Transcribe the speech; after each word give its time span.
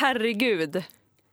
Herregud. 0.00 0.82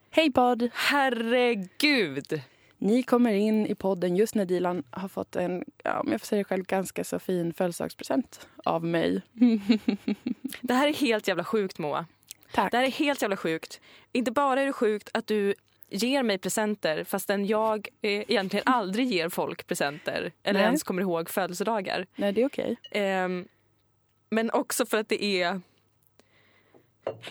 Hej 0.10 0.32
podd! 0.32 0.70
Herregud. 0.74 2.42
Ni 2.78 3.04
kommer 3.04 3.34
in 3.34 3.68
i 3.68 3.76
podden 3.76 4.16
just 4.16 4.36
när 4.36 4.46
Dilan 4.46 4.84
har 4.90 5.08
fått 5.08 5.36
en, 5.36 5.66
ja, 5.84 6.00
om 6.00 6.12
jag 6.12 6.22
får 6.22 6.26
säga 6.26 6.38
det 6.38 6.44
själv, 6.44 6.66
ganska 6.66 7.04
så 7.04 7.20
fin 7.20 7.54
födelsedagspresent 7.54 8.48
av 8.64 8.84
mig. 8.84 9.22
Det 10.62 10.74
här 10.74 10.88
är 10.88 10.94
helt 10.94 11.28
jävla 11.28 11.44
sjukt 11.44 11.78
Moa. 11.78 12.06
Tack. 12.54 12.72
Det 12.72 12.78
här 12.78 12.84
är 12.84 12.92
helt 12.92 13.22
jävla 13.22 13.38
sjukt. 13.38 13.82
Inte 14.12 14.32
bara 14.32 14.62
är 14.62 14.66
det 14.66 14.74
sjukt 14.74 15.10
att 15.14 15.28
du 15.28 15.54
ger 15.90 16.24
mig 16.24 16.38
presenter 16.38 17.04
fastän 17.04 17.46
jag 17.46 17.88
eh, 18.02 18.12
egentligen 18.12 18.64
aldrig 18.66 19.08
ger 19.08 19.30
folk 19.30 19.68
presenter 19.68 20.32
eller 20.44 20.60
Nej. 20.60 20.66
ens 20.68 20.84
kommer 20.84 21.02
ihåg 21.02 21.30
födelsedagar. 21.30 22.06
Nej, 22.16 22.32
det 22.32 22.42
är 22.42 22.46
okej. 22.46 22.76
Ehm, 22.92 23.48
men 24.30 24.52
också 24.52 24.86
för 24.86 24.98
att 24.98 25.10
det 25.10 25.24
är... 25.24 25.62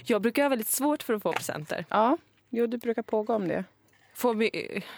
Jag 0.05 0.23
brukar 0.23 0.43
ha 0.43 0.49
väldigt 0.49 0.69
svårt 0.69 1.03
för 1.03 1.15
att 1.15 1.23
få 1.23 1.33
presenter. 1.33 1.85
Ja, 1.89 2.17
jo, 2.51 2.67
det 2.67 2.79
brukar 2.79 3.03
pågå 3.03 3.35
om 3.35 3.49
det. 3.49 3.65
Får 4.15 4.35
my- 4.35 4.51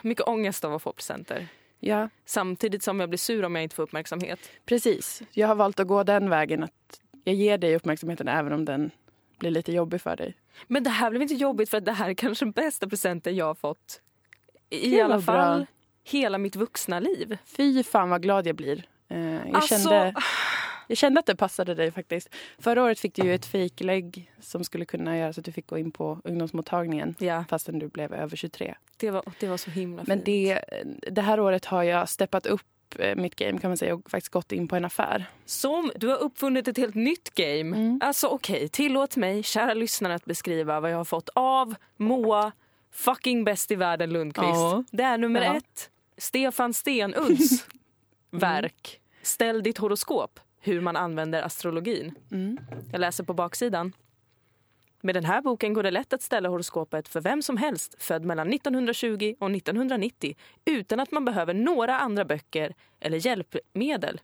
mycket 0.03 0.29
ångest 0.29 0.65
av 0.65 0.75
att 0.75 0.83
få 0.83 0.93
presenter. 0.93 1.49
Ja, 1.81 2.09
Samtidigt 2.25 2.83
som 2.83 3.01
jag 3.01 3.09
blir 3.09 3.19
sur 3.19 3.45
om 3.45 3.55
jag 3.55 3.63
inte 3.63 3.75
får 3.77 3.83
uppmärksamhet. 3.83 4.39
precis. 4.65 5.23
Jag 5.33 5.49
har 5.49 5.55
valt 5.55 5.81
att 5.81 5.87
gå 5.87 6.03
den 6.03 6.31
vägen 6.31 6.63
att 6.63 7.01
jag 7.25 7.35
ger 7.35 7.59
dig 7.59 7.77
uppmärksamheten 7.77 8.29
även 8.29 8.53
om 8.53 8.65
den 8.65 8.91
blir 9.39 9.51
lite 9.51 9.73
jobbig 9.73 10.01
för 10.01 10.17
dig. 10.17 10.35
Men 10.67 10.83
det 10.85 10.91
här 10.91 11.11
blev 11.11 11.23
inte 11.23 11.35
jobbigt 11.35 11.71
för 11.71 11.79
att 11.79 11.85
det 11.85 11.93
här 11.93 12.09
är 12.11 12.15
kanske 12.15 12.45
den 12.45 12.53
bästa 12.53 12.89
presenten 12.89 13.37
jag 13.37 13.45
har 13.47 13.55
fått. 13.55 14.01
I 14.71 14.91
Gud, 14.91 15.01
alla 15.01 15.21
fall 15.21 15.59
bra. 15.59 15.67
hela 16.05 16.39
mitt 16.39 16.57
vuxna 16.57 17.01
liv. 17.01 17.39
Fy 17.45 17.83
fan 17.83 18.11
vad 18.11 18.23
glad 18.23 18.47
jag 18.47 18.57
blir. 18.57 18.85
Eh, 19.09 19.19
jag, 19.35 19.55
Alltså- 19.55 19.69
kände, 19.89 20.15
jag 20.87 20.99
kände 20.99 21.21
att 21.21 21.27
det 21.27 21.37
passade 21.37 21.75
dig 21.75 21.91
faktiskt. 21.91 22.29
Förra 22.59 22.83
året 22.83 23.01
fick 23.01 23.15
du 23.15 23.23
ju 23.23 23.35
ett 23.35 23.47
fejklägg 23.47 24.33
som 24.41 24.65
skulle 24.65 24.85
kunna 24.85 25.19
göra 25.19 25.33
så 25.33 25.41
att 25.41 25.45
du 25.45 25.53
fick 25.53 25.67
gå 25.67 25.79
in 25.79 25.91
på 25.93 26.21
ungdomsmottagningen 26.25 27.15
Ja, 27.19 27.45
fastän 27.49 27.79
du 27.79 27.89
blev 27.89 28.15
över 28.15 28.37
23. 28.37 28.75
det 28.97 29.11
var, 29.11 29.23
det 29.41 29.49
var 29.49 29.57
så 29.57 29.71
himla 29.71 30.05
Men 30.07 30.19
fint. 30.19 30.25
det, 30.27 30.61
det 31.11 31.23
här 31.23 31.41
året 31.41 31.65
har 31.65 31.83
jag 31.83 32.09
steppat 32.09 32.47
upp 32.47 32.63
eh, 32.99 33.17
mitt 33.17 33.37
game 33.37 33.59
kan 33.59 33.71
man 33.71 33.77
säga 33.77 33.95
och 33.95 34.11
faktiskt 34.11 34.33
gått 34.33 34.53
in 34.53 34.69
på 34.69 34.77
en 34.77 34.85
affär. 34.85 35.25
Som, 35.45 35.93
du 35.97 36.09
har 36.09 36.17
uppfunnit 36.17 36.69
ett 36.69 36.77
helt 36.77 36.95
nytt 36.95 37.35
game. 37.35 37.77
Mm. 37.77 38.01
Alltså 38.05 38.27
okej, 38.27 38.69
tillåt 38.69 39.17
mig, 39.17 39.43
kära 39.43 39.75
lyssnare, 39.75 40.15
att 40.15 40.25
beskriva 40.25 40.81
vad 40.81 40.91
jag 40.93 40.97
har 40.97 41.05
fått 41.05 41.29
av 41.35 41.75
Moa 41.97 42.53
fucking 42.93 43.45
bäst 43.45 43.71
i 43.71 43.75
världen 43.75 44.13
Lundqvist. 44.13 44.49
Ja. 44.49 44.85
Det 44.91 45.03
är 45.03 45.19
nummer 45.19 45.43
Ja. 45.43 45.57
ett, 45.57 45.91
Stefan 46.19 46.75
Stenuds 46.75 47.67
verk 48.31 49.01
Ställ 49.23 49.63
ditt 49.63 49.79
horoskop, 49.79 50.41
hur 50.67 50.81
man 50.81 50.97
använder 50.97 51.43
astrologin. 51.43 52.15
Mm. 52.31 52.59
Jag 52.93 53.01
läser 53.01 53.25
på 53.25 53.35
baksidan. 53.35 53.93
Med 55.01 55.15
den 55.15 55.25
här 55.25 55.43
boken 55.43 55.75
går 55.75 55.83
det 55.83 55.91
lätt 55.91 56.13
att 56.13 56.23
ställa 56.23 56.49
horoskopet 56.49 57.09
för 57.09 57.21
vem 57.21 57.43
som 57.43 57.57
helst 57.57 57.95
född 57.99 58.25
mellan 58.25 58.53
1920 58.53 59.35
och 59.41 59.51
1990 59.51 60.37
utan 60.65 61.01
att 61.01 61.11
man 61.11 61.25
behöver 61.25 61.55
några 61.55 61.99
andra 61.99 62.25
böcker 62.25 62.75
eller 63.01 63.27
hjälpmedel. 63.27 64.21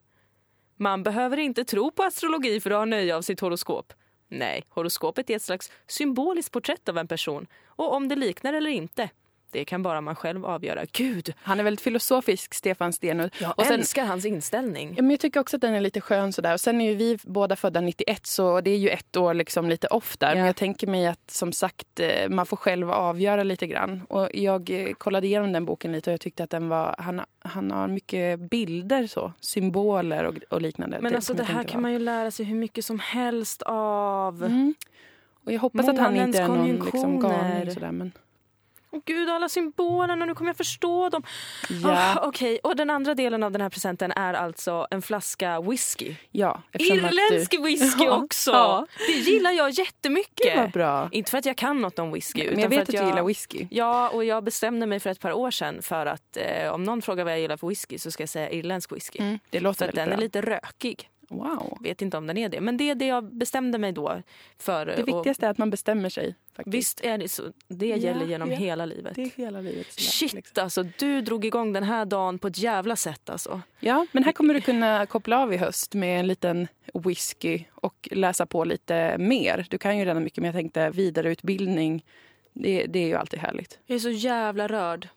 Man 0.77 1.03
behöver 1.03 1.37
inte 1.37 1.65
tro 1.65 1.91
på 1.91 2.03
astrologi 2.03 2.61
för 2.61 2.71
att 2.71 2.77
ha 2.77 2.85
nöje 2.85 3.17
av 3.17 3.23
sitt 3.23 3.41
horoskop. 3.41 3.93
Nej, 4.29 4.65
horoskopet 4.69 5.31
är 5.31 5.37
ett 5.37 5.43
slags 5.43 5.73
symboliskt 5.87 6.53
porträtt 6.53 6.89
av 6.89 6.99
en 6.99 7.09
person 7.09 7.47
och 7.67 7.95
om 7.95 8.09
det 8.09 8.17
liknar 8.17 8.53
eller 8.53 8.71
inte, 8.71 9.11
det 9.53 9.65
kan 9.65 9.83
bara 9.83 10.01
man 10.01 10.15
själv 10.17 10.47
avgöra. 10.47 10.85
Gud, 10.93 11.35
Han 11.43 11.61
är 11.61 11.65
väldigt 11.65 11.81
filosofisk, 11.81 12.55
Stefan 12.55 12.93
Stenud. 12.93 13.31
jag 13.41 13.55
Och 13.59 13.65
sen- 13.67 13.75
älskar 13.81 14.05
hans 14.05 14.25
inställning. 14.25 14.89
Ja, 14.97 15.03
men 15.03 15.11
jag 15.11 15.21
tycker 15.21 15.41
också 15.41 15.57
att 15.57 15.61
den 15.61 15.75
är 15.75 15.81
lite 15.81 16.01
skön. 16.01 16.33
Sådär. 16.33 16.53
Och 16.55 16.61
sen 16.61 16.81
är 16.81 16.91
ju 16.91 16.95
vi 16.95 17.19
båda 17.23 17.57
födda 17.57 17.81
91 17.81 18.27
så 18.27 18.61
det 18.61 18.71
är 18.71 18.77
ju 18.79 18.89
ett 18.89 19.17
år 19.17 19.35
liksom 19.35 19.69
lite 19.69 19.87
off 19.87 20.17
där. 20.19 20.29
Ja. 20.29 20.35
Men 20.35 20.47
jag 20.47 20.57
tänker 20.57 20.87
mig 20.87 21.07
att 21.07 21.31
som 21.31 21.53
sagt 21.53 22.01
eh, 22.01 22.29
man 22.29 22.47
får 22.47 22.57
själv 22.57 22.91
avgöra 22.91 23.43
lite 23.43 23.67
grann. 23.67 24.03
Och 24.09 24.29
jag 24.35 24.71
eh, 24.71 24.93
kollade 24.95 25.27
igenom 25.27 25.53
den 25.53 25.65
boken 25.65 25.93
lite 25.93 26.11
och 26.11 26.13
jag 26.13 26.21
tyckte 26.21 26.45
att 26.45 26.51
den 26.51 26.69
var, 26.69 26.95
han, 26.99 27.21
han 27.39 27.71
har 27.71 27.89
mycket 27.89 28.41
bilder 28.51 29.07
så, 29.07 29.33
symboler 29.41 30.25
och, 30.25 30.35
och 30.51 30.63
liknande. 30.63 30.99
Men 31.01 31.15
alltså 31.15 31.31
som 31.31 31.37
det 31.37 31.45
här 31.45 31.65
kan 31.65 31.79
var- 31.79 31.83
man 31.83 31.93
ju 31.93 31.99
lära 31.99 32.31
sig 32.31 32.47
hur 32.47 32.57
mycket 32.57 32.85
som 32.85 32.99
helst 32.99 33.63
av. 33.67 34.45
Mm. 34.45 34.75
Och 35.47 35.53
jag 35.53 35.61
hoppas 35.61 35.89
att 35.89 35.99
han 35.99 36.17
inte 36.17 36.39
är 36.39 36.49
någon 36.49 36.67
liksom, 36.67 37.21
galning 37.21 37.71
sådär. 37.75 37.93
Men, 37.93 38.13
Åh 38.95 39.01
gud, 39.05 39.29
alla 39.31 39.49
symbolerna, 39.49 40.25
nu 40.25 40.35
kommer 40.35 40.49
jag 40.51 40.57
förstå 40.57 41.09
dem. 41.09 41.23
ja, 41.83 42.15
Ah, 42.17 42.27
Okej, 42.29 42.59
och 42.63 42.77
den 42.77 42.91
andra 42.91 43.15
delen 43.15 43.43
av 43.43 43.53
den 43.53 43.61
här 43.61 43.69
presenten 43.69 44.13
är 44.13 44.35
alltså 44.35 44.87
en 44.91 45.03
flaska 45.03 45.61
whisky. 45.61 46.15
ja, 46.31 46.63
att 46.75 46.81
Irländsk 46.81 47.55
whisky 47.65 48.05
Ja, 48.05 48.17
också! 48.23 48.51
ja. 48.51 48.87
Det 49.07 49.13
gillar 49.13 49.51
jag 49.51 49.71
jättemycket. 49.71 50.55
Det 50.55 50.57
var 50.57 50.69
bra. 50.69 51.09
Inte 51.13 51.31
för 51.31 51.39
att 51.39 51.47
jag 51.47 51.57
kan 51.57 51.81
något 51.81 51.99
om 51.99 52.13
whisky. 52.13 52.51
Men 52.51 52.59
jag 52.59 52.71
för 52.71 52.79
vet 52.79 52.89
att 52.89 52.95
jag 52.95 53.05
du 53.05 53.09
gillar 53.09 53.23
whisky. 53.25 53.67
Ja, 53.71 54.09
och 54.09 54.25
jag 54.25 54.45
bestämde 54.45 54.87
mig 54.87 55.01
för 55.01 55.11
ett 55.11 55.21
par 55.21 55.33
år 55.33 55.51
sedan 55.51 55.83
för 55.83 56.07
att 56.07 56.37
eh, 56.37 56.73
om 56.73 56.85
någon 56.85 57.03
frågar 57.03 57.25
vad 57.25 57.33
jag 57.33 57.41
gillar 57.41 57.57
för 57.57 57.67
whisky 57.69 57.99
så 57.99 58.11
ska 58.11 58.23
jag 58.23 58.29
säga 58.29 58.51
irländsk 58.51 58.93
whisky. 58.93 59.19
Mm, 59.19 59.39
det 59.51 59.59
För 59.59 59.65
låter 59.65 59.89
att 59.89 59.89
väldigt 59.89 59.97
den 59.97 60.09
bra. 60.09 60.17
är 60.17 60.21
lite 60.21 60.41
rökig. 60.41 61.09
Wow. 61.33 61.79
Vet 61.81 62.03
inte 62.03 62.17
om 62.17 62.27
den 62.27 62.39
är 62.39 62.49
det. 62.49 62.61
Men 62.61 62.77
det 62.77 62.91
är 62.91 62.95
det 62.95 63.07
jag 63.07 63.35
bestämde 63.35 63.79
mig 63.79 63.93
då 63.93 64.23
för. 64.59 64.87
Det 64.87 65.03
och 65.03 65.09
viktigaste 65.09 65.47
är 65.47 65.51
att 65.51 65.59
man 65.59 65.71
bestämmer 65.71 66.09
sig. 66.09 66.35
Faktiskt. 66.57 66.75
Visst 66.75 67.01
är 67.05 67.19
det 67.19 67.29
så. 67.29 67.43
Det 67.69 67.87
Ja, 67.87 67.97
gäller 67.97 68.27
genom 68.27 68.51
ja. 68.51 68.57
hela 68.57 68.87
livet. 68.87 69.15
Det 69.15 69.23
är 69.23 69.31
hela 69.37 69.61
livet. 69.61 69.87
Shit 69.93 70.33
liksom. 70.33 70.65
alltså, 70.65 70.83
du 70.99 71.21
drog 71.21 71.45
igång 71.45 71.73
den 71.73 71.83
här 71.85 72.05
dagen 72.05 72.39
på 72.39 72.47
ett 72.49 72.59
jävla 72.59 72.97
sätt 72.97 73.31
alltså. 73.31 73.61
Ja, 73.81 74.07
men 74.13 74.25
här 74.25 74.33
kommer 74.33 74.55
du 74.55 74.61
kunna 74.61 75.07
koppla 75.07 75.43
av 75.43 75.53
i 75.55 75.57
höst 75.57 75.95
med 75.95 76.21
en 76.21 76.27
liten 76.27 76.69
whisky 76.95 77.65
och 77.75 78.09
läsa 78.13 78.47
på 78.47 78.65
lite 78.65 79.19
mer. 79.19 79.67
Du 79.71 79.79
kan 79.79 79.99
ju 79.99 80.05
redan 80.05 80.25
mycket, 80.25 80.39
men 80.39 80.45
jag 80.47 80.55
tänkte 80.55 80.91
vidareutbildning. 80.91 82.05
Det, 82.53 82.87
det 82.87 82.99
är 82.99 83.07
ju 83.07 83.15
alltid 83.15 83.41
härligt. 83.41 83.79
Jag 83.87 83.95
är 83.97 84.01
så 84.01 84.11
jävla 84.11 84.69
rörd. 84.69 85.09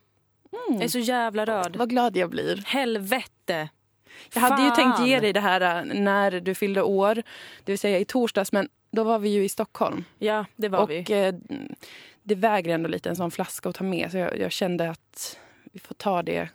Jag 0.70 0.84
är 0.84 0.88
så 0.88 1.00
jävla 1.00 1.46
rörd. 1.46 1.76
Vad 1.76 1.90
glad 1.90 2.18
jag 2.18 2.30
blir. 2.30 2.64
Helvete. 2.66 3.70
Jag 4.34 4.42
hade 4.42 4.64
ju 4.64 4.72
tänkt 4.72 5.00
ge 5.08 5.20
dig 5.20 5.34
det 5.34 5.40
här 5.40 5.62
äh, 5.92 5.94
när 6.02 6.32
du 6.40 6.56
fyllde 6.56 6.82
år, 6.82 7.16
det 7.64 7.72
vill 7.72 7.80
säga 7.80 8.00
i 8.00 8.06
torsdags, 8.06 8.52
men 8.52 8.70
då 8.92 9.04
var 9.04 9.20
vi 9.20 9.30
ju 9.30 9.44
i 9.44 9.50
Stockholm. 9.50 10.04
Ja, 10.20 10.46
det 10.56 10.70
var 10.70 10.80
och 10.80 10.90
vi. 10.90 11.06
eh, 11.08 11.34
det 12.24 12.36
väger 12.36 12.74
ändå 12.74 12.90
lite 12.90 13.10
en 13.10 13.16
sån 13.16 13.32
flaska 13.32 13.70
att 13.70 13.76
ta 13.76 13.84
med, 13.84 14.12
så 14.12 14.18
jag, 14.18 14.40
jag 14.40 14.52
kände 14.52 14.90
att 14.90 15.40
vi 15.64 15.80
får 15.80 15.96
ta 15.96 16.24
det 16.24 16.50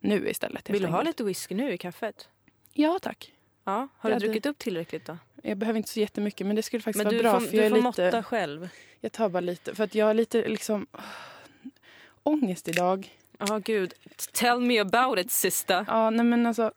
nu 0.00 0.28
istället. 0.28 0.70
Vill 0.70 0.82
du 0.82 0.88
ha 0.88 1.02
lite 1.02 1.24
whisky 1.24 1.54
nu 1.54 1.72
i 1.72 1.78
kaffet? 1.78 2.28
Ja, 2.72 2.98
tack. 3.02 3.32
Ja. 3.64 3.72
Har 3.72 3.80
Jag 3.80 3.88
du 4.10 4.12
hade- 4.14 4.26
druckit 4.26 4.46
upp 4.46 4.58
tillräckligt 4.58 5.06
då? 5.06 5.18
Jag 5.42 5.58
behöver 5.58 5.76
inte 5.76 5.88
så 5.88 6.00
jättemycket, 6.00 6.46
men 6.46 6.56
det 6.56 6.62
skulle 6.62 6.82
faktiskt 6.82 7.04
Men 7.04 7.06
vara 7.06 7.16
du 7.16 7.22
bra. 7.22 7.40
får, 7.40 7.46
för 7.46 7.50
du 7.52 7.56
jag 7.56 7.66
är 7.66 7.70
får 7.70 7.76
lite... 7.76 7.82
måtta 8.04 8.22
själv. 8.22 8.68
Jag 9.00 9.12
tar 9.12 9.28
bara 9.28 9.40
lite. 9.40 9.74
För 9.74 9.84
att 9.84 9.94
jag 9.94 10.06
har 10.06 10.14
lite 10.14 10.48
liksom 10.48 10.86
ångest 12.22 12.68
idag. 12.68 13.16
Ja, 13.38 13.58
gud. 13.58 13.94
Tell 14.32 14.60
me 14.60 14.78
about 14.78 15.18
it, 15.18 15.30
sista. 15.30 15.84
Ja, 15.88 16.10
nej 16.10 16.26
men 16.26 16.46
alltså. 16.46 16.72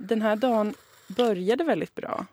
Den 0.00 0.22
här 0.22 0.36
dagen 0.36 0.74
började 1.08 1.64
väldigt 1.64 1.94
bra. 1.94 2.26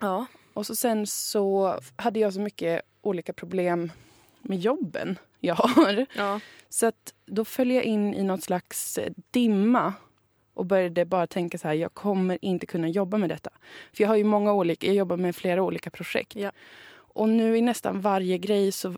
Ja. 0.00 0.26
Och 0.52 0.66
så 0.66 0.74
sen 0.76 1.06
så 1.06 1.78
hade 1.96 2.20
jag 2.20 2.34
så 2.34 2.40
mycket 2.40 2.82
olika 3.00 3.32
problem 3.32 3.92
med 4.40 4.58
jobben 4.58 5.18
jag 5.40 5.54
har. 5.54 6.06
ja. 6.14 6.40
Så 6.68 6.86
att 6.86 7.14
då 7.26 7.44
föll 7.44 7.70
jag 7.70 7.84
in 7.84 8.14
i 8.14 8.22
något 8.22 8.42
slags 8.42 8.98
eh, 8.98 9.12
dimma 9.30 9.94
och 10.54 10.66
började 10.66 11.04
bara 11.04 11.26
tänka 11.26 11.58
så 11.58 11.68
här, 11.68 11.74
jag 11.74 11.94
kommer 11.94 12.38
inte 12.42 12.66
kunna 12.66 12.88
jobba 12.88 13.18
med 13.18 13.28
detta. 13.28 13.50
För 13.92 14.02
jag 14.02 14.08
har 14.08 14.16
ju 14.16 14.24
många 14.24 14.52
olika, 14.52 14.86
jag 14.86 14.96
jobbar 14.96 15.16
med 15.16 15.36
flera 15.36 15.62
olika 15.62 15.90
projekt. 15.90 16.36
Ja. 16.36 16.52
Och 16.92 17.28
nu 17.28 17.56
i 17.56 17.60
nästan 17.60 18.00
varje 18.00 18.38
grej 18.38 18.72
så 18.72 18.94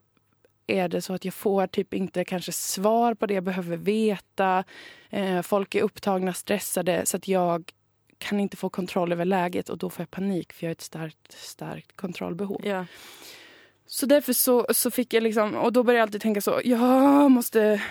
är 0.67 0.89
det 0.89 1.03
så 1.03 1.15
att 1.15 1.25
jag 1.25 1.35
får 1.35 1.67
typ 1.67 1.95
inte 1.95 2.25
kanske 2.25 2.53
svar 2.53 3.15
på 3.15 3.27
det 3.27 3.35
jag 3.35 3.45
behöver 3.45 3.77
veta. 3.77 4.65
Eh, 5.11 5.43
folk 5.43 5.75
är 5.75 5.83
upptagna, 5.83 6.33
stressade 6.33 7.07
så 7.07 7.17
att 7.17 7.29
jag 7.29 7.73
kan 8.23 8.41
inte 8.41 8.57
få 8.57 8.69
kontroll 8.69 9.13
över 9.13 9.25
läget 9.25 9.69
och 9.69 9.79
då 9.79 9.91
får 9.91 10.03
jag 10.03 10.11
panik 10.11 10.53
för 10.53 10.65
jag 10.67 10.69
har 10.69 10.73
ett 10.73 10.81
starkt, 10.81 11.33
starkt 11.33 11.97
kontrollbehov. 11.97 12.61
ja. 12.65 12.87
Så 13.87 14.07
därför 14.07 14.33
så, 14.33 14.67
så 14.71 14.91
fick 14.91 15.15
jag 15.15 15.23
liksom, 15.23 15.55
och 15.55 15.73
då 15.73 15.83
började 15.83 15.99
jag 15.99 16.07
alltid 16.07 16.21
tänka 16.21 16.41
så, 16.41 16.61
jag 16.65 17.31
måste 17.31 17.83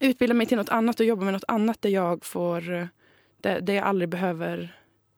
utbilda 0.00 0.34
mig 0.34 0.46
till 0.46 0.56
något 0.56 0.68
annat 0.68 1.00
och 1.00 1.06
jobba 1.06 1.24
med 1.24 1.32
något 1.32 1.44
annat 1.48 1.82
där 1.82 1.90
jag 1.90 2.24
får, 2.24 2.88
där, 3.40 3.60
där 3.60 3.74
jag 3.74 3.84
aldrig 3.84 4.08
behöver 4.08 4.76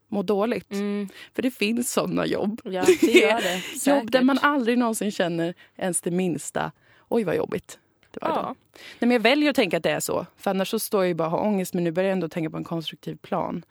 må 0.09 0.23
dåligt. 0.23 0.71
Mm. 0.73 1.09
För 1.35 1.43
det 1.43 1.51
finns 1.51 1.93
sådana 1.93 2.27
jobb. 2.27 2.61
ja, 2.65 2.85
det 3.01 3.07
gör 3.13 3.41
det. 3.41 3.91
Jobb 3.91 4.11
där 4.11 4.23
man 4.23 4.39
aldrig 4.39 4.79
någonsin 4.79 5.11
känner 5.13 5.55
ens 5.77 6.01
det 6.01 6.11
minsta, 6.11 6.73
oj 7.09 7.25
vad 7.25 7.37
jobbigt. 7.37 7.79
Det 8.11 8.19
var 8.23 8.29
Ja. 8.29 8.35
idag. 8.41 8.57
Nej, 8.73 8.85
men 8.99 9.11
jag 9.11 9.21
väljer 9.21 9.51
att 9.51 9.57
tänka 9.57 9.77
att 9.77 9.83
det 9.83 9.91
är 9.91 10.01
så, 10.01 10.27
för 10.37 10.51
annars 10.51 10.69
så 10.69 10.79
står 10.79 11.03
jag 11.03 11.09
ju 11.09 11.15
bara 11.15 11.25
och 11.29 11.31
har 11.31 11.41
ångest 11.47 11.75
men 11.75 11.85
nu 11.85 11.91
börjar 11.91 12.09
jag 12.09 12.13
ändå 12.13 12.29
tänka 12.29 12.51
på 12.51 12.57
en 12.57 12.65
konstruktiv 12.65 13.17
plan. 13.17 13.65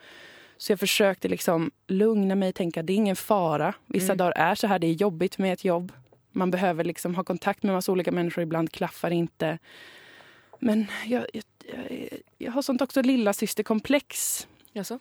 Så 0.57 0.71
jag 0.71 0.79
försökte 0.79 1.27
liksom 1.27 1.71
lugna 1.87 2.35
mig, 2.35 2.53
tänka 2.53 2.83
det 2.83 2.93
är 2.93 2.97
ingen 2.97 3.15
fara. 3.15 3.73
Vissa 3.85 4.05
Mm. 4.13 4.17
dagar 4.17 4.31
är 4.31 4.55
så 4.55 4.67
här, 4.67 4.79
det 4.79 4.87
är 4.87 4.91
jobbigt 4.93 5.37
med 5.37 5.53
ett 5.53 5.65
jobb. 5.65 5.91
Man 6.31 6.51
behöver 6.51 6.83
liksom 6.83 7.15
ha 7.15 7.23
kontakt 7.23 7.63
med 7.63 7.75
massa 7.75 7.91
olika 7.91 8.11
människor, 8.11 8.41
ibland 8.43 8.71
klaffar 8.71 9.11
inte. 9.11 9.57
Men 10.59 10.85
jag, 11.05 11.25
jag, 11.33 11.43
jag, 11.73 12.09
jag 12.37 12.51
har 12.51 12.61
sånt 12.61 12.81
också 12.81 13.01
lilla 13.01 13.33
systerkomplex. 13.33 14.47
Jaså? 14.73 14.99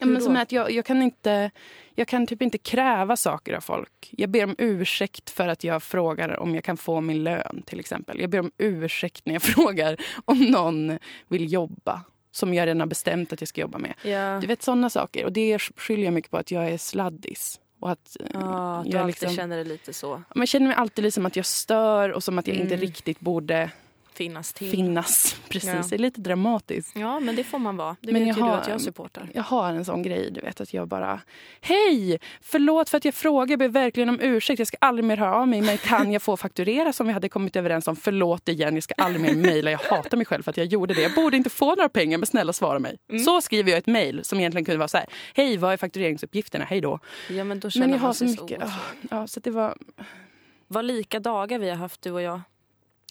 Ja, 0.00 0.06
men 0.06 0.22
som 0.22 0.36
är 0.36 0.42
att 0.42 0.52
jag, 0.52 0.70
jag, 0.70 0.84
kan 0.84 1.02
inte, 1.02 1.50
jag 1.94 2.08
kan 2.08 2.26
typ 2.26 2.42
inte 2.42 2.58
kräva 2.58 3.16
saker 3.16 3.54
av 3.54 3.60
folk. 3.60 4.08
Jag 4.10 4.30
ber 4.30 4.44
om 4.44 4.54
ursäkt 4.58 5.30
för 5.30 5.48
att 5.48 5.64
jag 5.64 5.82
frågar 5.82 6.40
om 6.40 6.54
jag 6.54 6.64
kan 6.64 6.76
få 6.76 7.00
min 7.00 7.24
lön. 7.24 7.62
till 7.66 7.80
exempel. 7.80 8.20
Jag 8.20 8.30
ber 8.30 8.38
om 8.40 8.50
ursäkt 8.58 9.26
när 9.26 9.32
jag 9.32 9.42
frågar 9.56 9.96
om 10.24 10.38
någon 10.38 10.98
vill 11.28 11.52
jobba 11.52 12.04
som 12.38 12.54
jag 12.54 12.66
redan 12.66 12.80
har 12.80 12.86
bestämt 12.86 13.32
att 13.32 13.40
jag 13.40 13.48
ska 13.48 13.60
jobba 13.60 13.78
med. 13.78 13.94
Ja. 14.02 14.38
Du 14.40 14.46
vet 14.46 14.62
sådana 14.62 14.90
saker. 14.90 15.24
Och 15.24 15.32
det 15.32 15.58
skyller 15.58 16.04
jag 16.04 16.12
mycket 16.14 16.30
på 16.30 16.36
att 16.36 16.50
jag 16.50 16.68
är 16.68 16.78
sladdis. 16.78 17.60
Och 17.80 17.90
att 17.90 18.16
Ja, 18.34 18.76
att 18.78 18.84
du 18.84 18.90
jag 18.90 19.00
alltid 19.00 19.06
liksom, 19.06 19.36
känner 19.36 19.56
det 19.56 19.64
lite 19.64 19.92
så. 19.92 20.22
Man 20.34 20.46
känner 20.46 20.66
mig 20.66 20.76
alltid 20.76 21.04
liksom 21.04 21.26
att 21.26 21.36
jag 21.36 21.46
stör 21.46 22.10
och 22.12 22.24
som 22.24 22.38
att 22.38 22.46
jag 22.46 22.56
inte 22.56 22.74
Mm. 22.74 22.80
riktigt 22.86 23.20
borde 23.20 23.70
Finnas 24.18 24.52
till. 24.52 24.70
finnas. 24.70 25.36
Precis, 25.48 25.68
Ja. 25.70 25.82
det 25.90 25.94
är 25.96 25.98
lite 25.98 26.20
dramatiskt. 26.20 26.96
Ja, 26.96 27.20
men 27.20 27.36
det 27.36 27.44
får 27.44 27.58
man 27.58 27.76
vara. 27.76 27.96
Det 28.00 28.12
Men 28.12 28.24
vet 28.24 28.28
jag 28.28 28.36
ju 28.36 28.42
har- 28.42 28.50
du 28.56 28.60
att 28.62 28.68
jag 28.68 28.80
supportar. 28.80 29.28
Jag 29.34 29.42
har 29.42 29.68
en 29.72 29.84
sån 29.84 30.02
grej, 30.02 30.30
du 30.32 30.40
vet 30.40 30.60
att 30.60 30.74
jag 30.74 30.88
bara 30.88 31.20
Hej! 31.60 32.18
Förlåt 32.40 32.88
för 32.88 32.96
att 32.98 33.04
jag 33.04 33.14
frågar, 33.14 33.52
jag 33.52 33.58
ber 33.58 33.68
verkligen 33.68 34.08
om 34.08 34.20
ursäkt. 34.20 34.58
Jag 34.58 34.68
ska 34.68 34.76
aldrig 34.80 35.04
mer 35.04 35.16
höra 35.16 35.34
av 35.36 35.48
mig. 35.48 35.62
Men 35.62 35.78
kan 35.78 36.12
jag 36.12 36.22
få 36.22 36.36
fakturera 36.36 36.92
som 36.92 37.06
vi 37.06 37.12
hade 37.12 37.28
kommit 37.28 37.56
överens 37.56 37.88
om? 37.88 37.96
Förlåt 37.96 38.48
igen, 38.48 38.74
jag 38.74 38.82
ska 38.82 38.94
aldrig 38.96 39.22
mer 39.22 39.34
mejla. 39.34 39.70
Jag 39.70 39.78
hatar 39.78 40.16
mig 40.16 40.26
själv 40.26 40.42
för 40.42 40.50
att 40.50 40.56
jag 40.56 40.66
gjorde 40.66 40.94
det. 40.94 41.02
Jag 41.02 41.14
borde 41.14 41.36
inte 41.36 41.50
få 41.50 41.74
några 41.74 41.88
pengar, 41.88 42.18
men 42.18 42.26
snälla 42.26 42.52
svara 42.52 42.78
mig. 42.78 42.96
Mm. 43.10 43.22
Så 43.24 43.40
skriver 43.40 43.70
jag 43.70 43.78
ett 43.78 43.86
mejl 43.86 44.24
som 44.24 44.38
egentligen 44.38 44.64
kunde 44.64 44.78
vara 44.78 44.88
så 44.88 44.96
här. 44.98 45.06
Hej, 45.34 45.56
vad 45.56 45.72
är 45.72 45.76
faktureringsuppgifterna? 45.76 46.64
Hej 46.64 46.80
då. 46.80 46.98
Ja, 47.30 47.44
men 47.44 47.60
då 47.60 47.70
känner 47.70 47.86
Men 47.86 47.94
jag 47.96 48.00
har 48.02 48.12
så 48.12 48.24
mycket. 48.24 48.62
ah, 48.62 48.70
ja, 49.10 49.26
så 49.26 49.40
det 49.40 49.50
var... 49.50 49.76
Vad 50.70 50.84
lika 50.84 51.20
dagar 51.20 51.58
vi 51.58 51.68
har 51.68 51.76
haft 51.76 52.02
du 52.02 52.10
och 52.10 52.22
jag. 52.22 52.40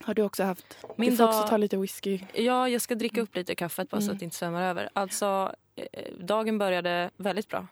Har 0.04 0.14
du 0.14 0.22
också 0.22 0.44
haft? 0.44 0.78
Min 0.96 1.10
du 1.12 1.18
får 1.18 1.24
också 1.26 1.40
dag- 1.40 1.50
ta 1.50 1.58
lite 1.58 1.78
whisky. 1.78 2.20
Ja, 2.34 2.70
jag 2.70 2.82
ska 2.82 2.96
dricka 2.96 3.22
upp 3.22 3.36
lite 3.36 3.56
kaffet 3.56 3.90
bara 3.90 4.02
så 4.02 4.06
Mm. 4.06 4.14
att 4.14 4.20
det 4.20 4.26
inte 4.26 4.38
svämmar 4.38 4.64
över. 4.64 4.90
Alltså, 4.94 5.56
eh, 5.76 6.14
dagen 6.20 6.58
började 6.58 7.10
väldigt 7.18 7.48
bra. 7.48 7.68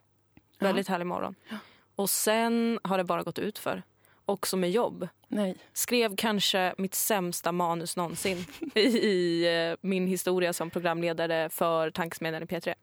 Ja. 0.60 0.68
Väldigt 0.68 0.88
härlig 0.88 1.06
morgon. 1.08 1.36
Ja. 1.50 1.58
Och 1.96 2.10
sen 2.10 2.80
har 2.84 2.98
det 2.98 3.04
bara 3.04 3.24
gått 3.24 3.40
ut 3.40 3.58
för. 3.60 3.84
Också 4.26 4.58
med 4.58 4.72
jobb. 4.72 5.08
Nej. 5.28 5.58
Skrev 5.74 6.16
kanske 6.16 6.74
mitt 6.78 6.96
sämsta 6.96 7.52
manus 7.52 7.98
någonsin 7.98 8.46
i, 8.76 8.80
i 8.82 9.46
eh, 9.72 9.78
min 9.82 10.08
historia 10.08 10.54
som 10.54 10.70
programledare 10.70 11.50
för 11.50 11.92
Tankesmedjan 11.92 12.44
i 12.44 12.46
P3. 12.46 12.74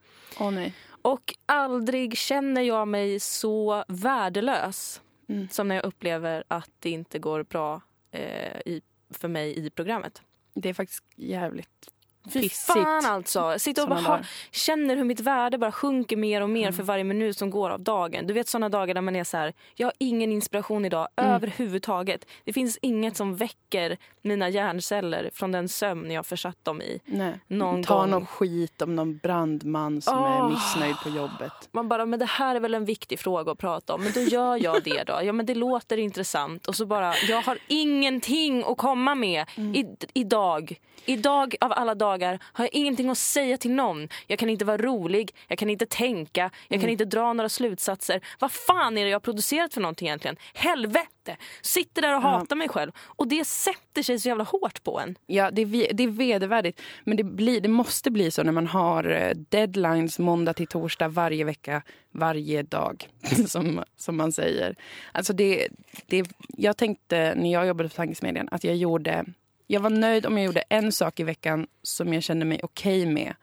Åh 0.40 0.50
nej. 0.50 0.74
Och 1.02 1.34
aldrig 1.46 2.16
känner 2.18 2.62
jag 2.62 2.88
mig 2.88 3.20
så 3.20 3.84
värdelös 3.88 5.00
Mm. 5.28 5.48
som 5.48 5.68
när 5.68 5.74
jag 5.74 5.84
upplever 5.84 6.44
att 6.48 6.70
det 6.78 6.90
inte 6.90 7.18
går 7.18 7.42
bra 7.42 7.80
eh, 8.10 8.58
i, 8.66 8.82
för 9.16 9.28
mig 9.28 9.66
i 9.66 9.70
programmet. 9.70 10.22
Det 10.54 10.68
är 10.68 10.74
faktiskt 10.74 11.04
jävligt 11.16 11.92
Fy 12.30 12.48
fan 12.48 13.04
alltså. 13.06 13.54
Sitter 13.58 13.82
och 13.82 13.88
bara 13.88 14.00
har, 14.00 14.26
känner 14.50 14.96
hur 14.96 15.04
mitt 15.04 15.20
värde 15.20 15.58
bara 15.58 15.72
sjunker 15.72 16.16
mer 16.16 16.40
och 16.40 16.50
mer 16.50 16.62
Mm. 16.62 16.72
för 16.72 16.82
varje 16.82 17.04
minut 17.04 17.38
som 17.38 17.50
går 17.50 17.70
av 17.70 17.80
dagen. 17.80 18.26
Du 18.26 18.34
vet 18.34 18.48
såna 18.48 18.68
dagar 18.68 18.94
där 18.94 19.00
man 19.00 19.16
är 19.16 19.24
så 19.24 19.36
här, 19.36 19.52
jag 19.74 19.86
har 19.86 19.92
ingen 19.98 20.32
inspiration 20.32 20.84
idag 20.84 21.08
Mm. 21.16 21.30
överhuvudtaget. 21.32 22.26
Det 22.44 22.52
finns 22.52 22.78
inget 22.82 23.16
som 23.16 23.36
väcker 23.36 23.96
mina 24.22 24.48
hjärnceller 24.48 25.30
från 25.34 25.52
den 25.52 25.68
sömn 25.68 26.10
jag 26.10 26.26
försatt 26.26 26.56
dem 26.64 26.82
i. 26.82 27.00
Nej. 27.06 27.40
Någon 27.48 27.82
Ta 27.84 28.00
gång. 28.00 28.10
någon 28.10 28.26
skit 28.26 28.82
om 28.82 28.96
någon 28.96 29.16
brandman 29.18 30.02
som 30.02 30.18
är 30.18 30.42
Åh. 30.42 30.50
missnöjd 30.50 30.96
på 31.02 31.08
jobbet. 31.08 31.52
Man 31.72 31.88
bara, 31.88 32.06
men 32.06 32.18
det 32.18 32.26
här 32.26 32.54
är 32.56 32.60
väl 32.60 32.74
en 32.74 32.84
viktig 32.84 33.18
fråga 33.18 33.52
att 33.52 33.58
prata 33.58 33.94
om. 33.94 34.02
Men 34.02 34.12
då 34.12 34.20
gör 34.20 34.56
jag 34.64 34.82
det 34.84 35.02
då. 35.06 35.20
Ja 35.22 35.32
men 35.32 35.46
det 35.46 35.54
låter 35.54 35.96
intressant. 35.98 36.66
Och 36.66 36.74
så 36.76 36.86
bara, 36.86 37.14
jag 37.28 37.42
har 37.42 37.58
ingenting 37.68 38.64
att 38.66 38.76
komma 38.76 39.14
med 39.14 39.44
Mm. 39.56 39.74
i, 39.74 39.96
idag. 40.14 40.76
Idag 41.04 41.54
av 41.60 41.72
alla 41.72 41.94
dagar 41.94 42.11
har 42.42 42.64
jag 42.64 42.74
ingenting 42.74 43.10
att 43.10 43.18
säga 43.18 43.56
till 43.58 43.70
någon. 43.70 44.08
Jag 44.26 44.38
kan 44.38 44.50
inte 44.50 44.64
vara 44.64 44.76
rolig, 44.76 45.34
jag 45.48 45.58
kan 45.58 45.70
inte 45.70 45.86
tänka, 45.86 46.40
jag 46.40 46.52
Mm. 46.76 46.80
kan 46.80 46.90
inte 46.90 47.04
dra 47.04 47.32
några 47.32 47.48
slutsatser. 47.48 48.20
Vad 48.38 48.52
fan 48.52 48.98
är 48.98 49.04
det 49.04 49.10
jag 49.10 49.14
har 49.16 49.20
producerat 49.20 49.74
för 49.74 49.80
någonting 49.80 50.08
egentligen? 50.08 50.36
Helvete! 50.54 51.36
Sitter 51.62 52.02
där 52.02 52.16
och 52.16 52.22
Ja. 52.22 52.28
hatar 52.28 52.56
mig 52.56 52.68
själv. 52.68 52.92
Och 52.98 53.28
det 53.28 53.44
sätter 53.44 54.02
sig 54.02 54.18
så 54.18 54.28
jävla 54.28 54.44
hårt 54.44 54.82
på 54.84 55.00
en. 55.00 55.18
Ja, 55.26 55.50
det 55.50 55.62
är, 55.62 55.92
det 55.92 56.02
är 56.04 56.08
vedervärdigt. 56.08 56.80
Men 57.04 57.16
det, 57.16 57.24
blir, 57.24 57.60
det 57.60 57.68
måste 57.68 58.10
bli 58.10 58.30
så 58.30 58.42
när 58.42 58.52
man 58.52 58.66
har 58.66 59.10
eh, 59.10 59.30
deadlines 59.50 60.18
måndag 60.18 60.52
till 60.54 60.66
torsdag 60.66 61.08
varje 61.08 61.44
vecka, 61.44 61.82
varje 62.12 62.62
dag, 62.62 63.08
som, 63.46 63.84
som 63.96 64.16
man 64.16 64.32
säger. 64.32 64.76
Alltså 65.12 65.32
det, 65.32 65.68
det, 66.06 66.24
jag 66.48 66.76
tänkte 66.76 67.34
när 67.36 67.52
jag 67.52 67.66
jobbade 67.66 67.88
på 67.88 67.94
Tankesmedjan 67.94 68.48
att 68.50 68.64
jag 68.64 68.76
gjorde... 68.76 69.24
Jag 69.72 69.80
var 69.80 69.90
nöjd 69.90 70.26
om 70.26 70.38
jag 70.38 70.46
gjorde 70.46 70.60
en 70.68 70.92
sak 70.92 71.20
i 71.20 71.22
veckan 71.22 71.66
som 71.82 72.14
jag 72.14 72.22
kände 72.22 72.44
mig 72.44 72.60
okej 72.62 73.06
med. 73.06 73.34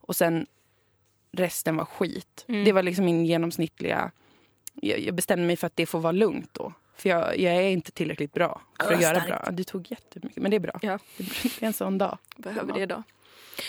Och 0.00 0.16
sen 0.16 0.46
resten 1.32 1.76
var 1.76 1.84
skit. 1.84 2.44
Mm. 2.48 2.64
Det 2.64 2.72
var 2.72 2.82
liksom 2.82 3.04
min 3.04 3.26
genomsnittliga... 3.26 4.10
Jag, 4.74 5.00
jag 5.00 5.14
bestämde 5.14 5.46
mig 5.46 5.56
för 5.56 5.66
att 5.66 5.76
det 5.76 5.86
får 5.86 6.00
vara 6.00 6.12
lugnt 6.12 6.50
då. 6.52 6.72
För 6.96 7.08
jag, 7.08 7.38
jag 7.38 7.54
är 7.54 7.68
inte 7.70 7.92
tillräckligt 7.92 8.32
bra 8.32 8.60
för 8.80 8.94
att 8.94 9.02
göra 9.02 9.20
starkt. 9.20 9.44
bra. 9.44 9.50
Du 9.50 9.64
tog 9.64 9.90
jättemycket, 9.90 10.42
men 10.42 10.50
det 10.50 10.56
är 10.56 10.60
bra. 10.60 10.78
Ja. 10.82 10.98
Det 11.16 11.62
är 11.62 11.66
en 11.66 11.72
sån 11.72 11.98
dag. 11.98 12.18
Behöver 12.36 12.72
det 12.72 12.80
idag. 12.80 13.02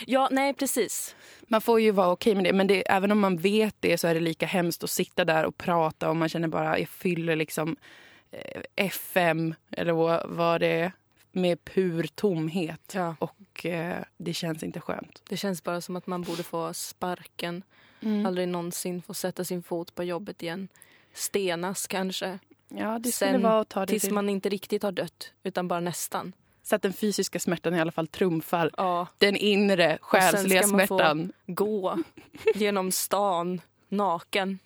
Ja, 0.06 0.28
nej 0.32 0.54
precis. 0.54 1.16
Man 1.42 1.62
får 1.62 1.82
ju 1.82 1.92
vara 1.92 2.12
okej 2.12 2.36
med 2.36 2.44
det, 2.44 2.54
men 2.54 2.68
det, 2.68 2.92
även 2.92 3.12
om 3.12 3.20
man 3.20 3.38
vet 3.38 3.76
det 3.80 3.98
så 3.98 4.08
är 4.08 4.14
det 4.14 4.20
lika 4.20 4.46
hemskt 4.46 4.84
att 4.84 4.90
sitta 4.90 5.26
där 5.26 5.46
och 5.46 5.58
prata 5.58 6.10
och 6.10 6.16
man 6.16 6.30
känner 6.30 6.48
bara, 6.48 6.80
jag 6.80 6.90
fyller 6.90 7.36
liksom 7.36 7.76
eh, 8.32 8.62
FM 8.76 9.56
eller 9.72 9.94
vad, 9.94 10.30
vad 10.30 10.62
det 10.62 10.68
är 10.68 10.92
med 11.32 11.64
pur 11.66 12.04
tomhet. 12.16 12.92
Ja. 12.96 13.16
Och 13.20 13.66
eh, 13.66 14.04
det 14.18 14.34
känns 14.34 14.64
inte 14.64 14.80
skönt. 14.80 15.22
Det 15.30 15.38
känns 15.38 15.64
bara 15.64 15.82
som 15.82 15.96
att 15.96 16.08
man 16.08 16.22
borde 16.22 16.44
få 16.44 16.74
sparken. 16.74 17.64
Mm. 18.02 18.26
Aldrig 18.26 18.48
någonsin 18.48 19.02
få 19.02 19.14
sätta 19.14 19.44
sin 19.44 19.64
fot 19.64 19.96
på 19.96 20.04
jobbet 20.04 20.44
igen. 20.44 20.68
Stenas 21.14 21.88
kanske. 21.88 22.40
Ja, 22.70 23.00
det 23.00 23.12
skulle 23.12 23.32
Sen 23.32 23.42
vara 23.42 23.60
att 23.60 23.70
ta 23.70 23.80
det 23.80 23.88
Tills 23.88 24.04
till. 24.04 24.14
man 24.14 24.30
inte 24.30 24.50
riktigt 24.50 24.84
har 24.84 24.92
dött, 24.92 25.34
utan 25.44 25.68
bara 25.68 25.80
nästan. 25.80 26.34
Så 26.64 26.76
att 26.76 26.82
den 26.82 26.94
fysiska 26.94 27.40
smärtan 27.40 27.76
i 27.76 27.80
alla 27.80 27.92
fall 27.92 28.08
trumfar 28.08 28.72
Ja, 28.78 29.08
den 29.18 29.36
inre 29.36 29.98
själsliga 30.02 30.64
ska 30.64 30.72
man 30.78 30.88
få- 30.88 30.98
smärtan. 30.98 31.32
gå 31.48 31.98
genom 32.56 32.92
stan 32.92 33.62
naken. 33.92 34.60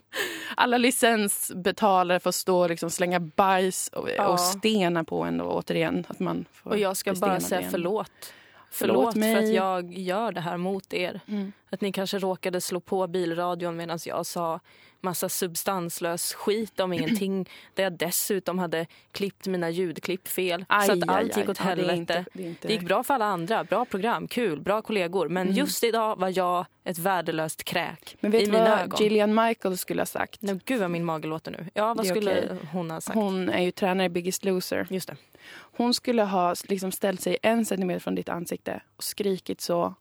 Alla 0.56 0.78
licensbetalare 0.78 2.20
får 2.20 2.32
stå 2.32 2.60
och 2.60 2.70
liksom 2.70 2.90
slänga 2.90 3.20
bajs 3.20 3.88
och, 3.88 4.10
Ja. 4.18 4.28
och 4.28 4.40
stena 4.40 5.04
på 5.04 5.24
en. 5.24 5.42
Och 5.42 5.56
återigen, 5.58 6.06
att 6.10 6.20
man 6.20 6.46
får 6.54 6.70
Och 6.72 6.78
jag 6.78 6.98
ska 6.98 7.14
bara 7.14 7.40
säga 7.40 7.60
igen. 7.60 7.72
förlåt. 7.72 8.34
Förlåt 8.76 9.14
Förlåt, 9.14 9.26
för 9.38 9.44
att 9.44 9.54
jag 9.54 9.94
gör 9.94 10.32
det 10.32 10.42
här 10.42 10.58
mot 10.58 10.94
er. 10.94 11.20
Mm. 11.28 11.52
Att 11.70 11.82
ni 11.82 11.92
kanske 11.92 12.20
råkade 12.20 12.62
slå 12.62 12.80
på 12.80 13.08
bilradion 13.08 13.76
medan 13.78 14.00
jag 14.06 14.26
sa 14.26 14.60
massa 15.02 15.30
substanslös 15.30 16.34
skit 16.34 16.80
om 16.80 16.94
ingenting. 16.94 17.50
Där 17.74 17.84
jag 17.84 17.94
dessutom 17.94 18.60
hade 18.60 18.86
klippt 19.12 19.48
mina 19.48 19.70
ljudklipp 19.70 20.28
fel. 20.28 20.66
Aj, 20.70 20.88
så 20.88 20.94
att 20.94 21.10
aj, 21.10 21.16
allt 21.16 21.38
gick 21.38 21.46
aj. 21.46 21.52
åt 21.52 21.60
Ja, 21.60 21.64
det 21.64 21.70
helvete. 21.70 21.94
inte- 21.96 22.26
det 22.34 22.44
inte- 22.44 22.68
Det 22.68 22.74
gick 22.74 22.84
bra 22.84 23.04
för 23.04 23.14
alla 23.14 23.26
andra. 23.26 23.64
Bra 23.64 23.86
program, 23.86 24.28
kul, 24.28 24.62
bra 24.62 24.82
kollegor. 24.82 25.30
Men 25.30 25.48
Mm. 25.48 25.58
just 25.58 25.84
idag 25.84 26.16
var 26.20 26.38
jag 26.38 26.66
ett 26.84 26.98
värdelöst 26.98 27.64
kräk 27.64 28.18
Men 28.20 28.32
vet 28.32 28.42
i 28.42 28.46
du 28.46 28.52
mina 28.52 28.70
vad 28.70 28.80
ögon. 28.80 29.00
Gillian 29.04 29.36
Michael 29.36 29.78
skulle 29.78 30.02
ha 30.02 30.06
sagt? 30.06 30.42
Nej, 30.42 30.60
gud 30.66 30.80
vad 30.80 30.92
min 30.92 31.06
mage 31.06 31.28
låter 31.28 31.52
nu. 31.52 31.66
Ja, 31.74 31.94
vad 31.94 32.06
skulle 32.08 32.32
okej. 32.32 32.58
hon 32.72 32.92
ha 32.92 33.02
sagt? 33.02 33.16
Hon 33.16 33.50
är 33.50 33.62
ju 33.62 33.72
tränare 33.72 34.06
i 34.06 34.10
Biggest 34.10 34.46
Loser. 34.46 34.88
Just 34.90 35.08
det. 35.08 35.16
Hon 35.52 35.94
skulle 35.94 36.24
ha 36.24 36.56
liksom 36.70 36.92
ställt 36.92 37.22
sig 37.22 37.38
en 37.42 37.66
centimeter 37.66 38.00
från 38.00 38.16
ditt 38.16 38.30
ansikte 38.30 38.82
och 38.96 39.04
skrikit 39.04 39.62
så. 39.62 39.96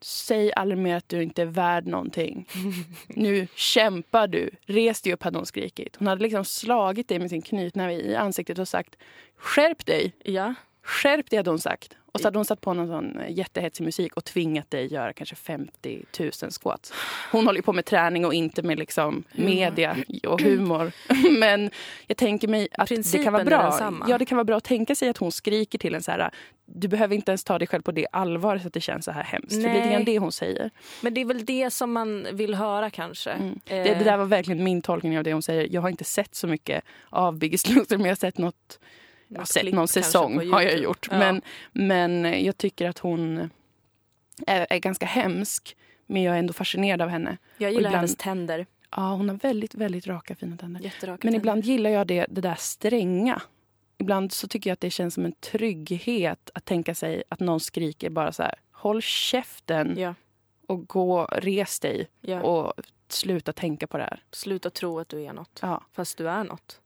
Säg 0.00 0.52
aldrig 0.52 0.78
mer 0.78 0.96
att 0.96 1.08
du 1.08 1.22
inte 1.22 1.42
är 1.42 1.46
värd 1.46 1.86
någonting. 1.86 2.48
Nu 3.08 3.46
kämpar 3.54 4.26
du. 4.26 4.50
Res 4.66 5.02
dig 5.02 5.12
upp, 5.12 5.22
hade 5.22 5.38
hon 5.38 5.46
skrikit. 5.46 5.96
Hon 5.96 6.08
hade 6.08 6.22
liksom 6.22 6.44
slagit 6.44 7.08
dig 7.08 7.18
med 7.18 7.30
sin 7.30 7.42
knytnäve 7.42 7.92
i 7.92 8.14
ansiktet 8.16 8.58
och 8.58 8.68
sagt 8.68 8.96
skärp 9.36 9.86
dig. 9.86 10.12
Ja. 10.24 10.54
Skärp 10.84 11.30
dig, 11.30 11.36
hade 11.36 11.50
hon 11.50 11.58
sagt. 11.58 11.96
Och 12.12 12.20
så 12.20 12.26
hade 12.26 12.38
hon 12.38 12.44
satt 12.44 12.60
på 12.60 12.74
någon 12.74 12.86
sån 12.88 13.20
eh, 13.20 13.32
jättehetsig 13.32 13.84
musik 13.84 14.14
och 14.16 14.24
tvingat 14.24 14.70
dig 14.70 14.92
göra 14.92 15.12
kanske 15.12 15.36
50 15.36 16.04
000 16.20 16.30
squats. 16.60 16.92
Hon 17.32 17.46
håller 17.46 17.58
ju 17.58 17.62
på 17.62 17.72
med 17.72 17.84
träning 17.84 18.26
och 18.26 18.34
inte 18.34 18.62
med 18.62 18.78
liksom 18.78 19.24
media 19.32 19.96
och 20.26 20.40
humor. 20.40 20.92
Men 21.38 21.70
jag 22.06 22.16
tänker 22.16 22.48
mig 22.48 22.68
att 22.72 22.88
det 22.88 23.24
kan 23.24 23.32
vara 23.32 23.42
är 23.42 23.46
bra. 23.46 23.92
Ja, 24.08 24.18
det 24.18 24.24
kan 24.24 24.36
vara 24.36 24.44
bra 24.44 24.56
att 24.56 24.64
tänka 24.64 24.94
sig 24.94 25.08
att 25.08 25.18
hon 25.18 25.32
skriker 25.32 25.78
till 25.78 25.94
en 25.94 26.02
så 26.02 26.10
här. 26.10 26.30
Du 26.66 26.88
behöver 26.88 27.14
inte 27.14 27.30
ens 27.30 27.44
ta 27.44 27.58
dig 27.58 27.68
själv 27.68 27.82
på 27.82 27.92
det 27.92 28.06
allvar 28.12 28.58
så 28.58 28.66
att 28.66 28.72
det 28.72 28.80
känns 28.80 29.04
så 29.04 29.10
här 29.10 29.22
hemskt. 29.24 29.52
För 29.52 29.62
Nej. 29.62 29.74
lite 29.74 29.88
grann 29.92 30.04
det 30.04 30.18
hon 30.18 30.32
säger. 30.32 30.70
Men 31.00 31.14
det 31.14 31.20
är 31.20 31.24
väl 31.24 31.44
det 31.44 31.70
som 31.70 31.92
man 31.92 32.26
vill 32.32 32.54
höra 32.54 32.90
kanske. 32.90 33.30
Mm. 33.30 33.60
Eh, 33.66 33.84
Det, 33.84 33.94
det 33.94 34.04
där 34.04 34.16
var 34.16 34.24
verkligen 34.24 34.64
min 34.64 34.82
tolkning 34.82 35.18
av 35.18 35.24
det 35.24 35.32
hon 35.32 35.42
säger. 35.42 35.68
Jag 35.70 35.80
har 35.82 35.88
inte 35.88 36.04
sett 36.04 36.34
så 36.34 36.46
mycket 36.46 36.84
av 37.10 37.38
Biggest 37.38 37.68
Loser 37.68 37.96
men 37.96 38.06
jag 38.06 38.10
har 38.10 38.16
sett 38.16 38.38
något 38.38 38.78
jag 39.28 39.38
har 39.40 39.44
sett 39.46 39.72
någon 39.74 39.88
säsong 39.88 40.50
har 40.52 40.62
jag 40.62 40.78
gjort. 40.78 41.08
Ja. 41.10 41.18
Men, 41.18 41.42
men 41.72 42.44
jag 42.44 42.58
tycker 42.58 42.88
att 42.88 42.98
hon 42.98 43.50
är, 44.46 44.66
är 44.70 44.78
ganska 44.78 45.06
hemsk. 45.06 45.76
Men 46.06 46.22
jag 46.22 46.34
är 46.34 46.38
ändå 46.38 46.52
fascinerad 46.52 47.02
av 47.02 47.08
henne. 47.08 47.36
jag 47.58 47.70
gillar 47.70 47.80
ibland- 47.80 47.96
hennes 47.96 48.16
tänder. 48.16 48.66
Ja, 48.96 49.14
hon 49.14 49.28
har 49.28 49.36
väldigt, 49.36 49.74
väldigt 49.74 50.06
raka 50.06 50.34
fina 50.34 50.56
tänder. 50.56 50.80
Jätteraka 50.80 51.10
Men 51.10 51.18
tänder. 51.20 51.38
ibland 51.38 51.64
gillar 51.64 51.90
jag 51.90 52.06
det, 52.06 52.26
det 52.30 52.40
där 52.40 52.54
stränga. 52.58 53.42
Ibland 53.98 54.32
så 54.32 54.48
tycker 54.48 54.70
jag 54.70 54.72
att 54.74 54.80
det 54.80 54.90
känns 54.90 55.14
som 55.14 55.24
en 55.24 55.32
trygghet 55.32 56.50
att 56.54 56.64
tänka 56.64 56.94
sig 56.94 57.22
att 57.28 57.40
någon 57.40 57.60
skriker 57.60 58.10
bara 58.10 58.32
så 58.32 58.42
här. 58.42 58.54
Håll 58.72 59.02
käften 59.02 59.94
Ja, 59.98 60.14
och 60.66 60.86
gå, 60.88 61.24
res 61.32 61.80
dig 61.80 62.08
ja. 62.20 62.42
och 62.42 62.72
sluta 63.08 63.52
tänka 63.52 63.86
på 63.86 63.98
det 63.98 64.04
här. 64.04 64.22
Sluta 64.32 64.70
tro 64.70 64.98
att 64.98 65.08
du 65.08 65.22
är 65.24 65.32
något. 65.32 65.58
Ja. 65.62 65.82
Fast 65.92 66.18
du 66.18 66.28
är 66.28 66.44
något. 66.44 66.80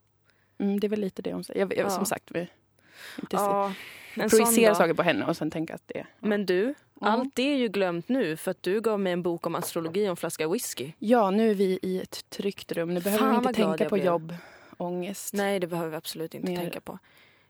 Mm, 0.59 0.81
det 0.81 0.87
är 0.87 0.89
väl 0.89 1.01
lite 1.01 1.23
det 1.23 1.33
hon 1.33 1.45
säger. 1.45 1.61
Jag, 1.61 1.77
jag, 1.77 1.87
Ja. 1.87 1.91
Som 1.91 2.05
sagt, 2.07 2.25
vi 2.31 2.41
inte 2.41 3.37
Ja, 3.37 3.73
en 4.15 4.31
sån 4.31 4.39
projicera 4.39 4.69
dag. 4.71 4.77
saker 4.77 4.95
på 4.95 5.03
henne 5.03 5.25
och 5.27 5.37
sen 5.37 5.51
tänka 5.51 5.75
att 5.75 5.83
det... 5.87 6.07
Men 6.19 6.47
du, 6.47 6.75
Mm. 7.01 7.13
allt 7.13 7.35
det 7.35 7.43
är 7.53 7.57
ju 7.57 7.69
glömt 7.69 8.09
nu 8.09 8.37
för 8.37 8.51
att 8.51 8.63
du 8.63 8.81
gav 8.81 9.01
mig 9.01 9.13
en 9.13 9.23
bok 9.23 9.47
om 9.47 9.55
astrologi 9.55 10.05
och 10.07 10.11
en 10.11 10.17
flaska 10.17 10.49
whisky. 10.49 10.93
Ja, 10.99 11.31
nu 11.31 11.51
är 11.51 11.55
vi 11.55 11.79
i 11.83 12.01
ett 12.01 12.31
tryggt 12.31 12.73
rum. 12.73 12.95
Nu 12.95 13.01
behöver 13.01 13.31
vi 13.31 13.37
inte 13.37 13.53
tänka 13.53 13.85
på 13.89 13.95
blev. 13.95 14.07
jobb, 14.07 14.35
ångest. 14.77 15.35
Nej, 15.35 15.61
det 15.61 15.67
behöver 15.67 15.91
vi 15.91 15.97
absolut 15.97 16.35
inte 16.35 16.51
Mer. 16.51 16.57
tänka 16.61 16.81
på. 16.81 16.99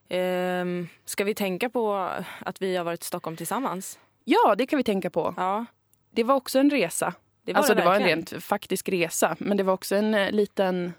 Ehm, 0.09 0.88
ska 1.05 1.25
vi 1.25 1.35
tänka 1.35 1.71
på 1.71 2.11
att 2.41 2.62
vi 2.62 2.77
har 2.77 2.85
varit 2.85 3.03
i 3.03 3.07
Stockholm 3.07 3.37
tillsammans? 3.37 3.99
Ja, 4.25 4.55
det 4.59 4.67
kan 4.67 4.77
vi 4.77 4.83
tänka 4.85 5.11
på. 5.11 5.35
Ja, 5.37 5.65
Det 6.11 6.25
var 6.25 6.35
också 6.35 6.59
en 6.59 6.71
resa. 6.71 7.15
det 7.45 7.53
var 7.53 7.59
alltså 7.59 7.75
det 7.75 7.81
det 7.81 7.87
var 7.87 7.95
en 7.95 8.03
rent 8.03 8.43
faktisk 8.43 8.88
resa, 8.88 9.37
men 9.38 9.57
det 9.57 9.62
var 9.62 9.75
också 9.75 9.97
en 9.97 10.15
eh, 10.15 10.31
liten 10.31 10.93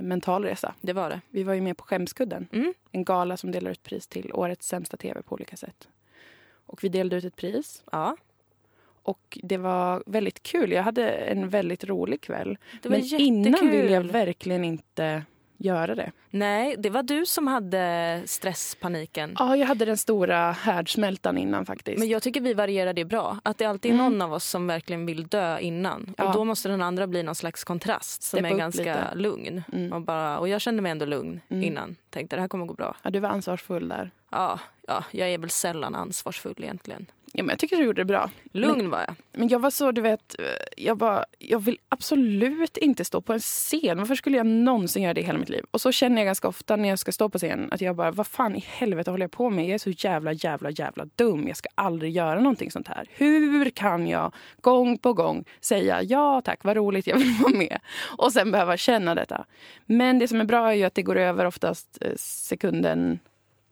mental 0.00 0.44
resa. 0.44 0.74
Det 0.80 0.92
var 0.92 1.10
det. 1.10 1.20
Vi 1.30 1.42
var 1.42 1.54
ju 1.54 1.60
med 1.60 1.76
på 1.76 1.84
Skämskudden, 1.84 2.48
Mm. 2.52 2.74
en 2.92 3.04
gala 3.04 3.36
som 3.36 3.50
delar 3.52 3.70
ut 3.70 3.82
pris 3.82 4.06
till 4.06 4.30
årets 4.32 4.68
sämsta 4.68 4.96
tv 4.96 5.22
på 5.22 5.34
olika 5.34 5.56
sätt. 5.56 5.88
Och 6.66 6.84
vi 6.84 6.88
delade 6.88 7.16
ut 7.16 7.24
ett 7.24 7.36
pris 7.36 7.82
Ja, 7.92 8.16
och 9.02 9.38
det 9.42 9.56
var 9.56 10.02
väldigt 10.06 10.42
kul. 10.42 10.72
Jag 10.72 10.82
hade 10.82 11.10
en 11.10 11.48
väldigt 11.48 11.84
rolig 11.84 12.20
kväll. 12.20 12.58
men 12.82 13.00
jättekul. 13.00 13.26
innan 13.26 13.70
ville 13.70 13.92
jag 13.92 14.02
verkligen 14.04 14.64
inte 14.64 15.22
göra 15.58 15.94
det. 15.94 16.12
Nej, 16.30 16.74
det 16.78 16.90
var 16.90 17.02
du 17.02 17.26
som 17.26 17.46
hade 17.46 18.22
stresspaniken. 18.26 19.36
Ja, 19.38 19.56
jag 19.56 19.66
hade 19.66 19.84
den 19.84 19.96
stora 19.96 20.52
härdsmältan 20.52 21.38
innan 21.38 21.66
faktiskt. 21.66 21.98
Men 21.98 22.08
jag 22.08 22.22
tycker 22.22 22.40
vi 22.40 22.54
varierar 22.54 22.92
det 22.92 23.04
bra. 23.04 23.38
Att 23.42 23.58
det 23.58 23.64
alltid 23.64 23.90
är 23.90 23.94
Mm. 23.94 24.12
någon 24.12 24.22
av 24.22 24.32
oss 24.32 24.44
som 24.44 24.66
verkligen 24.66 25.06
vill 25.06 25.26
dö 25.26 25.58
innan. 25.58 26.14
Ja. 26.18 26.24
Och 26.28 26.32
då 26.34 26.44
måste 26.44 26.68
den 26.68 26.82
andra 26.82 27.06
bli 27.06 27.22
någon 27.22 27.34
slags 27.34 27.64
kontrast 27.64 28.22
som 28.22 28.38
Steppa 28.38 28.54
är 28.54 28.58
ganska 28.58 28.82
lite. 28.82 29.14
lugn. 29.14 29.62
Mm. 29.72 29.92
Och, 29.92 30.02
bara, 30.02 30.38
och 30.38 30.48
jag 30.48 30.60
kände 30.60 30.82
mig 30.82 30.92
ändå 30.92 31.04
lugn 31.06 31.40
Mm. 31.48 31.62
innan. 31.64 31.96
Tänkte 32.10 32.36
det 32.36 32.40
här 32.40 32.48
kommer 32.48 32.66
gå 32.66 32.74
bra. 32.74 32.96
Ja, 33.02 33.10
du 33.10 33.20
var 33.20 33.28
ansvarsfull 33.28 33.88
där. 33.88 34.10
Ja, 34.30 34.60
ja, 34.88 35.04
jag 35.10 35.28
är 35.30 35.38
väl 35.38 35.50
sällan 35.50 35.94
ansvarsfull 35.94 36.54
egentligen. 36.58 37.06
Ja, 37.32 37.42
men 37.42 37.48
jag 37.48 37.58
tycker 37.58 37.76
du 37.76 37.84
gjorde 37.84 38.00
det 38.00 38.04
bra. 38.04 38.30
Lugn 38.52 38.90
var 38.90 38.98
jag. 38.98 39.14
Men 39.32 39.48
jag 39.48 39.58
var 39.58 39.70
så, 39.70 39.92
du 39.92 40.00
vet, 40.00 40.38
eh, 40.38 40.44
jag 40.76 40.96
bara, 40.96 41.24
jag 41.38 41.58
vill 41.58 41.78
absolut 41.88 42.76
inte 42.76 43.04
stå 43.04 43.20
på 43.20 43.32
en 43.32 43.40
scen. 43.40 43.98
Varför 43.98 44.14
skulle 44.14 44.36
jag 44.36 44.46
någonsin 44.46 45.02
göra 45.02 45.14
det 45.14 45.20
i 45.20 45.24
hela 45.24 45.38
mitt 45.38 45.48
liv? 45.48 45.64
Och 45.70 45.80
så 45.80 45.92
känner 45.92 46.16
jag 46.16 46.26
ganska 46.26 46.48
ofta 46.48 46.76
när 46.76 46.88
jag 46.88 46.98
ska 46.98 47.12
stå 47.12 47.28
på 47.28 47.38
scen 47.38 47.68
att 47.72 47.80
jag 47.80 47.96
bara, 47.96 48.10
vad 48.10 48.26
fan 48.26 48.56
i 48.56 48.64
helvete 48.68 49.10
håller 49.10 49.24
jag 49.24 49.30
på 49.30 49.50
med? 49.50 49.64
Jag 49.64 49.74
är 49.74 49.78
så 49.78 49.90
jävla, 49.90 50.32
jävla, 50.32 50.70
jävla 50.70 51.04
dum. 51.16 51.48
Jag 51.48 51.56
ska 51.56 51.68
aldrig 51.74 52.12
göra 52.12 52.40
någonting 52.40 52.70
sånt 52.70 52.88
här. 52.88 53.06
Hur 53.10 53.70
kan 53.70 54.06
jag 54.06 54.34
gång 54.60 54.98
på 54.98 55.12
gång 55.12 55.44
säga 55.60 56.02
ja 56.02 56.42
tack, 56.44 56.64
vad 56.64 56.76
roligt, 56.76 57.06
jag 57.06 57.16
vill 57.16 57.36
vara 57.42 57.56
med. 57.56 57.78
Och 58.18 58.32
sen 58.32 58.50
behöva 58.50 58.76
känna 58.76 59.14
detta. 59.14 59.44
Men 59.86 60.18
det 60.18 60.28
som 60.28 60.40
är 60.40 60.44
bra 60.44 60.70
är 60.70 60.76
ju 60.76 60.84
att 60.84 60.94
det 60.94 61.02
går 61.02 61.16
över 61.16 61.44
oftast 61.44 61.98
eh, 62.00 62.12
sekunden 62.16 63.18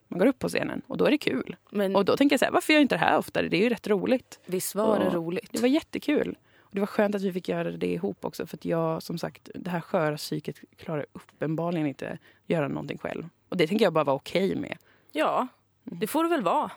man 0.09 0.19
går 0.19 0.27
upp 0.27 0.39
på 0.39 0.49
scenen 0.49 0.83
och 0.87 0.97
då 0.97 1.05
är 1.07 1.11
det 1.11 1.19
kul. 1.19 1.57
Men 1.71 1.97
Och 1.97 2.05
då 2.05 2.17
tänker 2.17 2.33
jag 2.35 2.39
så 2.41 2.45
här, 2.45 2.53
varför 2.53 2.73
gör 2.73 2.79
jag 2.81 2.85
inte 2.85 2.95
det 2.95 2.99
här 2.99 3.19
oftare? 3.19 3.49
Det 3.49 3.57
är 3.57 3.63
ju 3.63 3.69
rätt 3.69 3.87
roligt. 3.89 4.41
visst 4.47 4.75
var 4.75 4.99
det 4.99 5.07
och- 5.07 5.15
roligt? 5.15 5.53
Det 5.53 5.61
var 5.61 5.69
jättekul. 5.69 6.37
Och 6.61 6.71
det 6.75 6.81
var 6.81 6.87
skönt 6.87 7.15
att 7.15 7.23
vi 7.23 7.33
fick 7.33 7.49
göra 7.49 7.71
det 7.71 7.87
ihop 7.93 8.25
också. 8.25 8.47
För 8.47 8.57
att 8.57 8.65
jag, 8.65 9.03
som 9.03 9.19
sagt, 9.19 9.49
det 9.55 9.71
här 9.71 9.81
sköra 9.81 10.17
psyket 10.17 10.57
klarar 10.77 11.07
uppenbarligen 11.13 11.87
inte 11.87 12.19
göra 12.47 12.69
någonting 12.69 12.99
själv. 12.99 13.29
Och 13.49 13.57
det 13.57 13.67
tänker 13.67 13.85
jag 13.85 13.93
bara 13.93 14.05
vara 14.05 14.17
okej 14.17 14.57
med. 14.57 14.77
Ja, 15.13 15.47
det 15.85 16.07
får 16.07 16.23
det 16.25 16.31
väl 16.31 16.43
vara. 16.43 16.71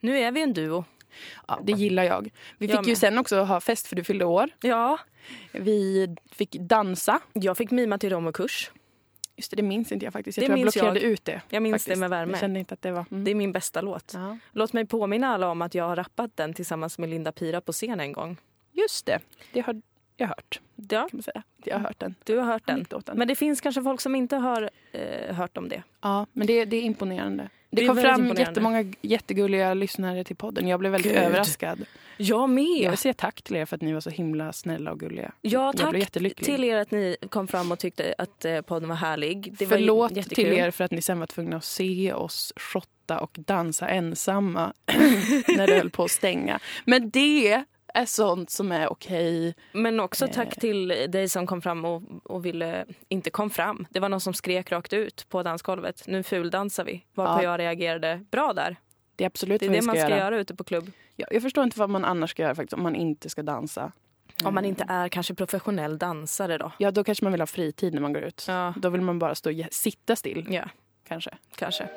Nu 0.00 0.18
är 0.18 0.32
vi 0.32 0.42
en 0.42 0.52
duo. 0.52 0.84
Ja, 1.48 1.60
det 1.62 1.72
gillar 1.72 2.02
jag. 2.04 2.30
Vi 2.58 2.66
Jag 2.66 2.78
fick 2.78 2.86
ju 2.86 2.90
med. 2.90 2.98
sen 2.98 3.18
också 3.18 3.42
ha 3.42 3.60
fest 3.60 3.86
för 3.86 3.96
du 3.96 4.04
fyllde 4.04 4.24
år. 4.24 4.50
Ja, 4.60 4.98
Vi 5.52 6.08
fick 6.30 6.52
dansa. 6.52 7.20
jag 7.32 7.56
fick 7.56 7.70
mima 7.70 7.98
till 7.98 8.10
romokurs. 8.10 8.70
Just 9.42 9.50
det, 9.50 9.56
det 9.56 9.62
minns 9.62 9.92
inte 9.92 10.06
jag 10.06 10.12
faktiskt. 10.12 10.38
Jag 10.38 10.42
Det 10.42 10.46
tror 10.46 10.58
jag 10.58 10.64
blockerade 10.64 11.00
jag. 11.00 11.10
ut 11.10 11.24
det. 11.24 11.40
Jag 11.48 11.62
minns 11.62 11.74
faktiskt. 11.74 11.88
det 11.94 12.00
med 12.00 12.10
värme. 12.10 12.32
Jag 12.32 12.40
kände 12.40 12.58
inte 12.60 12.74
att 12.74 12.82
det 12.82 12.92
var... 12.92 13.04
Mm. 13.10 13.24
Det 13.24 13.30
är 13.30 13.34
min 13.34 13.52
bästa 13.52 13.80
låt. 13.80 14.12
Ja. 14.14 14.38
Låt 14.52 14.72
mig 14.72 14.86
påminna 14.86 15.28
alla 15.28 15.48
om 15.50 15.62
att 15.62 15.74
jag 15.74 15.84
har 15.84 15.96
rappat 15.96 16.36
den 16.36 16.54
tillsammans 16.54 16.98
med 16.98 17.08
Linda 17.10 17.32
Pira 17.32 17.60
på 17.60 17.72
scen 17.72 18.00
en 18.00 18.12
gång. 18.12 18.36
Just 18.72 19.06
det, 19.06 19.18
det 19.52 19.60
har 19.60 19.82
jag 20.16 20.26
hört. 20.28 20.60
Ja, 20.76 20.86
Kan 21.00 21.08
man 21.12 21.22
säga. 21.22 21.42
Jag 21.64 21.74
har 21.78 21.80
hört 21.86 21.98
den. 21.98 22.14
du 22.24 22.38
har 22.38 22.44
hört 22.44 22.66
den. 22.66 22.74
Anekdoten. 22.76 23.18
Men 23.18 23.28
det 23.28 23.34
finns 23.34 23.60
kanske 23.60 23.82
folk 23.82 24.00
som 24.00 24.14
inte 24.14 24.36
har 24.36 24.70
eh, 24.92 25.34
hört 25.34 25.56
om 25.58 25.68
det. 25.68 25.82
Ja, 26.00 26.26
men 26.32 26.46
det, 26.46 26.64
det 26.64 26.76
är 26.76 26.82
imponerande. 26.82 27.48
Det, 27.72 27.86
kom 27.86 27.96
fram 27.96 28.34
jättemånga 28.36 28.84
jättegulliga 29.02 29.74
lyssnare 29.74 30.24
till 30.24 30.36
podden. 30.36 30.68
Jag 30.68 30.80
blev 30.80 30.92
väldigt 30.92 31.12
Gud. 31.12 31.22
överraskad. 31.22 31.84
Jag 32.16 32.50
med. 32.50 32.64
Jag 32.82 32.90
vill 32.90 32.98
säga 32.98 33.14
tack 33.14 33.42
till 33.42 33.56
er 33.56 33.64
för 33.64 33.76
att 33.76 33.82
ni 33.82 33.92
var 33.92 34.00
så 34.00 34.10
himla 34.10 34.52
snälla 34.52 34.92
och 34.92 35.00
gulliga. 35.00 35.32
Ja, 35.40 35.72
Jag 35.76 35.76
tack 35.76 36.10
till 36.36 36.64
er 36.64 36.76
att 36.76 36.90
ni 36.90 37.16
kom 37.30 37.48
fram 37.48 37.72
och 37.72 37.78
tyckte 37.78 38.14
att 38.18 38.44
eh, 38.44 38.60
podden 38.60 38.88
var 38.88 38.96
härlig. 38.96 39.54
Det 39.58 39.66
var 39.66 39.76
Förlåt 39.76 40.16
jättekul. 40.16 40.44
till 40.44 40.52
er 40.54 40.70
för 40.70 40.84
att 40.84 40.90
ni 40.90 41.02
sen 41.02 41.18
var 41.18 41.26
tvungna 41.26 41.56
att 41.56 41.64
se 41.64 42.12
oss 42.12 42.52
shotta 42.56 43.20
och 43.20 43.36
dansa 43.46 43.88
ensamma 43.88 44.72
när 45.56 45.66
det 45.66 45.74
höll 45.74 45.90
på 45.90 46.04
att 46.04 46.10
stänga. 46.10 46.60
Men 46.84 47.10
det 47.10 47.64
är 47.94 48.04
sånt 48.06 48.50
som 48.50 48.72
är 48.72 48.92
okej. 48.92 49.54
Men 49.72 50.00
också 50.00 50.28
tack 50.28 50.48
Eh. 50.56 50.60
till 50.60 50.88
dig 50.88 51.28
som 51.28 51.46
kom 51.46 51.62
fram 51.62 51.84
och, 51.84 52.02
och 52.24 52.46
ville, 52.46 52.84
inte 53.08 53.30
kom 53.30 53.50
fram. 53.50 53.86
Det 53.90 54.00
var 54.00 54.08
någon 54.08 54.20
som 54.20 54.34
skrek 54.34 54.72
rakt 54.72 54.92
ut 54.92 55.26
på 55.28 55.42
dansgolvet. 55.42 56.02
Nu 56.06 56.22
fuldansar 56.22 56.84
vi. 56.84 57.04
Varpå 57.14 57.42
Ja. 57.42 57.50
jag 57.50 57.60
reagerade 57.60 58.24
bra 58.30 58.52
där. 58.52 58.76
Det 59.16 59.24
är 59.24 59.26
absolut 59.26 59.60
Det 59.60 59.66
är 59.66 59.70
det 59.70 59.82
man 59.82 59.96
ska 59.96 60.08
göra. 60.08 60.18
göra 60.18 60.38
ute 60.38 60.54
på 60.54 60.64
klubb. 60.64 60.90
Ja, 61.16 61.26
jag 61.30 61.42
förstår 61.42 61.64
inte 61.64 61.78
vad 61.78 61.90
man 61.90 62.04
annars 62.04 62.30
ska 62.30 62.42
göra 62.42 62.54
faktiskt, 62.54 62.72
om 62.72 62.82
man 62.82 62.94
inte 62.94 63.28
ska 63.28 63.42
dansa. 63.42 63.92
Om 64.44 64.54
man 64.54 64.64
inte 64.64 64.84
är 64.88 65.08
kanske 65.08 65.34
professionell 65.34 65.98
dansare 65.98 66.58
då. 66.58 66.72
Ja, 66.78 66.90
då 66.90 67.04
kanske 67.04 67.24
man 67.24 67.32
vill 67.32 67.40
ha 67.40 67.46
fritid 67.46 67.94
när 67.94 68.00
man 68.00 68.12
går 68.12 68.22
ut. 68.22 68.44
Ja, 68.48 68.74
Då 68.76 68.88
vill 68.88 69.00
man 69.00 69.18
bara 69.18 69.34
stå 69.34 69.50
sitta 69.70 70.16
still, 70.16 70.46
ja 70.50 70.64
kanske. 71.08 71.30
kanske. 71.56 71.88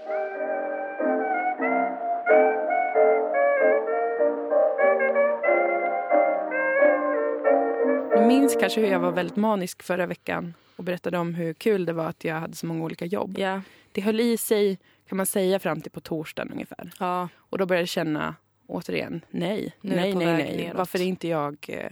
Minns 8.27 8.55
kanske 8.59 8.81
hur 8.81 8.87
jag 8.87 8.99
var 8.99 9.11
väldigt 9.11 9.35
manisk 9.35 9.83
förra 9.83 10.05
veckan 10.05 10.53
och 10.75 10.83
berättade 10.83 11.17
om 11.17 11.33
hur 11.33 11.53
kul 11.53 11.85
det 11.85 11.93
var 11.93 12.05
att 12.07 12.23
jag 12.23 12.35
hade 12.35 12.55
så 12.55 12.65
många 12.65 12.83
olika 12.83 13.05
jobb. 13.05 13.35
Ja, 13.39 13.61
Det 13.91 14.01
höll 14.01 14.19
i 14.19 14.37
sig, 14.37 14.79
kan 15.09 15.17
man 15.17 15.25
säga, 15.25 15.59
fram 15.59 15.81
till 15.81 15.91
på 15.91 15.99
torsdagen 16.01 16.51
ungefär. 16.51 16.91
ja. 16.99 17.29
Och 17.35 17.57
då 17.57 17.65
började 17.65 17.81
jag 17.81 17.89
känna, 17.89 18.35
återigen, 18.67 19.21
nej, 19.29 19.73
Nu 19.81 19.95
nej, 19.95 20.15
nej, 20.15 20.25
nej. 20.27 20.57
neråt. 20.57 20.77
Varför 20.77 20.99
är 21.01 21.03
inte 21.05 21.27
jag 21.27 21.57
eh, 21.67 21.91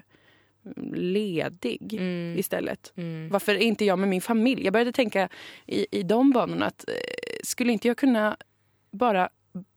ledig 0.93 1.93
Mm. 1.93 2.39
istället? 2.39 2.93
Mm. 2.95 3.29
Varför 3.29 3.55
är 3.55 3.59
inte 3.59 3.85
jag 3.85 3.99
med 3.99 4.09
min 4.09 4.21
familj? 4.21 4.63
Jag 4.63 4.73
började 4.73 4.91
tänka 4.91 5.29
i, 5.65 5.87
i 5.99 6.03
de 6.03 6.31
banorna 6.31 6.65
att 6.65 6.85
eh, 6.89 6.93
skulle 7.43 7.73
inte 7.73 7.87
jag 7.87 7.97
kunna 7.97 8.37
bara 8.91 9.29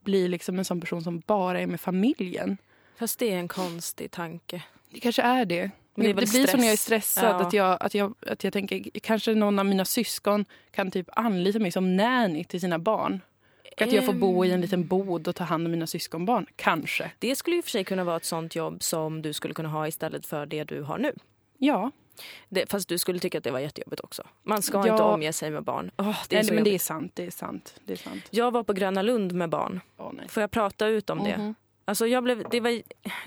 bli 0.04 0.28
liksom 0.28 0.58
en 0.58 0.64
sån 0.64 0.80
person 0.80 1.02
som 1.02 1.20
bara 1.26 1.60
är 1.60 1.66
med 1.66 1.80
familjen? 1.80 2.56
Fast 2.98 3.18
det 3.18 3.32
är 3.32 3.38
en 3.38 3.48
konstig 3.48 4.10
tanke. 4.10 4.62
Det 4.90 5.00
kanske 5.00 5.22
är 5.22 5.44
det. 5.44 5.70
Men 5.96 6.06
det 6.06 6.12
det, 6.12 6.30
blir 6.30 6.46
så 6.46 6.56
när 6.56 6.64
jag 6.64 6.72
är 6.72 6.76
stress. 6.76 7.10
stressad. 7.10 7.40
Ja. 7.40 7.46
Att, 7.46 7.52
jag, 7.52 7.76
att, 7.80 7.94
jag, 7.94 8.14
att 8.26 8.44
jag 8.44 8.52
tänker 8.52 8.84
kanske 9.02 9.34
någon 9.34 9.58
av 9.58 9.66
mina 9.66 9.84
syskon 9.84 10.44
kan 10.70 10.90
typ 10.90 11.08
anlita 11.12 11.58
mig 11.58 11.72
som 11.72 11.96
nanny 11.96 12.44
till 12.44 12.60
sina 12.60 12.78
barn. 12.78 13.20
Att 13.80 13.92
jag 13.92 14.06
får 14.06 14.12
bo 14.12 14.44
i 14.44 14.50
en 14.50 14.60
liten 14.60 14.86
bod 14.86 15.28
och 15.28 15.36
ta 15.36 15.44
hand 15.44 15.66
om 15.66 15.70
mina 15.70 15.86
syskonbarn. 15.86 16.46
Kanske. 16.56 17.10
Det 17.18 17.36
skulle 17.36 17.56
ju 17.56 17.62
för 17.62 17.70
sig 17.70 17.84
kunna 17.84 18.04
vara 18.04 18.16
ett 18.16 18.24
sånt 18.24 18.54
jobb 18.56 18.82
som 18.82 19.22
du 19.22 19.32
skulle 19.32 19.54
kunna 19.54 19.68
ha 19.68 19.88
istället 19.88 20.26
för 20.26 20.46
det 20.46 20.64
du 20.64 20.82
har 20.82 20.98
nu. 20.98 21.12
Ja, 21.58 21.90
Det, 22.48 22.70
fast 22.70 22.88
du 22.88 22.98
skulle 22.98 23.18
tycka 23.18 23.38
att 23.38 23.44
det 23.44 23.50
var 23.50 23.58
jättejobbigt 23.58 24.00
också. 24.00 24.22
Man 24.42 24.62
ska 24.62 24.86
Ja. 24.86 24.92
inte 24.92 25.02
omge 25.02 25.32
sig 25.32 25.50
med 25.50 25.62
barn. 25.64 25.90
Åh, 25.96 26.16
det 26.28 26.36
är 26.38 26.42
nej, 26.44 26.54
men 26.54 26.64
det 26.64 26.74
är 26.74 26.78
sant. 26.78 27.12
Det 27.14 27.26
är 27.26 27.30
sant. 27.30 27.80
Det 27.84 27.92
är 27.92 27.96
sant. 27.96 28.22
Jag 28.30 28.50
var 28.50 28.62
på 28.62 28.72
Gröna 28.72 29.02
Lund 29.02 29.32
med 29.32 29.48
barn. 29.50 29.80
Nej. 30.12 30.28
Får 30.28 30.40
jag 30.40 30.50
prata 30.50 30.86
ut 30.86 31.10
om 31.10 31.24
det? 31.24 31.54
Alltså 31.88 32.06
jag 32.06 32.24
blev, 32.24 32.48
det, 32.50 32.60
var, 32.60 32.82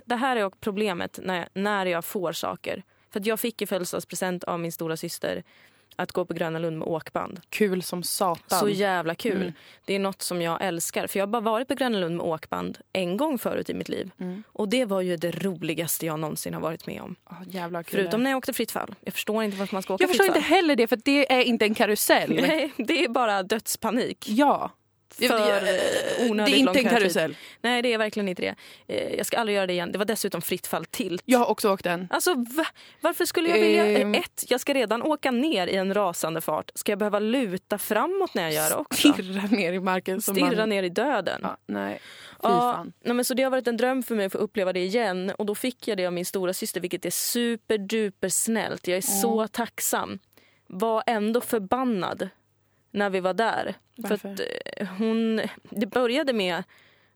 det 0.06 0.16
här 0.16 0.36
är 0.36 0.44
också 0.44 0.60
problemet 0.62 1.20
när, 1.24 1.50
när 1.54 1.86
jag 1.86 2.06
får 2.06 2.32
saker. 2.32 2.84
För 3.14 3.22
jag 3.28 3.40
fick 3.40 3.62
i 3.62 3.66
födelsedagspresent 3.66 4.44
av 4.44 4.60
min 4.60 4.72
stora 4.72 4.98
syster 4.98 5.44
att 5.96 6.12
gå 6.12 6.26
på 6.26 6.34
Gröna 6.34 6.60
Lund 6.60 6.78
med 6.78 6.88
åkband. 6.88 7.42
Kul 7.50 7.84
som 7.84 8.04
satan. 8.04 8.60
Så 8.60 8.70
jävla 8.70 9.16
kul. 9.16 9.42
Mm. 9.42 9.54
Det 9.86 9.94
är 9.96 10.00
något 10.00 10.22
som 10.22 10.42
jag 10.42 10.58
älskar. 10.62 11.08
För 11.08 11.20
Jag 11.20 11.26
har 11.26 11.32
bara 11.32 11.42
varit 11.42 11.68
på 11.68 11.76
Gröna 11.76 12.00
Lund 12.00 12.18
med 12.18 12.26
åkband 12.26 12.78
en 12.94 13.18
gång 13.18 13.38
förut 13.38 13.70
i 13.70 13.74
mitt 13.74 13.90
liv. 13.90 14.12
Mm. 14.20 14.44
Och 14.48 14.70
det 14.70 14.86
var 14.86 15.02
ju 15.02 15.18
det 15.18 15.32
roligaste 15.32 16.06
jag 16.06 16.20
någonsin 16.20 16.54
har 16.54 16.62
varit 16.62 16.88
med 16.88 17.02
om. 17.02 17.16
Åh, 17.30 17.38
jävla 17.48 17.84
kul. 17.84 18.00
Förutom 18.00 18.24
när 18.24 18.32
jag 18.32 18.38
åkte 18.38 18.54
fritt 18.54 18.72
fall. 18.72 18.96
Jag 19.02 19.14
förstår 19.14 19.44
inte 19.44 19.58
varför 19.58 19.76
man 19.76 19.84
ska 19.84 19.94
åka 19.94 20.04
jag 20.04 20.10
förstår 20.10 20.28
inte 20.28 20.40
heller 20.40 20.76
det, 20.76 20.88
för 20.88 21.00
det 21.06 21.34
är 21.34 21.42
inte 21.42 21.66
en 21.66 21.74
karusell. 21.74 22.36
Nej, 22.48 22.74
det 22.78 23.04
är 23.04 23.10
bara 23.10 23.44
dödspanik. 23.44 24.26
Ja. 24.30 24.72
För 25.14 25.28
det, 25.28 25.58
eh, 25.58 25.64
det 25.64 26.26
är 26.26 26.32
onödigt 26.32 26.56
inte 26.56 26.80
en 26.80 26.90
karusell. 26.90 27.36
Nej, 27.62 27.82
det 27.82 27.94
är 27.94 27.98
verkligen 27.98 28.30
inte 28.30 28.42
det. 28.42 28.56
Eh, 28.88 29.16
Jag 29.16 29.26
ska 29.26 29.38
aldrig 29.38 29.56
göra 29.56 29.68
det 29.68 29.74
igen. 29.74 29.92
Det 29.92 29.98
var 29.98 30.06
dessutom 30.06 30.42
fritt 30.42 30.68
fall 30.68 30.86
tilt. 30.86 31.22
Jag 31.26 31.40
har 31.40 31.46
också 31.46 31.74
åkt 31.74 31.84
den. 31.84 32.08
Alltså, 32.10 32.34
va? 32.34 32.66
varför 33.02 33.26
skulle 33.26 33.50
jag 33.50 33.60
vilja... 33.60 33.86
Ehm. 33.86 34.14
Ett, 34.16 34.46
jag 34.48 34.60
ska 34.60 34.74
redan 34.74 35.02
åka 35.04 35.32
ner 35.32 35.68
i 35.68 35.76
en 35.76 35.94
rasande 35.94 36.42
fart. 36.42 36.72
Ska 36.76 36.92
jag 36.92 37.00
behöva 37.00 37.20
luta 37.20 37.78
framåt 37.78 38.34
när 38.34 38.44
jag 38.44 38.54
gör 38.54 38.70
det 38.70 38.76
också? 38.76 39.14
Stirra 39.14 39.42
ner 39.42 39.74
i 39.74 39.80
marken. 39.80 40.22
Stirra 40.22 40.56
man... 40.58 40.70
ner 40.70 40.84
i 40.84 40.90
döden. 40.90 41.40
Ja, 41.44 41.58
nej. 41.66 42.00
Ja, 42.44 42.86
nej, 43.04 43.14
men 43.16 43.26
så 43.26 43.34
det 43.34 43.44
har 43.44 43.52
varit 43.52 43.68
en 43.68 43.78
dröm 43.78 44.04
för 44.04 44.16
mig 44.16 44.26
att 44.26 44.32
få 44.32 44.38
uppleva 44.38 44.74
det 44.74 44.80
igen. 44.80 45.32
Och 45.38 45.46
då 45.46 45.56
fick 45.56 45.88
jag 45.88 45.98
det 45.98 46.06
av 46.06 46.14
min 46.14 46.26
stora 46.26 46.54
syster 46.54 46.82
vilket 46.82 47.06
är 47.06 47.10
superduper 47.10 48.30
snällt. 48.30 48.88
Jag 48.88 48.98
är 48.98 49.02
så 49.02 49.48
tacksam. 49.48 50.20
Var 50.68 51.04
ändå 51.08 51.42
förbannad 51.42 52.30
när 52.92 53.10
vi 53.10 53.20
var 53.20 53.34
där. 53.34 53.74
För 54.08 54.14
att 54.14 54.26
eh, 54.26 54.88
hon, 54.98 55.42
det 55.70 55.86
började 55.86 56.34
med 56.34 56.64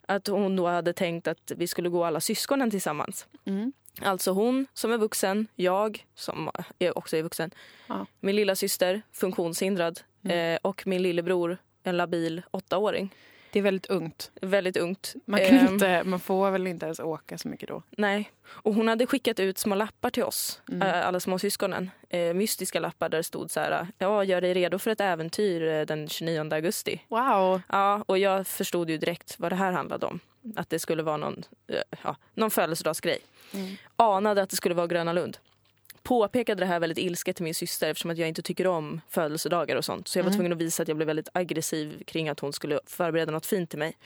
att 0.07 0.27
hon 0.27 0.55
då 0.55 0.67
hade 0.67 0.93
tänkt 0.93 1.27
att 1.27 1.51
vi 1.57 1.67
skulle 1.67 1.89
gå 1.89 2.03
alla 2.05 2.19
syskonen 2.19 2.71
tillsammans. 2.71 3.27
Mm. 3.45 3.73
Alltså 4.01 4.31
hon 4.31 4.67
som 4.73 4.91
är 4.91 4.97
vuxen, 4.97 5.47
jag 5.55 6.05
som 6.15 6.51
är 6.79 6.97
också 6.97 7.17
är 7.17 7.23
vuxen, 7.23 7.51
Ja. 7.87 8.05
min 8.19 8.35
lilla 8.35 8.55
syster 8.55 9.01
funktionshindrad 9.11 9.99
Mm. 10.25 10.53
eh, 10.55 10.59
och 10.61 10.87
min 10.87 11.01
lillebror 11.03 11.57
en 11.83 11.97
labil 11.97 12.41
åttaåring. 12.51 13.09
Det 13.53 13.59
är 13.59 13.63
väldigt 13.63 13.85
ungt. 13.85 14.31
Väldigt 14.41 14.77
ungt. 14.77 15.13
Man, 15.25 15.39
kan 15.39 15.57
Ehm, 15.57 15.73
inte, 15.73 16.03
man 16.03 16.19
får 16.19 16.51
väl 16.51 16.67
inte 16.67 16.85
ens 16.85 16.99
åka 16.99 17.37
så 17.37 17.47
mycket 17.47 17.69
då. 17.69 17.83
Nej. 17.89 18.31
Och 18.47 18.73
hon 18.73 18.87
hade 18.87 19.05
skickat 19.07 19.39
ut 19.39 19.57
små 19.57 19.75
lappar 19.75 20.09
till 20.09 20.23
oss, 20.23 20.61
Mm. 20.71 20.81
eh, 20.87 21.07
alla 21.07 21.19
små 21.19 21.39
syskonen. 21.39 21.91
Eh, 22.09 22.33
mystiska 22.33 22.79
lappar 22.79 23.09
där 23.09 23.17
det 23.17 23.23
stod 23.23 23.51
så 23.51 23.59
här, 23.59 23.87
ja 23.97 24.23
gör 24.23 24.41
dig 24.41 24.53
redo 24.53 24.79
för 24.79 24.91
ett 24.91 25.01
äventyr 25.01 25.67
eh, 25.67 25.85
den 25.85 26.09
29 26.09 26.53
augusti. 26.53 27.01
Wow. 27.07 27.61
Ja, 27.69 28.03
och 28.07 28.17
jag 28.17 28.47
förstod 28.47 28.89
ju 28.89 28.97
direkt 28.97 29.35
vad 29.39 29.51
det 29.51 29.55
här 29.55 29.71
handlade 29.71 30.05
om. 30.05 30.19
Att 30.55 30.69
det 30.69 30.79
skulle 30.79 31.03
vara 31.03 31.17
någon, 31.17 31.43
ja, 32.03 32.15
någon 32.33 32.51
födelsedagsgrej. 32.51 33.19
Mm. 33.53 33.75
Anade 33.95 34.41
att 34.41 34.49
det 34.49 34.55
skulle 34.55 34.75
vara 34.75 34.87
Gröna 34.87 35.13
Lund. 35.13 35.37
Påpekade 36.03 36.59
det 36.61 36.65
här 36.65 36.79
väldigt 36.79 36.97
ilsket 36.97 37.35
till 37.35 37.43
min 37.43 37.55
syster 37.55 37.89
eftersom 37.89 38.11
att 38.11 38.17
jag 38.17 38.27
inte 38.29 38.41
tycker 38.41 38.67
om 38.67 39.01
födelsedagar 39.09 39.75
och 39.75 39.85
sånt. 39.85 40.07
Så 40.07 40.19
jag 40.19 40.23
var 40.23 40.29
Mm. 40.29 40.37
tvungen 40.37 40.51
att 40.53 40.57
visa 40.57 40.81
att 40.83 40.87
jag 40.89 40.97
blev 40.97 41.07
väldigt 41.07 41.29
aggressiv 41.33 42.03
kring 42.07 42.29
att 42.29 42.39
hon 42.39 42.53
skulle 42.53 42.79
förbereda 42.85 43.31
något 43.31 43.45
fint 43.45 43.69
till 43.69 43.79
mig. 43.79 43.97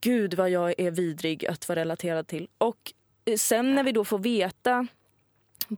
Gud 0.00 0.34
vad 0.34 0.50
jag 0.50 0.74
är 0.80 0.90
vidrig 0.90 1.46
att 1.46 1.68
vara 1.68 1.80
relaterad 1.80 2.26
till. 2.26 2.48
Och 2.58 2.92
eh, 3.24 3.36
sen 3.36 3.74
när 3.74 3.84
vi 3.84 3.92
då 3.92 4.04
får 4.04 4.18
veta 4.18 4.86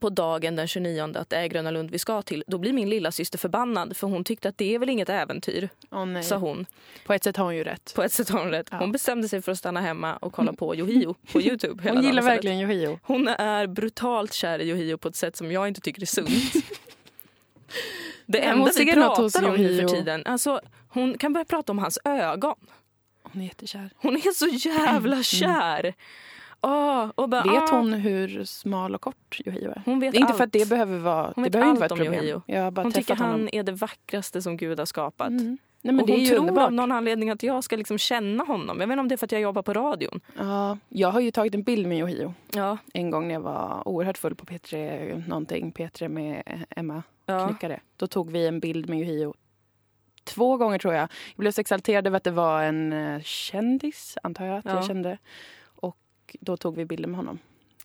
på 0.01 0.11
dagen 0.11 0.57
den 0.57 0.67
29 0.69 1.13
att 1.15 1.31
det 1.31 1.37
är 1.37 1.47
Gröna 1.47 1.71
Lund 1.71 1.91
vi 1.91 1.99
ska 1.99 2.23
till, 2.23 2.45
då 2.47 2.59
blir 2.59 2.73
min 2.73 2.89
lilla 2.91 3.13
syster 3.13 3.39
förbannad 3.39 3.97
för 3.97 4.07
hon 4.07 4.25
tyckte 4.25 4.49
att 4.49 4.59
det 4.59 4.75
är 4.75 4.79
väl 4.79 4.89
inget 4.89 5.09
äventyr, 5.09 5.69
nej. 6.07 6.23
sa 6.23 6.37
hon. 6.37 6.67
På 7.07 7.13
ett 7.13 7.25
sätt 7.25 7.37
har 7.37 7.45
hon 7.45 7.57
ju 7.57 7.65
rätt. 7.65 7.93
På 7.95 8.03
ett 8.03 8.13
sätt 8.13 8.29
har 8.29 8.39
hon 8.39 8.51
rätt. 8.51 8.69
Ja. 8.71 8.77
Hon 8.79 8.93
bestämde 8.93 9.29
sig 9.29 9.43
för 9.43 9.53
att 9.53 9.59
stanna 9.59 9.81
hemma 9.81 10.17
och 10.17 10.33
kolla 10.33 10.53
på 10.53 10.77
Yohio 10.77 11.15
på 11.33 11.41
Youtube. 11.43 11.83
hela 11.83 11.95
Hon 11.95 11.97
dagen 11.97 12.05
gillar 12.05 12.23
istället. 12.23 12.37
verkligen 12.37 12.61
Yohio. 12.61 12.99
Hon 13.03 13.29
är 13.29 13.67
brutalt 13.67 14.33
kär 14.33 14.59
i 14.59 14.69
Yohio 14.69 14.97
på 14.97 15.09
ett 15.09 15.17
sätt 15.17 15.37
som 15.37 15.53
jag 15.53 15.69
inte 15.69 15.81
tycker 15.81 16.03
är 16.03 16.07
sunt. 16.07 16.29
Det 18.27 18.41
enda 18.41 18.71
vi 18.79 18.93
pratar 18.93 19.49
om 19.49 19.57
nu 19.57 19.81
för 19.81 19.89
tiden, 19.89 20.23
alltså, 20.27 20.61
hon 20.89 21.19
kan 21.19 21.33
börja 21.33 21.45
prata 21.45 21.73
om 21.73 21.79
hans 21.79 21.99
ögon. 22.05 22.57
Hon 23.23 23.43
är 23.43 23.47
jättekär. 23.47 23.91
Hon 23.97 24.17
är 24.17 24.33
så 24.33 24.69
jävla 24.69 25.23
kär. 25.23 25.95
Åh, 26.67 27.11
och 27.15 27.29
bara. 27.29 27.43
Vet 27.43 27.73
ah. 27.73 27.77
hon 27.77 27.93
hur 27.93 28.45
smal 28.45 28.95
och 28.95 29.01
kort 29.01 29.41
Yohio 29.47 29.71
är? 29.71 29.83
Hon 29.85 30.01
vet 30.01 30.13
Det 30.13 30.19
är 30.19 30.21
inte 30.21 30.29
allt. 30.31 30.37
för 30.37 30.45
att 30.45 30.53
det 30.53 30.69
behöver 30.69 30.99
vara, 30.99 31.33
Hon 31.35 31.45
det 31.45 31.51
behöver 31.51 31.71
inte 31.71 31.81
vara 31.81 31.87
ett 31.87 31.93
problem. 31.93 32.15
Yohio. 32.15 32.43
Jag 32.47 32.73
bara 32.73 32.83
Hon 32.83 32.93
tycker 32.93 33.15
han 33.15 33.31
honom. 33.31 33.49
är 33.53 33.63
det 33.63 33.73
vackraste 33.73 34.43
som 34.43 34.57
Gud 34.57 34.79
har 34.79 34.87
skapat. 34.87 35.29
Mm. 35.29 35.59
Nej, 35.83 35.95
men 35.95 36.01
och 36.01 36.07
det 36.07 36.13
hon 36.13 36.21
är 36.21 36.25
ju 36.25 36.31
tror 36.31 36.39
underbart. 36.41 36.65
av 36.67 36.73
någon 36.73 36.93
anledning 36.93 37.31
att 37.31 37.43
jag 37.43 37.65
ska 37.65 37.77
liksom 37.77 37.99
känna 37.99 38.45
honom. 38.45 38.81
Jag 38.81 38.87
vet 38.87 38.93
inte 38.93 39.01
om 39.01 39.09
det 39.09 39.15
är 39.15 39.17
för 39.17 39.27
att 39.27 39.33
jag 39.33 39.41
jobbar 39.41 39.63
på 39.63 39.73
radion. 39.73 40.21
Ja, 40.39 40.79
jag 40.89 41.09
har 41.11 41.21
ju 41.21 41.31
tagit 41.31 41.55
en 41.55 41.63
bild 41.63 41.87
med 41.87 41.99
Yohio 41.99 42.35
Ja, 42.55 42.79
en 42.95 43.11
gång 43.11 43.27
när 43.29 43.35
jag 43.35 43.41
var 43.41 43.89
oerhört 43.89 44.19
full 44.19 44.35
på 44.35 44.45
P3 44.47 45.29
någonting. 45.29 45.73
P3 45.73 46.09
med 46.09 46.43
Emma 46.71 47.03
ja. 47.27 47.49
Knyckare. 47.49 47.81
Då 47.97 48.07
tog 48.07 48.31
vi 48.31 48.47
en 48.47 48.61
bild 48.61 48.89
med 48.89 48.99
Yohio 48.99 49.35
två 50.25 50.57
gånger 50.57 50.79
tror 50.79 50.95
jag. 50.95 51.03
Jag 51.03 51.37
blev 51.37 51.51
så 51.53 51.61
exalterad 51.61 52.07
över 52.07 52.17
att 52.17 52.25
det 52.25 52.31
var 52.31 52.63
en 52.63 52.93
eh, 52.93 53.21
kändis, 53.23 54.19
antar 54.23 54.45
jag 54.47 54.59
att 54.59 54.65
Ja. 54.65 54.75
jag 54.75 54.85
kände. 54.87 55.19
Och 56.41 56.45
då 56.45 56.57
tog 56.57 56.77
vi 56.77 56.85
bilder 56.85 57.09
med 57.09 57.17
honom. 57.17 57.39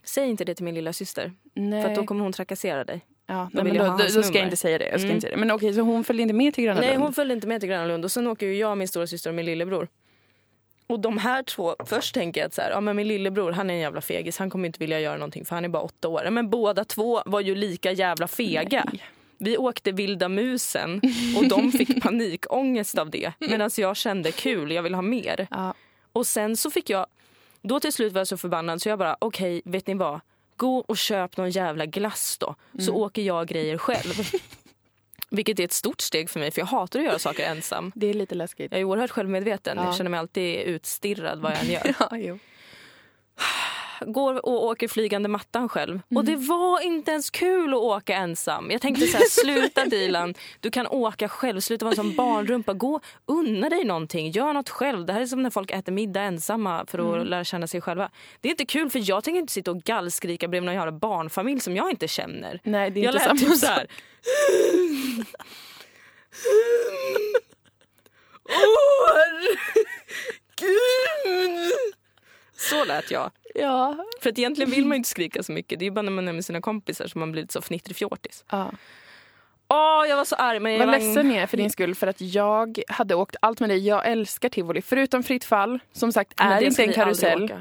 Säg 0.04 0.30
inte 0.30 0.46
det 0.46 0.56
till 0.56 0.66
min 0.66 0.76
lilla 0.76 0.94
syster. 0.94 1.32
Nej. 1.54 1.84
För 1.84 1.96
då 1.96 2.04
kommer 2.06 2.24
hon 2.24 2.34
trakassera 2.34 2.84
dig. 2.84 3.02
ja, 3.28 3.50
då 3.54 3.64
nej, 3.64 3.78
då, 3.78 3.84
då, 3.86 3.98
då 4.16 4.24
ska 4.24 4.38
jag 4.38 4.48
inte 4.48 4.56
säga 4.58 4.78
det. 4.78 4.86
Jag 4.90 5.00
ska 5.00 5.06
Mm. 5.06 5.16
inte 5.16 5.22
säga 5.28 5.36
det. 5.36 5.40
Men 5.40 5.52
okej, 5.52 5.74
så 5.74 5.82
hon 5.82 6.04
följde 6.04 6.22
inte 6.24 6.34
med 6.34 6.54
till 6.54 6.64
Gröna 6.64 6.80
Nej, 6.80 6.90
Lund? 6.90 7.04
hon 7.04 7.14
följde 7.14 7.34
inte 7.34 7.48
med 7.48 7.60
till 7.62 7.70
Gröna 7.70 7.86
Lund. 7.86 8.06
Och 8.06 8.12
sen 8.12 8.28
åker 8.28 8.46
ju 8.46 8.56
jag, 8.58 8.78
min 8.78 8.88
stora 8.88 9.08
syster 9.08 9.30
och 9.30 9.36
min 9.36 9.46
lillebror. 9.46 9.88
Och 10.88 11.00
de 11.00 11.18
här 11.18 11.44
två, 11.44 11.76
först 11.86 12.14
tänker 12.14 12.42
jag 12.42 12.48
att 12.48 12.54
så 12.54 12.62
här, 12.62 12.70
ja, 12.72 12.82
men 12.82 12.96
min 12.96 13.08
lillebror 13.08 13.52
han 13.52 13.70
är 13.70 13.74
en 13.74 13.80
jävla 13.80 14.02
fegis. 14.02 14.38
Han 14.38 14.50
kommer 14.50 14.66
inte 14.66 14.80
vilja 14.80 15.00
göra 15.00 15.18
någonting 15.18 15.46
för 15.46 15.56
han 15.56 15.66
är 15.66 15.70
bara 15.70 15.84
åtta 15.84 16.08
år. 16.08 16.30
Men 16.32 16.50
båda 16.50 16.86
två 16.86 17.22
var 17.26 17.40
ju 17.42 17.56
lika 17.56 17.92
jävla 17.92 18.28
fega. 18.28 18.84
Nej. 18.92 19.02
Vi 19.38 19.58
åkte 19.58 19.92
vilda 19.92 20.30
musen 20.30 21.02
och 21.38 21.48
de 21.48 21.72
fick 21.72 22.02
panikångest 22.04 22.98
av 22.98 23.10
det. 23.10 23.32
Medan 23.40 23.70
jag 23.78 23.98
kände 23.98 24.32
kul, 24.32 24.72
jag 24.72 24.84
vill 24.84 24.94
ha 24.94 25.02
mer. 25.02 25.48
Ja. 25.52 25.74
Och 26.14 26.28
sen 26.28 26.58
så 26.58 26.72
fick 26.72 26.90
jag, 26.90 27.06
då 27.62 27.80
till 27.80 27.94
slut 27.94 28.14
var 28.14 28.20
jag 28.20 28.28
så 28.28 28.38
förbannad 28.38 28.82
så 28.82 28.90
jag 28.90 29.00
bara 29.00 29.18
okej, 29.20 29.62
vet 29.66 29.88
ni 29.88 29.94
vad? 29.94 30.20
Gå 30.58 30.78
och 30.78 30.98
köp 30.98 31.38
någon 31.38 31.50
jävla 31.50 31.86
glass 31.86 32.38
då, 32.40 32.56
så 32.80 32.94
åker 32.96 33.22
jag 33.22 33.48
grejer 33.48 33.78
själv. 33.78 34.14
Vilket 35.30 35.60
är 35.60 35.64
ett 35.64 35.72
stort 35.74 36.02
steg 36.02 36.30
för 36.30 36.40
mig 36.40 36.52
för 36.52 36.62
jag 36.62 36.66
hatar 36.66 37.00
att 37.00 37.06
göra 37.06 37.20
saker 37.20 37.44
ensam. 37.46 37.92
Det 37.96 38.08
är 38.08 38.14
lite 38.14 38.36
läskigt. 38.36 38.72
Jag 38.72 38.82
är 38.82 38.84
oerhört 38.86 39.12
självmedveten, 39.12 39.78
Ja. 39.78 39.86
jag 39.86 39.96
känner 39.96 40.10
mig 40.10 40.20
alltid 40.20 40.60
utstirrad 40.60 41.40
vad 41.40 41.52
jag 41.52 41.60
än 41.60 41.70
gör. 41.72 41.96
Ja, 42.00 42.18
jo. 42.18 42.40
Går 44.06 44.46
och 44.46 44.66
åker 44.66 44.88
flygande 44.88 45.30
mattan 45.30 45.70
själv. 45.70 46.00
Och 46.16 46.26
det 46.26 46.36
var 46.36 46.82
inte 46.82 47.12
ens 47.12 47.30
kul 47.30 47.74
att 47.74 47.80
åka 47.80 48.16
ensam. 48.16 48.72
Jag 48.72 48.82
tänkte 48.82 49.08
så 49.08 49.18
här, 49.18 49.26
sluta 49.30 49.86
Dilan, 49.86 50.34
du 50.60 50.72
kan 50.72 50.88
åka 50.88 51.30
själv, 51.30 51.60
sluta 51.60 51.86
vara 51.86 51.96
som 51.96 52.16
barnrumpa. 52.16 52.74
Gå, 52.74 53.00
unna 53.26 53.70
dig 53.70 53.84
någonting, 53.84 54.32
gör 54.32 54.54
något 54.54 54.70
själv. 54.70 55.06
Det 55.06 55.14
här 55.14 55.22
är 55.22 55.26
som 55.26 55.44
när 55.44 55.50
folk 55.50 55.72
äter 55.72 55.92
middag 55.92 56.22
ensamma 56.22 56.86
för 56.88 57.22
att 57.22 57.28
lära 57.28 57.44
känna 57.44 57.68
sig 57.68 57.82
själva. 57.82 58.10
Det 58.42 58.48
är 58.48 58.52
inte 58.52 58.66
kul 58.66 58.90
för 58.90 59.10
jag 59.10 59.24
tänker 59.24 59.40
inte 59.40 59.54
sitta 59.54 59.72
och 59.72 59.84
gallskrika 59.84 60.48
bredvid 60.48 60.66
någon 60.66 60.76
jävla 60.76 60.92
barnfamilj 60.92 61.60
som 61.60 61.76
jag 61.76 61.90
inte 61.90 62.08
känner. 62.08 62.60
Nej, 62.64 62.92
det 62.92 63.00
är 63.00 63.04
jag 63.04 63.16
inte 63.16 63.28
lät 63.30 63.40
typ 63.40 63.58
så 63.58 63.66
här. 63.66 63.88
År! 68.46 69.58
Gud! 70.56 71.96
Så 72.70 72.86
lät 72.86 73.12
jag. 73.12 73.32
Ja. 73.56 74.06
För 74.22 74.30
att 74.30 74.38
egentligen 74.38 74.72
vill 74.72 74.86
man 74.86 74.96
ju 74.96 74.98
inte 74.98 75.10
skrika 75.10 75.44
så 75.44 75.52
mycket. 75.52 75.80
Det 75.80 75.86
är 75.86 75.92
bara 75.92 76.02
när 76.02 76.12
man 76.12 76.28
är 76.28 76.34
med 76.34 76.46
sina 76.46 76.62
kompisar 76.62 77.08
som 77.08 77.20
man 77.20 77.32
blir 77.32 77.42
lite 77.42 77.54
så 77.54 77.62
fnittrig 77.62 77.98
fjortis. 77.98 78.46
ja. 78.52 78.72
Åh, 79.74 80.06
jag 80.10 80.18
var 80.18 80.26
så 80.26 80.36
arg. 80.36 80.60
Men 80.60 80.72
jag 80.72 80.80
Vad 80.80 80.88
var 80.88 81.00
ledsen 81.00 81.32
jag 81.32 81.44
är 81.44 81.48
för 81.48 81.58
din 81.58 81.70
skull 81.70 81.96
för 81.96 82.08
att 82.08 82.22
jag 82.22 82.82
hade 82.88 83.16
åkt 83.16 83.36
allt 83.42 83.60
med 83.60 83.70
dig. 83.70 83.88
Jag 83.88 84.08
älskar 84.08 84.50
tivoli. 84.50 84.82
Förutom 84.82 85.24
fritt 85.24 85.44
fall, 85.44 85.80
som 85.92 86.12
sagt 86.12 86.34
Men 86.40 86.52
är 86.52 86.60
det 86.60 86.66
inte 86.66 86.84
en 86.84 86.94
karusell. 86.94 87.54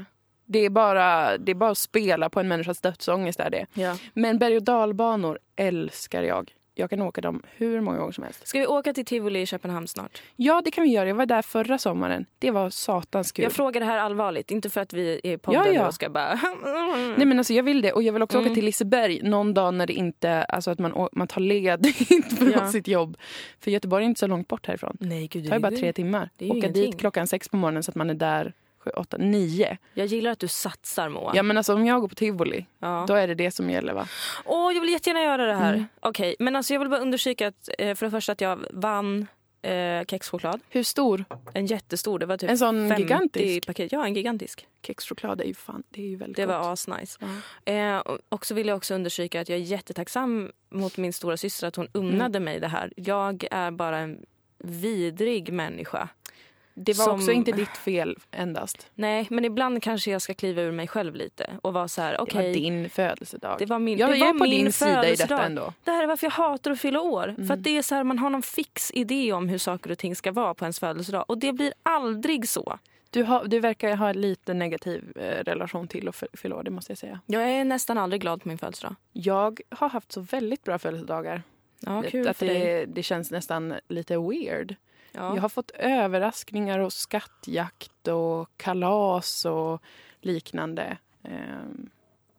Det 0.45 0.59
är, 0.59 0.69
bara, 0.69 1.37
det 1.37 1.51
är 1.51 1.55
bara 1.55 1.71
att 1.71 1.77
spela 1.77 2.29
på 2.29 2.39
en 2.39 2.47
människas 2.47 2.81
dödsångest. 2.81 3.39
Är 3.39 3.49
det. 3.49 3.65
Ja. 3.73 3.97
Men 4.13 4.37
berg 4.37 4.57
och 4.57 4.63
dalbanor 4.63 5.39
älskar 5.55 6.23
jag. 6.23 6.51
Jag 6.81 6.89
kan 6.89 7.01
åka 7.01 7.21
dem 7.21 7.41
hur 7.57 7.81
många 7.81 7.97
gånger 7.97 8.11
som 8.11 8.23
helst. 8.23 8.47
Ska 8.47 8.59
vi 8.59 8.67
åka 8.67 8.93
till 8.93 9.05
Tivoli 9.05 9.41
i 9.41 9.45
Köpenhamn 9.45 9.87
snart? 9.87 10.21
Ja, 10.35 10.61
det 10.65 10.71
kan 10.71 10.83
vi 10.83 10.89
göra. 10.89 11.07
Jag 11.07 11.15
var 11.15 11.25
där 11.25 11.41
förra 11.41 11.77
sommaren. 11.77 12.25
Det 12.39 12.51
var 12.51 12.69
satans 12.69 13.31
kul. 13.31 13.43
Jag 13.43 13.51
frågar 13.51 13.79
det 13.81 13.85
här 13.85 13.97
allvarligt, 13.97 14.51
inte 14.51 14.69
för 14.69 14.81
att 14.81 14.93
vi 14.93 15.21
är 15.23 15.37
poddade 15.37 15.67
Ja, 15.69 15.73
ja. 15.81 15.87
och 15.87 15.93
ska 15.93 16.09
bara... 16.09 16.33
Nej 17.17 17.25
men 17.25 17.37
alltså 17.37 17.53
jag 17.53 17.63
vill 17.63 17.81
det 17.81 17.91
och 17.93 18.03
jag 18.03 18.13
vill 18.13 18.21
också 18.21 18.37
Mm. 18.37 18.47
åka 18.51 18.55
till 18.55 18.65
Liseberg 18.65 19.21
någon 19.23 19.53
dag 19.53 19.73
när 19.73 19.87
det 19.87 19.93
inte, 19.93 20.43
alltså 20.43 20.71
att 20.71 20.79
man, 20.79 21.07
man 21.11 21.27
tar 21.27 21.41
ledigt 21.41 21.97
från 22.37 22.51
Ja. 22.51 22.67
sitt 22.71 22.87
jobb. 22.87 23.17
För 23.59 23.71
Göteborg 23.71 24.03
är 24.03 24.07
inte 24.07 24.19
så 24.19 24.27
långt 24.27 24.47
bort 24.47 24.67
härifrån. 24.67 24.97
Nej, 24.99 25.27
gud, 25.27 25.43
Det 25.43 25.49
tar 25.49 25.55
ju 25.55 25.61
bara 25.61 25.71
tre 25.71 25.93
timmar. 25.93 26.29
det 26.37 26.45
är 26.45 26.49
Åka 26.49 26.57
ingenting. 26.57 26.83
dit 26.91 26.99
klockan 26.99 27.27
sex 27.27 27.49
på 27.49 27.57
morgonen 27.57 27.83
så 27.83 27.91
att 27.91 27.95
man 27.95 28.09
är 28.09 28.13
där 28.13 28.53
sju, 28.83 28.89
åtta, 28.89 29.17
nio. 29.17 29.77
Jag 29.93 30.05
gillar 30.07 30.31
att 30.31 30.39
du 30.39 30.47
satsar 30.47 31.09
Moa. 31.09 31.31
Ja 31.35 31.43
men 31.43 31.57
alltså 31.57 31.73
om 31.73 31.85
jag 31.85 32.01
går 32.01 32.07
på 32.07 32.15
tivoli, 32.15 32.65
Ja. 32.79 33.05
då 33.07 33.13
är 33.13 33.27
det 33.27 33.35
det 33.35 33.51
som 33.51 33.69
gäller 33.69 33.93
va? 33.93 34.07
Åh, 34.45 34.73
jag 34.73 34.81
vill 34.81 34.89
jättegärna 34.89 35.21
göra 35.23 35.45
det 35.45 35.53
här. 35.55 35.73
Mm. 35.73 35.85
Okej, 35.99 36.35
men 36.39 36.55
alltså 36.55 36.73
jag 36.73 36.79
vill 36.79 36.89
bara 36.89 37.01
undersöka 37.01 37.47
att 37.47 37.69
eh, 37.77 37.95
för 37.95 38.05
det 38.05 38.11
första 38.11 38.31
att 38.31 38.41
jag 38.41 38.65
vann 38.71 39.27
eh, 39.61 40.05
kexchoklad. 40.07 40.59
Hur 40.69 40.83
stor? 40.83 41.25
En 41.53 41.65
jättestor, 41.65 42.19
det 42.19 42.25
var 42.25 42.37
typ 42.37 42.49
En 42.49 42.57
sån 42.57 42.89
50 42.89 43.01
gigantisk? 43.01 43.67
paket. 43.67 43.91
Ja, 43.91 44.05
en 44.05 44.13
gigantisk. 44.13 44.67
Kexchoklad 44.87 45.41
är 45.41 45.45
ju 45.45 45.53
fan, 45.53 45.83
det 45.89 46.01
är 46.01 46.07
ju 46.07 46.15
väldigt 46.15 46.35
Det 46.37 46.45
gott. 46.45 46.55
var 46.55 46.73
asnice. 46.73 47.19
Ja. 47.65 47.71
Eh, 47.73 47.97
och- 47.97 48.17
och 48.29 48.45
så 48.45 48.53
vill 48.55 48.67
jag 48.67 48.77
också 48.77 48.93
undersöka 48.95 49.41
att 49.41 49.49
jag 49.49 49.59
är 49.59 49.63
jättetacksam 49.63 50.51
mot 50.69 50.97
min 50.97 51.13
stora 51.13 51.37
syster 51.37 51.67
att 51.67 51.75
hon 51.75 51.87
unnade 51.93 52.37
Mm. 52.37 52.43
mig 52.43 52.59
det 52.59 52.67
här. 52.67 52.93
Jag 52.95 53.47
är 53.51 53.71
bara 53.71 53.97
en 53.97 54.25
vidrig 54.63 55.53
människa. 55.53 56.09
Det 56.73 56.97
var 56.97 57.05
Som- 57.05 57.15
också 57.15 57.31
inte 57.31 57.51
ditt 57.51 57.77
fel 57.77 58.17
endast. 58.31 58.87
Nej, 58.95 59.27
men 59.29 59.45
ibland 59.45 59.83
kanske 59.83 60.11
jag 60.11 60.21
ska 60.21 60.33
kliva 60.33 60.61
ur 60.61 60.71
mig 60.71 60.87
själv 60.87 61.15
lite 61.15 61.49
och 61.61 61.73
vara 61.73 61.87
så 61.87 62.01
här, 62.01 62.11
Det 62.11 62.17
okej. 62.19 62.47
var 62.47 62.53
din 62.53 62.89
födelsedag. 62.89 63.55
Det 63.59 63.65
var 63.65 63.79
min, 63.79 63.97
jag 63.97 64.09
det 64.13 64.19
var 64.19 64.27
är 64.27 64.33
på 64.39 64.45
din 64.45 64.71
sida 64.73 65.09
i 65.09 65.15
detta 65.15 65.45
ändå. 65.45 65.73
Det 65.83 65.91
här 65.91 66.03
är 66.03 66.07
varför 66.07 66.25
jag 66.27 66.31
hatar 66.31 66.71
att 66.71 66.79
fylla 66.79 67.01
år. 67.01 67.23
För 67.23 67.41
Mm. 67.41 67.51
att 67.51 67.63
det 67.63 67.77
är 67.77 67.81
så 67.81 67.95
här, 67.95 68.03
man 68.03 68.19
har 68.19 68.29
någon 68.29 68.41
fix 68.41 68.91
idé 68.93 69.33
om 69.33 69.49
hur 69.49 69.57
saker 69.57 69.91
och 69.91 69.97
ting 69.97 70.15
ska 70.15 70.31
vara 70.31 70.53
på 70.53 70.65
ens 70.65 70.79
födelsedag. 70.79 71.25
Och 71.27 71.37
det 71.37 71.53
blir 71.53 71.73
aldrig 71.83 72.49
så. 72.49 72.79
Du, 73.09 73.23
har, 73.23 73.45
du 73.45 73.59
verkar 73.59 73.95
ha 73.95 74.09
en 74.09 74.21
lite 74.21 74.53
negativ 74.53 75.03
eh, 75.15 75.43
relation 75.43 75.87
till 75.87 76.07
att 76.07 76.15
fy- 76.15 76.25
fylla 76.33 76.55
år, 76.55 76.63
det 76.63 76.71
måste 76.71 76.91
jag 76.91 76.97
säga. 76.97 77.19
Jag 77.25 77.43
är 77.49 77.65
nästan 77.65 77.97
aldrig 77.97 78.21
glad 78.21 78.41
på 78.41 78.47
min 78.47 78.57
födelsedag. 78.57 78.95
Jag 79.13 79.59
har 79.69 79.89
haft 79.89 80.11
så 80.11 80.21
väldigt 80.21 80.63
bra 80.63 80.79
födelsedagar. 80.79 81.43
Ja, 81.79 82.03
kul 82.09 82.27
att 82.27 82.37
för 82.37 82.45
dig. 82.45 82.59
det, 82.59 82.85
det 82.85 83.03
känns 83.03 83.31
nästan 83.31 83.73
lite 83.87 84.17
weird. 84.17 84.75
Ja. 85.11 85.35
Jag 85.35 85.41
har 85.41 85.49
fått 85.49 85.71
överraskningar 85.71 86.79
och 86.79 86.93
skattjakt 86.93 88.07
och 88.07 88.49
kalas 88.57 89.45
och 89.45 89.81
liknande. 90.21 90.97
Ehm, 91.23 91.89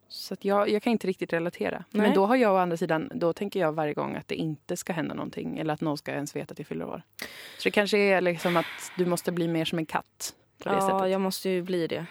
Så 0.08 0.34
att 0.34 0.44
jag, 0.44 0.68
jag 0.68 0.82
kan 0.82 0.90
inte 0.92 1.06
riktigt 1.06 1.32
relatera. 1.32 1.84
Nej. 1.90 2.02
Men 2.06 2.14
då 2.14 2.26
har 2.26 2.36
jag 2.36 2.54
å 2.54 2.56
andra 2.56 2.76
sidan, 2.76 3.10
då 3.14 3.32
tänker 3.32 3.60
jag 3.60 3.72
varje 3.72 3.94
gång 3.94 4.16
att 4.16 4.28
det 4.28 4.34
inte 4.34 4.76
ska 4.76 4.92
hända 4.92 5.14
någonting. 5.14 5.58
Eller 5.58 5.74
att 5.74 5.80
någon 5.80 5.98
ska 5.98 6.12
ens 6.12 6.36
veta 6.36 6.52
att 6.52 6.58
jag 6.58 6.66
fyller 6.68 6.84
år. 6.84 7.02
Så 7.58 7.64
det 7.64 7.70
kanske 7.70 7.98
är 7.98 8.20
liksom 8.20 8.56
att 8.56 8.66
du 8.98 9.06
måste 9.06 9.32
bli 9.32 9.48
mer 9.48 9.64
som 9.64 9.78
en 9.78 9.86
katt. 9.86 10.34
På 10.62 10.68
det 10.68 10.74
Ja, 10.74 10.80
sättet. 10.90 11.10
jag 11.10 11.20
måste 11.20 11.48
ju 11.50 11.62
bli 11.62 11.86
det. 11.86 12.06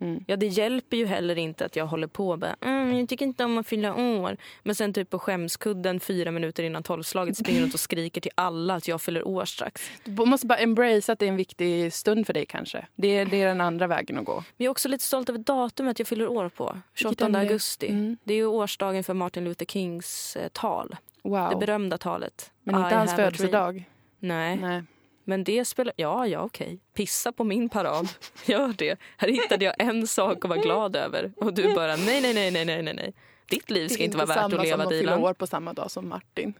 Mm. 0.00 0.24
Ja, 0.26 0.36
det 0.36 0.46
hjälper 0.46 0.96
ju 0.96 1.06
heller 1.06 1.38
inte 1.38 1.64
att 1.64 1.76
jag 1.76 1.86
håller 1.86 2.06
på 2.06 2.28
och 2.30 2.38
bara, 2.38 2.56
mm, 2.60 2.98
jag 2.98 3.08
tycker 3.08 3.24
inte 3.26 3.44
om 3.44 3.58
att 3.58 3.66
fylla 3.66 3.94
år. 3.94 4.36
Men 4.62 4.74
sen 4.74 4.92
typ 4.92 5.10
på 5.10 5.18
skämskudden 5.18 6.00
fyra 6.00 6.30
minuter 6.30 6.62
innan 6.62 6.82
tolvslaget 6.82 7.36
springer 7.36 7.62
runt 7.62 7.74
och 7.74 7.80
skriker 7.80 8.20
till 8.20 8.30
alla 8.34 8.74
att 8.74 8.88
jag 8.88 9.02
fyller 9.02 9.28
år 9.28 9.44
strax. 9.44 9.90
Du 10.04 10.24
måste 10.24 10.46
bara 10.46 10.58
embrace 10.58 11.12
att 11.12 11.18
det 11.18 11.24
är 11.26 11.28
en 11.28 11.36
viktig 11.36 11.92
stund 11.92 12.26
för 12.26 12.32
dig 12.32 12.46
kanske. 12.46 12.86
Det 12.96 13.08
är, 13.08 13.26
det 13.26 13.42
är 13.42 13.46
den 13.46 13.60
andra 13.60 13.86
vägen 13.86 14.18
att 14.18 14.24
gå. 14.24 14.34
Men 14.34 14.44
jag 14.56 14.66
är 14.66 14.70
också 14.70 14.88
lite 14.88 15.04
stolt 15.04 15.28
över 15.28 15.38
datumet 15.38 15.98
jag 15.98 16.08
fyller 16.08 16.28
år 16.28 16.48
på. 16.48 16.78
28 16.94 17.24
är 17.24 17.30
det? 17.30 17.38
augusti. 17.38 17.88
Mm. 17.88 18.16
Det 18.24 18.32
är 18.34 18.38
ju 18.38 18.46
årsdagen 18.46 19.04
för 19.04 19.14
Martin 19.14 19.44
Luther 19.44 19.66
Kings 19.66 20.36
eh, 20.36 20.48
tal. 20.48 20.96
Det 21.22 21.28
Wow. 21.28 21.58
berömda 21.60 21.98
talet. 21.98 22.50
Men 22.62 22.74
inte 22.84 22.96
hans 22.96 23.16
födelsedag. 23.16 23.84
Nej. 24.18 24.56
Nej. 24.56 24.82
Men 25.24 25.44
det 25.44 25.64
spelar... 25.64 25.94
Ja, 25.96 26.26
ja, 26.26 26.40
okej. 26.40 26.78
Pissa 26.94 27.32
på 27.32 27.44
min 27.44 27.68
parad. 27.68 28.08
Gör 28.46 28.74
det. 28.78 28.98
Här 29.16 29.28
hittade 29.28 29.64
jag 29.64 29.74
en 29.78 30.06
sak 30.06 30.44
att 30.44 30.48
vara 30.48 30.60
glad 30.60 30.96
över. 30.96 31.32
Och 31.36 31.54
du 31.54 31.74
bara, 31.74 31.96
nej, 31.96 32.20
nej, 32.22 32.34
nej, 32.34 32.50
nej, 32.50 32.82
nej, 32.82 32.94
nej. 32.94 33.12
Ditt 33.46 33.70
liv 33.70 33.88
ska 33.88 34.02
inte 34.04 34.16
vara 34.16 34.26
värt 34.26 34.38
att 34.38 34.50
leva, 34.52 34.64
som 34.64 34.80
att 34.80 34.88
fylla 34.88 35.00
Dilan. 35.12 35.24
år 35.24 35.34
på 35.34 35.46
samma 35.46 35.72
dag 35.72 35.90
som 35.90 36.08
Martin. 36.08 36.54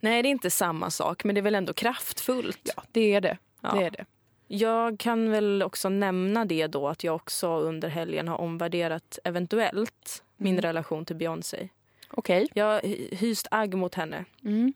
Nej, 0.00 0.22
det 0.22 0.28
är 0.28 0.30
inte 0.30 0.50
samma 0.50 0.90
sak, 0.90 1.24
men 1.24 1.34
det 1.34 1.40
är 1.40 1.42
väl 1.42 1.54
ändå 1.54 1.72
kraftfullt. 1.72 2.72
Ja, 2.76 2.82
det 2.92 3.12
är 3.14 3.20
det. 3.20 3.38
Ja. 3.60 3.72
det, 3.74 3.84
är 3.84 3.90
det. 3.90 4.04
Jag 4.46 4.98
kan 4.98 5.30
väl 5.30 5.62
också 5.62 5.88
nämna 5.88 6.44
det 6.44 6.66
då 6.66 6.88
att 6.88 7.04
jag 7.04 7.14
också 7.14 7.48
under 7.48 7.88
helgen 7.88 8.28
har 8.28 8.38
omvärderat 8.38 9.18
eventuellt 9.24 10.22
min 10.36 10.52
Mm. 10.54 10.62
relation 10.62 11.04
till 11.04 11.16
Beyoncé. 11.16 11.68
Okej. 12.10 12.48
Jag 12.54 12.64
har 12.64 12.80
hy- 12.80 13.14
hyst 13.14 13.46
agg 13.50 13.74
mot 13.74 13.94
henne. 13.94 14.24
Mm. 14.44 14.72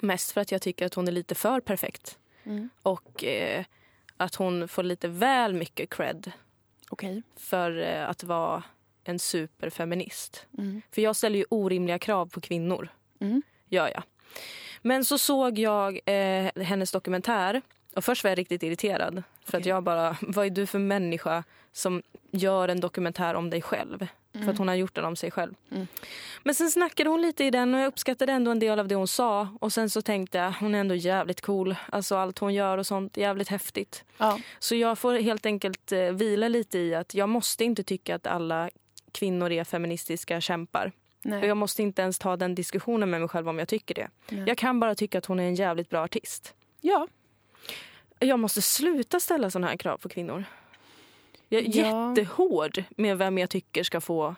Mest 0.00 0.32
för 0.32 0.40
att 0.40 0.52
jag 0.52 0.62
tycker 0.62 0.86
att 0.86 0.94
hon 0.94 1.08
är 1.08 1.12
lite 1.12 1.34
för 1.34 1.60
perfekt. 1.60 2.18
Mm. 2.44 2.70
Och 2.82 3.24
eh, 3.24 3.64
att 4.16 4.34
hon 4.34 4.68
får 4.68 4.82
lite 4.82 5.08
väl 5.08 5.54
mycket 5.54 5.90
cred 5.90 6.32
Okej. 6.90 7.22
för 7.36 7.78
eh, 7.78 8.08
att 8.08 8.24
vara 8.24 8.62
en 9.04 9.18
superfeminist. 9.18 10.46
Mm. 10.58 10.82
För 10.90 11.02
jag 11.02 11.16
ställer 11.16 11.38
ju 11.38 11.44
orimliga 11.48 11.98
krav 11.98 12.26
på 12.26 12.40
kvinnor. 12.40 12.88
Mm. 13.20 13.42
Gör 13.68 13.88
jag. 13.88 14.02
Men 14.82 15.04
så 15.04 15.18
såg 15.18 15.58
jag 15.58 16.00
eh, 16.04 16.62
hennes 16.62 16.92
dokumentär. 16.92 17.62
Och 17.94 18.04
först 18.04 18.24
var 18.24 18.30
jag 18.30 18.38
riktigt 18.38 18.62
irriterad. 18.62 19.22
För 19.44 19.58
att 19.58 19.62
Okej. 19.62 19.70
jag 19.70 19.82
bara, 19.82 20.16
vad 20.20 20.46
är 20.46 20.50
du 20.50 20.66
för 20.66 20.78
människa 20.78 21.44
som 21.72 22.02
gör 22.30 22.68
en 22.68 22.80
dokumentär 22.80 23.34
om 23.34 23.50
dig 23.50 23.62
själv? 23.62 24.06
För 24.32 24.50
att 24.50 24.58
hon 24.58 24.68
har 24.68 24.74
gjort 24.74 24.94
den 24.94 25.04
om 25.04 25.16
sig 25.16 25.30
själv. 25.30 25.54
Mm. 25.70 25.86
Men 26.42 26.54
sen 26.54 26.70
snackade 26.70 27.10
hon 27.10 27.22
lite 27.22 27.44
i 27.44 27.50
den 27.50 27.74
och 27.74 27.80
jag 27.80 27.86
uppskattade 27.86 28.32
ändå 28.32 28.50
en 28.50 28.58
del 28.58 28.78
av 28.78 28.88
det 28.88 28.94
hon 28.94 29.08
sa. 29.08 29.48
Och 29.60 29.72
sen 29.72 29.90
så 29.90 30.02
tänkte 30.02 30.38
jag, 30.38 30.52
hon 30.52 30.74
är 30.74 30.78
ändå 30.80 30.94
jävligt 30.94 31.40
cool. 31.40 31.76
Alltså 31.92 32.16
allt 32.16 32.38
hon 32.38 32.54
gör 32.54 32.78
och 32.78 32.86
sånt, 32.86 33.16
jävligt 33.16 33.48
häftigt. 33.48 34.04
Ja. 34.18 34.38
Så 34.58 34.74
jag 34.74 34.98
får 34.98 35.14
helt 35.14 35.46
enkelt 35.46 35.92
eh, 35.92 35.98
vila 36.00 36.48
lite 36.48 36.78
i 36.78 36.94
att 36.94 37.14
jag 37.14 37.28
måste 37.28 37.64
inte 37.64 37.82
tycka 37.82 38.14
att 38.14 38.26
alla 38.26 38.70
kvinnor 39.12 39.52
är 39.52 39.64
feministiska 39.64 40.40
kämpar. 40.40 40.92
Och 41.18 41.26
Nej. 41.26 41.46
jag 41.46 41.56
måste 41.56 41.82
inte 41.82 42.02
ens 42.02 42.18
ta 42.18 42.36
den 42.36 42.54
diskussionen 42.54 43.10
med 43.10 43.20
mig 43.20 43.28
själv 43.28 43.48
om 43.48 43.58
jag 43.58 43.68
tycker 43.68 43.94
det. 43.94 44.08
Nej. 44.28 44.44
Jag 44.46 44.58
kan 44.58 44.80
bara 44.80 44.94
tycka 44.94 45.18
att 45.18 45.26
hon 45.26 45.40
är 45.40 45.44
en 45.44 45.54
jävligt 45.54 45.88
bra 45.90 46.02
artist. 46.04 46.54
ja. 46.80 47.08
Jag 48.22 48.38
måste 48.38 48.62
sluta 48.62 49.20
ställa 49.20 49.50
såna 49.50 49.66
här 49.66 49.76
krav 49.76 49.98
på 49.98 50.08
kvinnor. 50.08 50.44
Jag 51.52 51.62
är 51.62 51.78
Ja. 51.78 52.08
jättehård 52.10 52.84
med 52.96 53.18
vem 53.18 53.38
jag 53.38 53.50
tycker 53.50 53.82
ska 53.82 54.00
få 54.00 54.34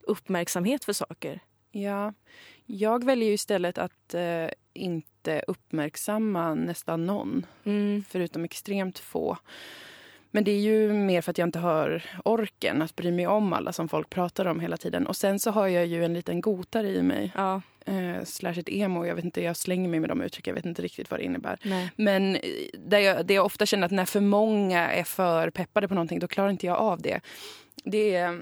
uppmärksamhet 0.00 0.84
för 0.84 0.92
saker. 0.92 1.40
Ja. 1.70 2.12
Jag 2.66 3.04
väljer 3.04 3.28
ju 3.28 3.34
istället 3.34 3.78
att 3.78 4.14
eh, 4.14 4.46
inte 4.72 5.44
uppmärksamma 5.48 6.54
nästan 6.54 7.06
någon. 7.06 7.46
Mm. 7.64 8.04
förutom 8.08 8.44
extremt 8.44 8.98
få. 8.98 9.38
Men 10.36 10.44
det 10.44 10.50
är 10.50 10.60
ju 10.60 10.92
mer 10.92 11.20
för 11.20 11.30
att 11.30 11.38
jag 11.38 11.48
inte 11.48 11.58
har 11.58 12.02
orken 12.24 12.82
att 12.82 12.96
bry 12.96 13.12
mig 13.12 13.26
om 13.26 13.52
alla 13.52 13.72
som 13.72 13.88
folk 13.88 14.10
pratar 14.10 14.46
om 14.46 14.60
hela 14.60 14.76
tiden. 14.76 15.06
Och 15.06 15.16
sen 15.16 15.38
så 15.38 15.50
har 15.50 15.66
jag 15.68 15.86
ju 15.86 16.04
en 16.04 16.14
liten 16.14 16.40
gotare 16.40 16.88
i 16.88 17.02
mig. 17.02 17.32
Ja, 17.34 17.62
Eh, 17.86 18.24
slash 18.24 18.52
ett 18.58 18.68
emo. 18.68 19.06
Jag 19.06 19.14
vet 19.14 19.24
inte, 19.24 19.42
jag 19.42 19.56
slänger 19.56 19.88
mig 19.88 20.00
med 20.00 20.10
de 20.10 20.20
uttryck. 20.22 20.46
Jag 20.46 20.54
vet 20.54 20.64
inte 20.64 20.82
riktigt 20.82 21.10
vad 21.10 21.20
det 21.20 21.24
innebär. 21.24 21.58
nej. 21.62 21.90
Men 21.96 22.36
eh, 22.36 22.40
där 22.78 22.98
jag, 22.98 23.26
det 23.26 23.34
jag 23.34 23.44
ofta 23.46 23.66
känner 23.66 23.86
att 23.86 23.92
när 23.92 24.04
för 24.04 24.20
många 24.20 24.88
är 24.88 25.04
för 25.04 25.50
peppade 25.50 25.88
på 25.88 25.94
någonting, 25.94 26.18
då 26.18 26.28
klarar 26.28 26.50
inte 26.50 26.66
jag 26.66 26.76
av 26.76 27.02
det. 27.02 27.20
Det 27.84 28.14
är 28.14 28.32
eh, 28.32 28.38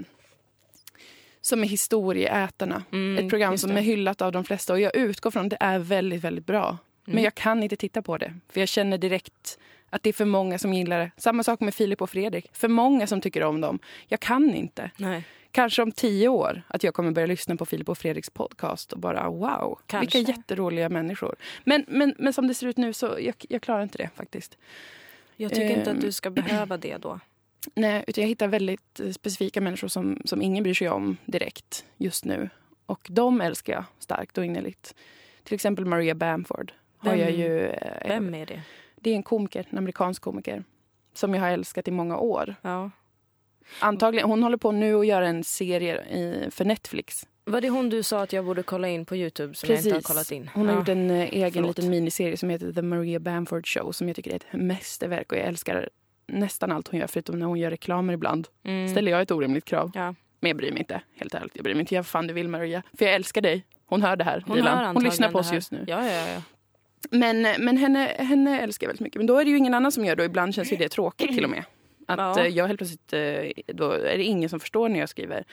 som 1.40 1.60
med 1.60 1.68
Historieätarna. 1.68 2.82
Mm, 2.92 3.24
ett 3.24 3.30
program 3.30 3.58
som 3.58 3.70
är 3.70 3.80
hyllat 3.80 4.22
av 4.22 4.32
de 4.32 4.44
flesta. 4.44 4.72
Och 4.72 4.80
jag 4.80 4.96
utgår 4.96 5.30
från 5.30 5.44
att 5.44 5.50
det 5.50 5.56
är 5.60 5.78
väldigt, 5.78 6.20
väldigt 6.20 6.46
bra. 6.46 6.78
Men 7.04 7.12
Mm. 7.14 7.24
jag 7.24 7.34
kan 7.34 7.62
inte 7.62 7.76
titta 7.76 8.02
på 8.02 8.18
det. 8.18 8.34
För 8.48 8.60
jag 8.60 8.68
känner 8.68 8.98
direkt 8.98 9.58
att 9.94 10.02
det 10.02 10.08
är 10.08 10.12
för 10.12 10.24
många 10.24 10.58
som 10.58 10.74
gillar 10.74 10.98
det. 10.98 11.10
Samma 11.16 11.42
sak 11.42 11.60
med 11.60 11.74
Filip 11.74 12.02
och 12.02 12.10
Fredrik. 12.10 12.50
För 12.52 12.68
många 12.68 13.06
som 13.06 13.20
tycker 13.20 13.42
om 13.42 13.60
dem. 13.60 13.78
Jag 14.06 14.20
kan 14.20 14.54
inte. 14.54 14.90
nej. 14.96 15.24
Kanske 15.50 15.82
om 15.82 15.92
tio 15.92 16.28
år 16.28 16.62
att 16.68 16.84
jag 16.84 16.94
kommer 16.94 17.10
börja 17.10 17.26
lyssna 17.26 17.56
på 17.56 17.66
Filip 17.66 17.88
och 17.88 17.98
Fredriks 17.98 18.30
podcast 18.30 18.92
och 18.92 18.98
bara 18.98 19.28
wow, 19.28 19.78
Kanske. 19.86 20.18
vilka 20.18 20.32
jätteroliga 20.32 20.88
människor. 20.88 21.36
Men, 21.64 21.84
men, 21.88 22.14
men 22.18 22.32
som 22.32 22.48
det 22.48 22.54
ser 22.54 22.66
ut 22.66 22.76
nu 22.76 22.92
så 22.92 23.16
jag, 23.20 23.34
jag 23.48 23.62
klarar 23.62 23.82
inte 23.82 23.98
det 23.98 24.10
faktiskt. 24.14 24.58
Jag 25.36 25.50
tycker 25.54 25.78
inte 25.78 25.90
Ehm. 25.90 25.96
att 25.96 26.02
du 26.02 26.12
ska 26.12 26.30
behöva 26.30 26.76
det 26.76 26.96
då. 26.96 27.20
Nej, 27.74 28.04
utan 28.06 28.22
jag 28.22 28.28
hittar 28.28 28.48
väldigt 28.48 29.00
eh, 29.00 29.10
specifika 29.10 29.60
människor 29.60 29.88
som, 29.88 30.22
som 30.24 30.42
ingen 30.42 30.62
bryr 30.64 30.74
sig 30.74 30.88
om 30.88 31.16
direkt 31.24 31.84
just 31.96 32.24
nu. 32.24 32.48
Och 32.86 33.06
de 33.10 33.40
älskar 33.40 33.72
jag 33.72 33.84
starkt 33.98 34.38
och 34.38 34.44
innerligt. 34.44 34.94
Till 35.44 35.54
exempel 35.54 35.84
Maria 35.84 36.14
Bamford. 36.14 36.72
Har 36.98 37.10
Vem- 37.10 37.20
jag 37.20 37.30
ju, 37.30 37.66
eh, 37.68 38.08
Vem 38.08 38.34
är 38.34 38.46
det? 38.46 38.62
Det 39.04 39.10
är 39.10 39.14
en 39.14 39.22
komiker, 39.22 39.66
en 39.70 39.78
amerikansk 39.78 40.22
komiker. 40.22 40.64
Som 41.14 41.34
jag 41.34 41.40
har 41.40 41.48
älskat 41.48 41.88
i 41.88 41.90
många 41.90 42.18
år. 42.18 42.54
Ja. 42.62 42.90
Antagligen, 43.78 44.28
hon 44.28 44.42
håller 44.42 44.56
på 44.56 44.72
nu 44.72 44.94
att 44.94 45.06
göra 45.06 45.28
en 45.28 45.44
serie 45.44 46.02
i, 46.02 46.50
för 46.50 46.64
Netflix. 46.64 47.26
Var 47.44 47.60
det 47.60 47.68
hon 47.68 47.88
du 47.88 48.02
sa 48.02 48.22
att 48.22 48.32
jag 48.32 48.44
borde 48.44 48.62
kolla 48.62 48.88
in 48.88 49.06
på 49.06 49.16
Youtube 49.16 49.54
som 49.54 49.70
jag 49.70 49.78
inte 49.78 49.94
har 49.94 50.00
kollat 50.00 50.30
in? 50.30 50.50
Hon 50.54 50.66
har 50.66 50.72
ja. 50.72 50.78
gjort 50.78 50.88
en 50.88 51.10
eh, 51.10 51.16
egen 51.16 51.52
Förlåt. 51.52 51.76
liten 51.76 51.90
miniserie 51.90 52.36
som 52.36 52.50
heter 52.50 52.72
The 52.72 52.82
Maria 52.82 53.18
Bamford 53.18 53.66
Show. 53.66 53.92
Som 53.92 54.08
jag 54.08 54.16
tycker 54.16 54.30
är 54.30 54.36
ett 54.36 54.46
mästerverk 54.52 55.32
och 55.32 55.38
jag 55.38 55.46
älskar 55.46 55.88
nästan 56.26 56.72
allt 56.72 56.88
hon 56.88 57.00
gör. 57.00 57.06
Förutom 57.06 57.38
när 57.38 57.46
hon 57.46 57.58
gör 57.58 57.70
reklamer 57.70 58.12
ibland. 58.12 58.48
Mm. 58.64 58.88
Ställer 58.88 59.12
jag 59.12 59.22
ett 59.22 59.30
orimligt 59.30 59.64
krav. 59.64 59.90
Ja. 59.94 60.14
Men 60.40 60.48
jag 60.48 60.56
bryr 60.56 60.70
mig 60.70 60.78
inte, 60.78 61.00
helt 61.16 61.34
ärligt. 61.34 61.52
Jag 61.54 61.64
bryr 61.64 61.74
mig 61.74 61.80
inte. 61.80 61.96
Vad 61.96 62.06
fan 62.06 62.26
du 62.26 62.34
vill 62.34 62.48
Maria. 62.48 62.82
För 62.98 63.04
jag 63.04 63.14
älskar 63.14 63.40
dig. 63.40 63.64
Hon 63.86 64.02
hör 64.02 64.16
det 64.16 64.24
här, 64.24 64.44
Hon, 64.46 64.60
Hon 64.94 65.04
lyssnar 65.04 65.30
på 65.30 65.38
oss 65.38 65.52
just 65.52 65.72
nu. 65.72 65.84
Ja, 65.88 66.06
ja, 66.06 66.28
ja. 66.28 66.42
Men, 67.10 67.42
men 67.42 67.76
henne, 67.76 67.98
henne 68.18 68.60
älskar 68.60 68.84
jag 68.84 68.88
väldigt 68.88 69.00
mycket. 69.00 69.18
Men 69.18 69.26
då 69.26 69.38
är 69.38 69.44
det 69.44 69.50
ju 69.50 69.56
ingen 69.56 69.74
annan 69.74 69.92
som 69.92 70.04
gör 70.04 70.16
det. 70.16 70.22
Och 70.22 70.26
ibland 70.26 70.54
känns 70.54 70.72
ju 70.72 70.76
det 70.76 70.88
tråkigt 70.88 71.28
till 71.34 71.44
och 71.44 71.50
med. 71.50 71.64
Att 72.06 72.18
Ja. 72.36 72.40
eh, 72.44 72.46
jag 72.46 72.66
helt 72.66 72.78
plötsligt, 72.78 73.12
eh, 73.12 73.74
då 73.74 73.90
är 73.90 74.18
det 74.18 74.24
ingen 74.24 74.48
som 74.48 74.60
förstår 74.60 74.88
när 74.88 75.00
jag 75.00 75.08
skriver. 75.08 75.44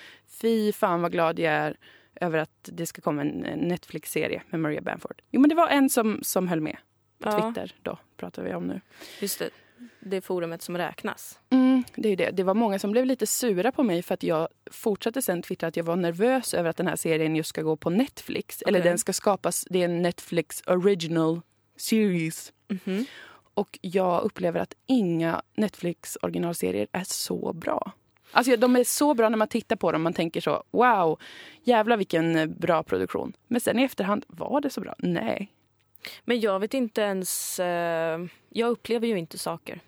Fy 0.42 0.72
fan 0.72 1.02
vad 1.02 1.12
glad 1.12 1.40
jag 1.40 1.54
är 1.54 1.78
över 2.22 2.38
att 2.38 2.70
det 2.72 2.86
ska 2.86 3.02
komma 3.02 3.22
en 3.22 3.38
Netflix-serie 3.68 4.42
med 4.50 4.60
Maria 4.60 4.82
Bamford. 4.82 5.22
Jo 5.32 5.42
men 5.42 5.50
det 5.50 5.56
var 5.56 5.68
en 5.68 5.90
som, 5.90 6.20
som 6.24 6.48
höll 6.48 6.62
med. 6.62 6.78
På 7.24 7.30
Ja. 7.30 7.42
Twitter 7.54 7.76
då, 7.82 7.98
pratar 8.18 8.44
vi 8.44 8.54
om 8.54 8.68
nu. 8.68 8.82
Just 9.20 9.40
det. 9.40 9.50
Det 10.00 10.22
forumet 10.22 10.62
som 10.62 10.78
räknas. 10.78 11.40
Mm, 11.50 11.84
det 11.96 12.10
är 12.10 12.16
det. 12.16 12.32
Det 12.32 12.44
var 12.44 12.54
många 12.54 12.80
som 12.80 12.92
blev 12.92 13.06
lite 13.06 13.28
sura 13.28 13.72
på 13.72 13.84
mig 13.84 14.02
för 14.02 14.14
att 14.14 14.24
jag 14.24 14.48
fortsatte 14.72 15.22
sen 15.22 15.42
twittra 15.42 15.68
att 15.68 15.78
jag 15.78 15.84
var 15.84 15.96
nervös 15.96 16.54
över 16.54 16.70
att 16.70 16.78
den 16.78 16.88
här 16.88 16.96
serien 16.96 17.36
just 17.36 17.50
ska 17.50 17.62
gå 17.62 17.76
på 17.76 17.90
Netflix. 17.90 18.62
Eller 18.62 18.80
Okej. 18.80 18.90
den 18.90 18.98
ska 18.98 19.14
skapas, 19.14 19.68
det 19.70 19.82
är 19.82 19.86
en 19.86 20.02
Netflix 20.02 20.64
original 20.68 21.42
series. 21.78 22.54
Mhm. 22.68 23.06
Och 23.54 23.80
jag 23.82 24.22
upplever 24.22 24.60
att 24.60 24.74
inga 24.88 25.42
Netflix 25.56 26.18
originalserier 26.22 26.88
är 26.92 27.04
så 27.04 27.54
bra. 27.54 27.92
Alltså 28.32 28.58
de 28.58 28.76
är 28.76 28.84
så 28.84 29.14
bra 29.14 29.30
när 29.30 29.38
man 29.38 29.48
tittar 29.48 29.76
på 29.76 29.92
dem. 29.92 30.02
Man 30.02 30.14
tänker 30.14 30.42
så, 30.42 30.64
wow, 30.72 31.20
jävla 31.64 31.96
vilken 31.96 32.56
bra 32.60 32.84
produktion. 32.84 33.34
Men 33.48 33.62
sen 33.62 33.80
i 33.80 33.84
efterhand, 33.84 34.26
var 34.28 34.62
det 34.62 34.70
så 34.70 34.82
bra? 34.82 34.96
Nej. 34.98 35.52
Men 36.24 36.40
jag 36.40 36.60
vet 36.60 36.74
inte 36.74 37.02
ens... 37.02 37.60
Eh, 37.60 38.20
jag 38.50 38.70
upplever 38.70 39.08
ju 39.08 39.18
inte 39.20 39.38
saker 39.38 39.80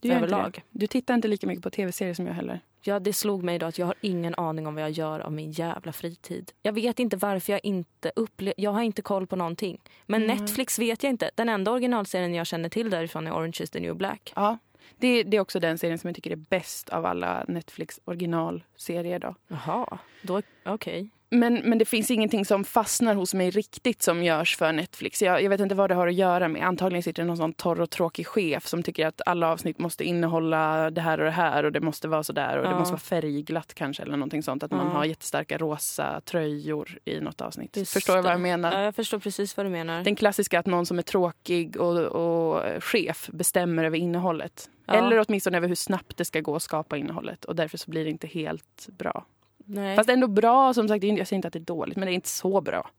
Du, 0.00 0.08
inte 0.08 0.16
överlag. 0.18 0.52
det. 0.70 0.78
du 0.78 0.86
tittar 0.86 1.14
inte 1.14 1.28
lika 1.28 1.46
mycket 1.46 1.62
på 1.64 1.70
tv-serier 1.70 2.14
som 2.14 2.26
jag 2.26 2.34
heller. 2.34 2.60
Ja, 2.84 2.98
det 3.00 3.12
slog 3.12 3.42
mig 3.42 3.58
då 3.58 3.66
att 3.66 3.78
jag 3.78 3.86
har 3.86 3.94
ingen 4.00 4.34
aning 4.34 4.66
om 4.66 4.74
vad 4.74 4.82
jag 4.84 4.90
gör 4.90 5.20
av 5.20 5.32
min 5.32 5.50
jävla 5.52 5.92
fritid. 5.92 6.52
Jag 6.62 6.72
vet 6.72 6.98
inte 6.98 7.16
varför 7.16 7.52
jag 7.52 7.60
inte 7.64 8.12
upplever... 8.16 8.54
Jag 8.56 8.70
har 8.70 8.82
inte 8.82 9.02
koll 9.02 9.26
på 9.26 9.36
någonting. 9.36 9.80
Men 10.06 10.22
Mm. 10.22 10.36
Netflix 10.36 10.78
vet 10.78 11.02
jag 11.02 11.10
inte. 11.10 11.30
Den 11.34 11.48
enda 11.48 11.70
originalserien 11.70 12.34
jag 12.34 12.46
känner 12.46 12.68
till 12.68 12.90
därifrån 12.90 13.26
är 13.26 13.32
Orange 13.32 13.56
is 13.60 13.70
the 13.70 13.80
new 13.80 13.94
black. 13.96 14.32
Ja, 14.36 14.58
det, 14.96 15.22
det 15.22 15.36
är 15.36 15.40
också 15.40 15.60
den 15.60 15.78
serien 15.78 15.98
som 15.98 16.08
jag 16.08 16.14
tycker 16.14 16.30
är 16.30 16.36
bäst 16.36 16.88
av 16.88 17.06
alla 17.06 17.44
Netflix 17.48 18.00
originalserier. 18.04 19.18
Då. 19.18 19.34
Jaha, 19.48 19.98
då... 20.22 20.42
Okej. 20.64 21.08
Men, 21.34 21.54
men 21.64 21.78
det 21.78 21.84
finns 21.84 22.10
ingenting 22.10 22.44
som 22.44 22.64
fastnar 22.64 23.14
hos 23.14 23.34
mig 23.34 23.50
riktigt 23.50 24.02
som 24.02 24.22
görs 24.24 24.56
för 24.56 24.72
Netflix. 24.72 25.22
Jag, 25.22 25.42
jag 25.42 25.50
vet 25.50 25.60
inte 25.60 25.74
vad 25.74 25.90
det 25.90 25.94
har 25.94 26.08
att 26.08 26.14
göra 26.14 26.48
med. 26.48 26.66
Antagligen 26.66 27.02
sitter 27.02 27.22
det 27.22 27.26
någon 27.26 27.36
sån 27.36 27.52
torr 27.52 27.80
och 27.80 27.90
tråkig 27.90 28.26
chef 28.26 28.66
som 28.66 28.82
tycker 28.82 29.06
att 29.06 29.20
alla 29.26 29.52
avsnitt 29.52 29.78
måste 29.78 30.04
innehålla 30.04 30.90
det 30.90 31.00
här 31.00 31.18
och 31.18 31.24
det 31.24 31.30
här 31.30 31.64
och 31.64 31.72
det 31.72 31.80
måste 31.80 32.08
vara 32.08 32.22
så 32.22 32.32
där 32.32 32.58
och 32.58 32.66
Ja. 32.66 32.70
det 32.70 32.78
måste 32.78 32.92
vara 32.92 33.00
färgglatt 33.00 33.74
kanske 33.74 34.02
eller 34.02 34.16
någonting 34.16 34.42
sånt. 34.42 34.62
Att 34.62 34.70
man 34.70 34.86
Ja. 34.86 34.92
har 34.92 35.04
jättestarka 35.04 35.58
rosa 35.58 36.20
tröjor 36.24 36.98
i 37.04 37.20
något 37.20 37.40
avsnitt. 37.40 37.76
Just 37.76 37.92
Förstår 37.92 38.16
du 38.16 38.22
vad 38.22 38.32
jag 38.32 38.40
menar? 38.40 38.72
Ja, 38.72 38.80
jag 38.84 38.94
förstår 38.94 39.18
precis 39.18 39.56
vad 39.56 39.66
du 39.66 39.70
menar. 39.70 40.04
Den 40.04 40.16
klassiska 40.16 40.58
att 40.58 40.66
någon 40.66 40.86
som 40.86 40.98
är 40.98 41.02
tråkig 41.02 41.76
och, 41.76 41.98
och 41.98 42.82
chef 42.84 43.28
bestämmer 43.32 43.84
över 43.84 43.98
innehållet. 43.98 44.70
Ja. 44.86 44.94
Eller 44.94 45.24
åtminstone 45.28 45.56
över 45.56 45.68
hur 45.68 45.74
snabbt 45.74 46.16
det 46.16 46.24
ska 46.24 46.40
gå 46.40 46.56
att 46.56 46.62
skapa 46.62 46.96
innehållet. 46.96 47.44
Och 47.44 47.56
därför 47.56 47.78
så 47.78 47.90
blir 47.90 48.04
det 48.04 48.10
inte 48.10 48.26
helt 48.26 48.88
bra. 48.98 49.24
Nej. 49.66 49.96
Fast 49.96 50.10
ändå 50.10 50.26
bra, 50.26 50.74
som 50.74 50.88
sagt. 50.88 51.04
Jag 51.04 51.26
säger 51.28 51.36
inte 51.36 51.48
att 51.48 51.52
det 51.52 51.58
är 51.58 51.60
dåligt, 51.60 51.96
men 51.96 52.06
det 52.06 52.12
är 52.12 52.14
inte 52.14 52.28
så 52.28 52.60
bra. 52.60 52.90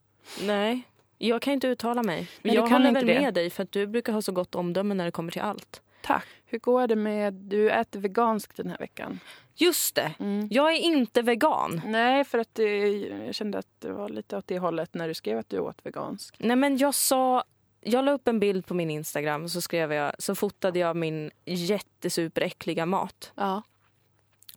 Nej. 0.41 0.81
Jag 1.17 1.41
kan 1.41 1.53
inte 1.53 1.67
uttala 1.67 2.03
mig. 2.03 2.29
Nej, 2.41 2.55
jag 2.55 2.63
kan 2.63 2.71
håller 2.71 2.87
inte 2.87 2.99
väl 2.99 3.15
det. 3.15 3.21
med 3.21 3.33
dig 3.33 3.49
för 3.49 3.63
att 3.63 3.71
du 3.71 3.87
brukar 3.87 4.13
ha 4.13 4.21
så 4.21 4.31
gott 4.31 4.55
omdöme 4.55 4.93
när 4.93 5.05
det 5.05 5.11
kommer 5.11 5.31
till 5.31 5.41
allt. 5.41 5.81
Tack. 6.01 6.25
Hur 6.45 6.59
går 6.59 6.87
det 6.87 6.95
med... 6.95 7.33
Du 7.33 7.71
äter 7.71 7.99
veganskt 7.99 8.57
den 8.57 8.69
här 8.69 8.77
veckan. 8.77 9.19
Just 9.55 9.95
det. 9.95 10.13
Mm. 10.19 10.47
Jag 10.51 10.73
är 10.73 10.77
inte 10.77 11.21
vegan. 11.21 11.81
Nej, 11.85 12.23
för 12.23 12.37
att 12.37 12.55
det, 12.55 12.87
jag 13.25 13.35
kände 13.35 13.57
att 13.57 13.67
det 13.79 13.91
var 13.91 14.09
lite 14.09 14.37
åt 14.37 14.47
det 14.47 14.59
hållet 14.59 14.93
när 14.93 15.07
du 15.07 15.13
skrev 15.13 15.37
att 15.37 15.49
du 15.49 15.59
åt 15.59 15.85
veganskt. 15.85 16.35
Nej 16.39 16.55
men 16.55 16.77
jag 16.77 16.93
sa, 16.93 17.43
jag 17.81 18.05
la 18.05 18.11
upp 18.11 18.27
en 18.27 18.39
bild 18.39 18.65
på 18.65 18.73
min 18.73 18.89
Instagram 18.89 19.43
och 19.43 19.51
så 19.51 19.61
skrev 19.61 19.93
jag, 19.93 20.13
så 20.19 20.35
fotade 20.35 20.79
jag 20.79 20.95
min 20.95 21.31
jättesuperäckliga 21.45 22.85
mat. 22.85 23.31
Ja. 23.35 23.61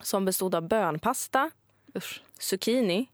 Som 0.00 0.24
bestod 0.24 0.54
av 0.54 0.68
bönpasta, 0.68 1.50
Usch. 1.96 2.22
zucchini, 2.38 3.08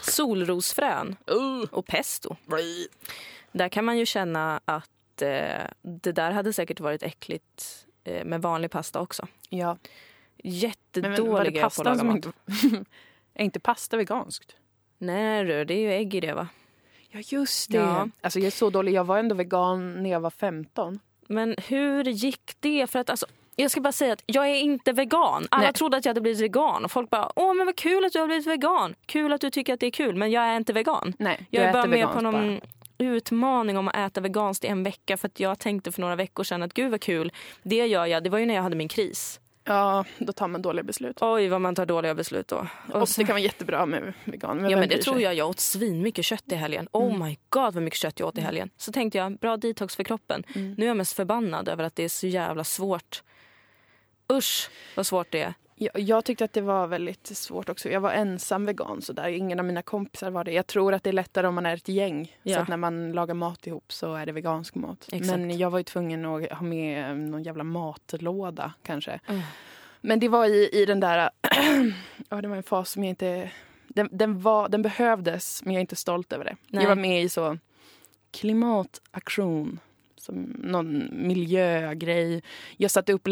solrosfrön 0.00 1.16
Uh. 1.30 1.64
och 1.70 1.86
pesto. 1.86 2.36
Där 3.52 3.68
kan 3.68 3.84
man 3.84 3.98
ju 3.98 4.06
känna 4.06 4.60
att 4.64 5.22
eh, 5.22 5.64
det 5.82 6.12
där 6.12 6.30
hade 6.30 6.52
säkert 6.52 6.80
varit 6.80 7.02
äckligt 7.02 7.86
eh, 8.04 8.24
med 8.24 8.42
vanlig 8.42 8.70
pasta 8.70 9.00
också. 9.00 9.26
Ja. 9.48 9.66
Men, 9.66 11.02
men 11.02 11.10
var 11.10 11.44
Jättedåliga 11.44 11.50
det 11.50 11.58
jag 11.58 11.60
på 11.60 11.66
att 11.66 11.72
pastan 11.72 11.84
laga 11.84 11.98
som 11.98 12.06
mat. 12.06 12.16
inte... 12.16 12.90
är 13.34 13.44
inte 13.44 13.60
pasta 13.60 13.96
veganskt? 13.96 14.56
Nej 14.98 15.44
det 15.44 15.74
är 15.74 15.78
ju 15.78 15.92
ägg 15.92 16.14
i 16.14 16.20
det 16.20 16.32
va? 16.32 16.48
Ja, 17.10 17.20
just 17.24 17.70
det. 17.70 17.76
Ja. 17.76 18.08
Alltså, 18.20 18.38
jag 18.38 18.46
är 18.46 18.50
så 18.50 18.70
dålig. 18.70 18.92
Jag 18.92 19.04
var 19.04 19.18
ändå 19.18 19.34
vegan 19.34 20.02
när 20.02 20.10
jag 20.10 20.20
var 20.20 20.30
15. 20.30 20.98
Men 21.26 21.54
hur 21.68 22.04
gick 22.04 22.52
det? 22.60 22.86
För 22.86 22.98
att 22.98 23.10
alltså, 23.10 23.26
jag 23.56 23.70
ska 23.70 23.80
bara 23.80 23.92
säga 23.92 24.12
att 24.12 24.22
jag 24.26 24.50
är 24.50 24.54
inte 24.54 24.92
vegan. 24.92 25.46
Alla 25.50 25.62
Nej. 25.64 25.72
trodde 25.72 25.96
att 25.96 26.04
jag 26.04 26.10
hade 26.10 26.20
blivit 26.20 26.40
vegan 26.40 26.84
och 26.84 26.90
folk 26.92 27.10
bara 27.10 27.30
åh 27.36 27.54
men 27.54 27.66
vad 27.66 27.76
kul 27.76 28.04
att 28.04 28.12
du 28.12 28.18
har 28.18 28.26
blivit 28.26 28.46
vegan. 28.46 28.94
Kul 29.06 29.32
att 29.32 29.40
du 29.40 29.50
tycker 29.50 29.74
att 29.74 29.80
det 29.80 29.86
är 29.86 29.90
kul 29.90 30.16
men 30.16 30.30
jag 30.30 30.44
är 30.44 30.56
inte 30.56 30.72
vegan. 30.72 31.12
Nej, 31.18 31.46
Jag 31.50 31.64
är 31.64 31.72
bara 31.72 31.86
med 31.86 32.12
på 32.12 32.20
någon 32.20 32.58
bara. 32.58 32.68
utmaning 32.98 33.78
om 33.78 33.88
att 33.88 33.96
äta 33.96 34.20
veganskt 34.20 34.64
i 34.64 34.66
en 34.68 34.82
vecka 34.82 35.16
för 35.16 35.28
att 35.28 35.40
jag 35.40 35.58
tänkte 35.58 35.92
för 35.92 36.00
några 36.00 36.16
veckor 36.16 36.44
sedan 36.44 36.62
att 36.62 36.74
gud 36.74 36.90
vad 36.90 37.00
kul. 37.00 37.32
Det 37.62 37.86
gör 37.86 38.06
jag. 38.06 38.24
Det 38.24 38.30
var 38.30 38.38
ju 38.38 38.46
när 38.46 38.54
jag 38.54 38.62
hade 38.62 38.76
min 38.76 38.88
kris. 38.88 39.40
Ja, 39.66 40.04
då 40.18 40.32
tar 40.32 40.48
man 40.48 40.62
dåliga 40.62 40.82
beslut. 40.82 41.18
Oj 41.20 41.48
vad 41.48 41.60
man 41.60 41.74
tar 41.74 41.86
dåliga 41.86 42.14
beslut 42.14 42.48
då. 42.48 42.66
Och 42.92 43.00
Och 43.02 43.08
så- 43.08 43.20
det 43.20 43.24
kan 43.26 43.34
vara 43.34 43.42
jättebra 43.42 43.86
med 43.86 44.12
vegan. 44.24 44.56
Ja 44.62 44.68
vem 44.68 44.80
men 44.80 44.88
det 44.88 45.02
tror 45.02 45.20
jag. 45.20 45.34
Jag 45.34 45.48
åt 45.48 45.60
svin 45.60 46.02
mycket 46.02 46.24
kött 46.24 46.44
i 46.52 46.54
helgen. 46.54 46.88
Oh 46.92 47.24
my 47.24 47.38
god 47.48 47.74
vad 47.74 47.82
mycket 47.82 47.98
kött 48.00 48.20
jag 48.20 48.28
åt 48.28 48.38
i 48.38 48.40
helgen. 48.40 48.70
Så 48.76 48.92
tänkte 48.92 49.18
jag, 49.18 49.36
bra 49.38 49.56
detox 49.56 49.96
för 49.96 50.04
kroppen. 50.04 50.44
Mm. 50.54 50.74
Nu 50.78 50.84
är 50.84 50.88
jag 50.88 50.96
mest 50.96 51.12
förbannad 51.12 51.68
över 51.68 51.84
att 51.84 51.96
det 51.96 52.04
är 52.04 52.08
så 52.08 52.26
jävla 52.26 52.64
svårt. 52.64 53.22
Usch 54.32 54.70
vad 54.96 55.06
svårt 55.06 55.30
det 55.30 55.40
är. 55.40 55.54
Jag, 55.76 56.00
jag 56.00 56.24
tyckte 56.24 56.44
att 56.44 56.52
det 56.52 56.60
var 56.60 56.86
väldigt 56.86 57.26
svårt 57.26 57.68
också. 57.68 57.88
Jag 57.88 58.00
var 58.00 58.12
ensam 58.12 58.66
vegan 58.66 59.02
så 59.02 59.12
där. 59.12 59.28
Ingen 59.28 59.58
av 59.58 59.64
mina 59.64 59.82
kompisar 59.82 60.30
var 60.30 60.44
det. 60.44 60.52
Jag 60.52 60.66
tror 60.66 60.94
att 60.94 61.04
det 61.04 61.10
är 61.10 61.14
lättare 61.14 61.46
om 61.46 61.54
man 61.54 61.66
är 61.66 61.74
ett 61.74 61.88
gäng. 61.88 62.36
Ja. 62.42 62.54
Så 62.54 62.62
att 62.62 62.68
när 62.68 62.76
man 62.76 63.12
lagar 63.12 63.34
mat 63.34 63.66
ihop 63.66 63.92
så 63.92 64.14
är 64.14 64.26
det 64.26 64.32
vegansk 64.32 64.74
mat. 64.74 65.08
Exakt. 65.12 65.26
Men 65.26 65.58
jag 65.58 65.70
var 65.70 65.78
ju 65.78 65.84
tvungen 65.84 66.24
att 66.24 66.52
ha 66.52 66.62
med 66.62 67.16
någon 67.16 67.42
jävla 67.42 67.64
matlåda 67.64 68.72
kanske. 68.82 69.20
Mm. 69.26 69.42
Men 70.00 70.20
det 70.20 70.28
var 70.28 70.46
i, 70.46 70.68
i 70.72 70.86
den 70.86 71.00
där... 71.00 71.30
ja, 72.28 72.42
det 72.42 72.48
var 72.48 72.56
en 72.56 72.62
fas 72.62 72.90
som 72.90 73.04
jag 73.04 73.10
inte... 73.10 73.50
Den, 73.88 74.08
den, 74.12 74.40
var, 74.40 74.68
den 74.68 74.82
behövdes, 74.82 75.64
men 75.64 75.74
jag 75.74 75.78
är 75.78 75.80
inte 75.80 75.96
stolt 75.96 76.32
över 76.32 76.44
det. 76.44 76.56
Nej. 76.68 76.82
Jag 76.82 76.88
var 76.88 76.96
med 76.96 77.22
i 77.22 77.28
så 77.28 77.58
klimataktion, 78.30 79.80
som 80.16 80.34
någon 80.58 81.08
miljögrej. 81.12 82.42
Jag 82.76 82.90
satte 82.90 83.12
upp 83.12 83.26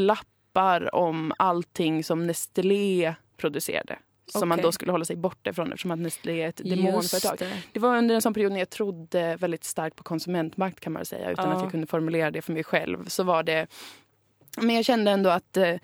lappar 0.54 0.94
om 0.94 1.32
allting 1.38 2.04
som 2.04 2.26
Nestlé 2.26 3.14
producerade. 3.36 3.98
Som 4.26 4.48
man 4.48 4.56
Okej. 4.58 4.62
då 4.62 4.72
skulle 4.72 4.92
hålla 4.92 5.04
sig 5.04 5.16
borta 5.16 5.50
ifrån 5.50 5.72
eftersom 5.72 5.90
att 5.90 5.98
Nestlé 5.98 6.42
är 6.42 6.48
ett 6.48 6.56
demonföretag. 6.64 7.38
det. 7.38 7.52
Det 7.72 7.80
var 7.80 7.96
under 7.98 8.14
en 8.14 8.22
sån 8.22 8.34
period 8.34 8.52
när 8.52 8.58
jag 8.58 8.70
trodde 8.70 9.36
väldigt 9.36 9.64
starkt 9.64 9.96
på 9.96 10.02
konsumentmakt 10.02 10.80
kan 10.80 10.92
man 10.92 11.04
säga. 11.04 11.30
Utan 11.30 11.48
Ja. 11.50 11.56
att 11.56 11.62
jag 11.62 11.70
kunde 11.70 11.86
formulera 11.86 12.30
det 12.30 12.42
för 12.42 12.52
mig 12.52 12.64
själv. 12.64 13.06
Så 13.08 13.22
var 13.22 13.42
det 13.42 13.66
men 14.60 14.76
jag 14.76 14.84
kände 14.84 15.10
ändå 15.10 15.30
att 15.30 15.56
eh, 15.56 15.74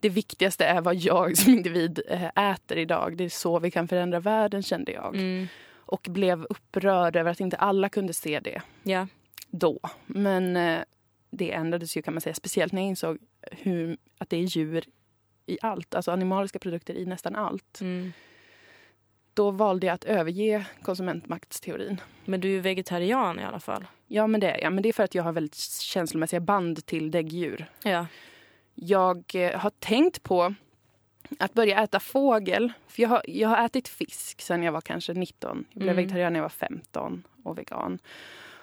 det 0.00 0.08
viktigaste 0.08 0.64
är 0.64 0.80
vad 0.80 0.94
jag 0.96 1.36
som 1.38 1.52
individ 1.52 2.00
eh, 2.08 2.50
äter 2.52 2.78
idag. 2.78 3.16
Det 3.16 3.24
är 3.24 3.28
så 3.28 3.58
vi 3.58 3.70
kan 3.70 3.88
förändra 3.88 4.20
världen 4.20 4.62
kände 4.62 4.92
jag. 4.92 5.14
Mm. 5.14 5.46
Och 5.76 6.06
blev 6.10 6.44
upprörd 6.44 7.16
över 7.16 7.30
att 7.30 7.40
inte 7.40 7.56
alla 7.56 7.88
kunde 7.88 8.12
se 8.14 8.40
det 8.40 8.62
Ja. 8.82 9.06
då. 9.50 9.78
Men 10.06 10.56
eh, 10.56 10.78
det 11.30 11.52
ändrades 11.52 11.96
ju 11.96 12.02
kan 12.02 12.14
man 12.14 12.20
säga. 12.20 12.34
Speciellt 12.34 12.72
när 12.72 12.82
jag 12.82 12.88
insåg 12.88 13.18
hur, 13.52 13.96
att 14.18 14.30
det 14.30 14.36
är 14.36 14.40
djur 14.42 14.84
i 15.46 15.58
allt. 15.62 15.94
Alltså 15.94 16.10
animaliska 16.10 16.58
produkter 16.58 16.94
i 16.94 17.06
nästan 17.06 17.36
allt. 17.36 17.80
Mm. 17.80 18.12
Då 19.34 19.50
valde 19.50 19.86
jag 19.86 19.94
att 19.94 20.04
överge 20.04 20.66
konsumentmaktsteorin. 20.82 22.00
Men 22.24 22.40
du 22.40 22.56
är 22.56 22.60
vegetarian 22.60 23.40
i 23.40 23.44
alla 23.44 23.60
fall. 23.60 23.86
Ja, 24.06 24.26
men 24.26 24.40
det 24.40 24.50
är 24.50 24.62
jag. 24.62 24.72
Men 24.72 24.82
det 24.82 24.88
är 24.88 24.92
för 24.92 25.02
att 25.04 25.14
jag 25.14 25.22
har 25.22 25.32
väldigt 25.32 25.56
känslomässiga 25.80 26.40
band 26.40 26.86
till 26.86 27.10
däggdjur. 27.10 27.66
Ja. 27.82 28.06
Jag 28.74 29.24
eh, 29.34 29.58
har 29.58 29.70
tänkt 29.70 30.22
på 30.22 30.54
att 31.38 31.54
börja 31.54 31.82
äta 31.82 32.00
fågel. 32.00 32.72
För 32.88 33.02
jag 33.02 33.08
har, 33.08 33.22
jag 33.28 33.48
har 33.48 33.64
ätit 33.66 33.88
fisk 33.88 34.40
sen 34.40 34.62
jag 34.62 34.72
var 34.72 34.80
kanske 34.80 35.14
19. 35.14 35.64
Jag 35.70 35.78
blev 35.80 35.92
Mm. 35.92 35.96
vegetarian 35.96 36.32
när 36.32 36.40
jag 36.40 36.44
var 36.44 36.48
15 36.48 37.22
och 37.44 37.58
vegan. 37.58 37.98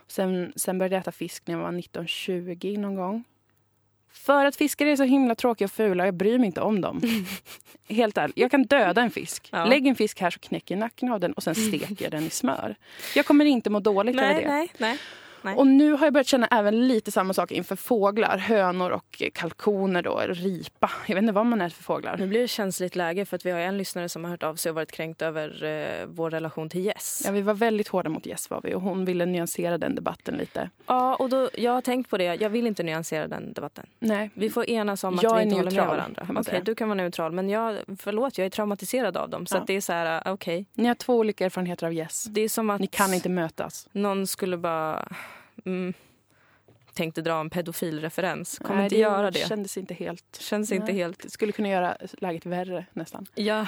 Sen, 0.07 0.53
sen 0.55 0.77
började 0.77 0.95
jag 0.95 1.01
äta 1.01 1.11
fisk 1.11 1.47
när 1.47 1.55
jag 1.55 1.61
var 1.61 1.71
19-20 1.71 2.77
någon 2.77 2.95
gång. 2.95 3.23
För 4.15 4.45
att 4.45 4.55
fiskar 4.55 4.85
är 4.85 4.95
så 4.95 5.03
himla 5.03 5.35
tråkiga 5.35 5.65
och 5.65 5.71
fula 5.71 6.03
och 6.03 6.07
jag 6.07 6.13
bryr 6.13 6.37
mig 6.37 6.45
inte 6.45 6.61
om 6.61 6.81
dem. 6.81 7.01
Helt 7.89 8.17
ärligt. 8.17 8.37
Jag 8.37 8.51
kan 8.51 8.63
döda 8.63 9.01
en 9.01 9.11
fisk. 9.11 9.49
Ja. 9.51 9.65
Lägg 9.65 9.87
en 9.87 9.95
fisk 9.95 10.21
här 10.21 10.29
så 10.29 10.39
knäcker 10.39 10.75
jag 10.75 10.79
nacken 10.79 11.11
av 11.11 11.19
den 11.19 11.33
och 11.33 11.43
sen 11.43 11.55
steker 11.55 11.95
jag 12.03 12.11
den 12.11 12.23
i 12.23 12.29
smör. 12.29 12.75
Jag 13.15 13.25
kommer 13.25 13.45
inte 13.45 13.69
må 13.69 13.79
dåligt 13.79 14.15
över 14.15 14.33
Nej, 14.33 14.43
det. 14.43 14.49
nej, 14.49 14.69
nej. 14.77 14.97
Nej. 15.45 15.55
Och 15.55 15.67
nu 15.67 15.91
har 15.91 16.05
jag 16.05 16.13
börjat 16.13 16.27
känna 16.27 16.47
även 16.51 16.87
lite 16.87 17.11
samma 17.11 17.33
sak 17.33 17.51
inför 17.51 17.75
fåglar. 17.75 18.37
Hönor 18.37 18.89
och 18.91 19.21
kalkoner 19.33 20.01
då, 20.01 20.21
ripa. 20.27 20.91
Jag 21.07 21.15
vet 21.15 21.21
inte 21.21 21.33
vad 21.33 21.45
man 21.45 21.61
äter 21.61 21.75
för 21.75 21.83
fåglar. 21.83 22.17
Nu 22.17 22.27
blir 22.27 22.41
det 22.41 22.47
känsligt 22.47 22.95
läge 22.95 23.25
för 23.25 23.35
att 23.35 23.45
vi 23.45 23.51
har 23.51 23.59
en 23.59 23.77
lyssnare 23.77 24.09
som 24.09 24.23
har 24.23 24.31
hört 24.31 24.43
av 24.43 24.55
sig 24.55 24.69
och 24.69 24.75
varit 24.75 24.91
kränkt 24.91 25.21
över 25.21 25.63
eh, 25.63 26.05
vår 26.07 26.29
relation 26.29 26.69
till 26.69 26.85
Jess. 26.85 27.21
Ja, 27.25 27.31
vi 27.31 27.41
var 27.41 27.53
väldigt 27.53 27.87
hårda 27.87 28.09
mot 28.09 28.25
Jess 28.25 28.49
var 28.49 28.61
vi 28.63 28.75
och 28.75 28.81
hon 28.81 29.05
ville 29.05 29.25
nyansera 29.25 29.77
den 29.77 29.95
debatten 29.95 30.35
lite. 30.35 30.69
Ja, 30.87 31.15
och 31.15 31.29
då, 31.29 31.49
jag 31.53 31.71
har 31.71 31.81
tänkt 31.81 32.09
på 32.09 32.17
det. 32.17 32.23
Jag 32.35 32.49
vill 32.49 32.67
inte 32.67 32.83
nyansera 32.83 33.27
den 33.27 33.53
debatten. 33.53 33.85
Nej. 33.99 34.29
Vi 34.33 34.49
får 34.49 34.69
enas 34.69 35.03
om 35.03 35.15
att 35.15 35.23
Jag 35.23 35.33
vi 35.35 35.39
är 35.39 35.43
inte 35.43 35.55
håller 35.55 35.71
med 35.71 35.87
varandra. 35.87 36.27
Okej, 36.35 36.61
du 36.65 36.75
kan 36.75 36.87
vara 36.89 36.95
neutral. 36.97 37.31
Men 37.31 37.49
jag, 37.49 37.77
förlåt, 37.99 38.37
jag 38.37 38.45
är 38.45 38.49
traumatiserad 38.49 39.17
av 39.17 39.29
dem. 39.29 39.45
Så 39.45 39.55
Ja. 39.57 39.63
det 39.67 39.73
är 39.73 39.81
så 39.81 39.93
här, 39.93 40.21
äh, 40.27 40.33
okej. 40.33 40.65
Ni 40.73 40.87
har 40.87 40.95
två 40.95 41.15
olika 41.15 41.45
erfarenheter 41.45 41.85
av 41.87 41.93
Jess. 41.93 42.23
Det 42.23 42.41
är 42.41 42.49
som 42.49 42.69
att 42.69 42.81
Ni 42.81 42.87
kan 42.87 43.13
inte 43.13 43.29
mötas. 43.29 43.87
någon 43.91 44.27
skulle 44.27 44.57
bara... 44.57 45.07
Mm, 45.65 45.93
tänkte 46.93 47.21
dra 47.21 47.39
en 47.39 47.49
pedofilreferens. 47.49 48.59
Kommer 48.59 48.75
Nej, 48.75 48.83
inte 48.83 48.97
göra 48.97 49.31
det. 49.31 49.47
kändes 49.47 49.77
inte 49.77 49.93
helt... 49.93 50.37
Känns 50.39 50.71
inte 50.71 50.85
Nej. 50.87 50.95
helt... 50.95 51.19
Det 51.19 51.29
skulle 51.29 51.51
kunna 51.51 51.69
göra 51.69 51.97
läget 52.17 52.45
värre 52.45 52.85
nästan. 52.93 53.25
Ja, 53.35 53.67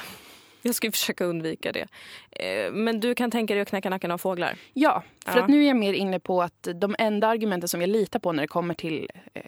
jag 0.62 0.76
ska 0.76 0.92
försöka 0.92 1.26
undvika 1.26 1.72
det. 1.72 1.88
Eh, 2.32 2.72
Men 2.72 3.00
du 3.00 3.16
kan 3.16 3.32
tänka 3.32 3.54
dig 3.54 3.62
att 3.62 3.70
knäcka 3.70 3.90
nacken 3.90 4.12
av 4.12 4.18
fåglar? 4.18 4.56
Ja, 4.74 5.04
för 5.26 5.38
Ja. 5.38 5.44
att 5.44 5.50
nu 5.50 5.64
är 5.64 5.68
jag 5.68 5.78
mer 5.78 5.94
inne 5.94 6.20
på 6.20 6.42
att 6.42 6.68
de 6.76 6.96
enda 7.00 7.28
argumenten 7.28 7.68
som 7.68 7.82
jag 7.82 7.90
litar 7.90 8.20
på 8.20 8.32
när 8.32 8.44
det 8.44 8.48
kommer 8.48 8.74
till 8.74 9.10
eh, 9.34 9.44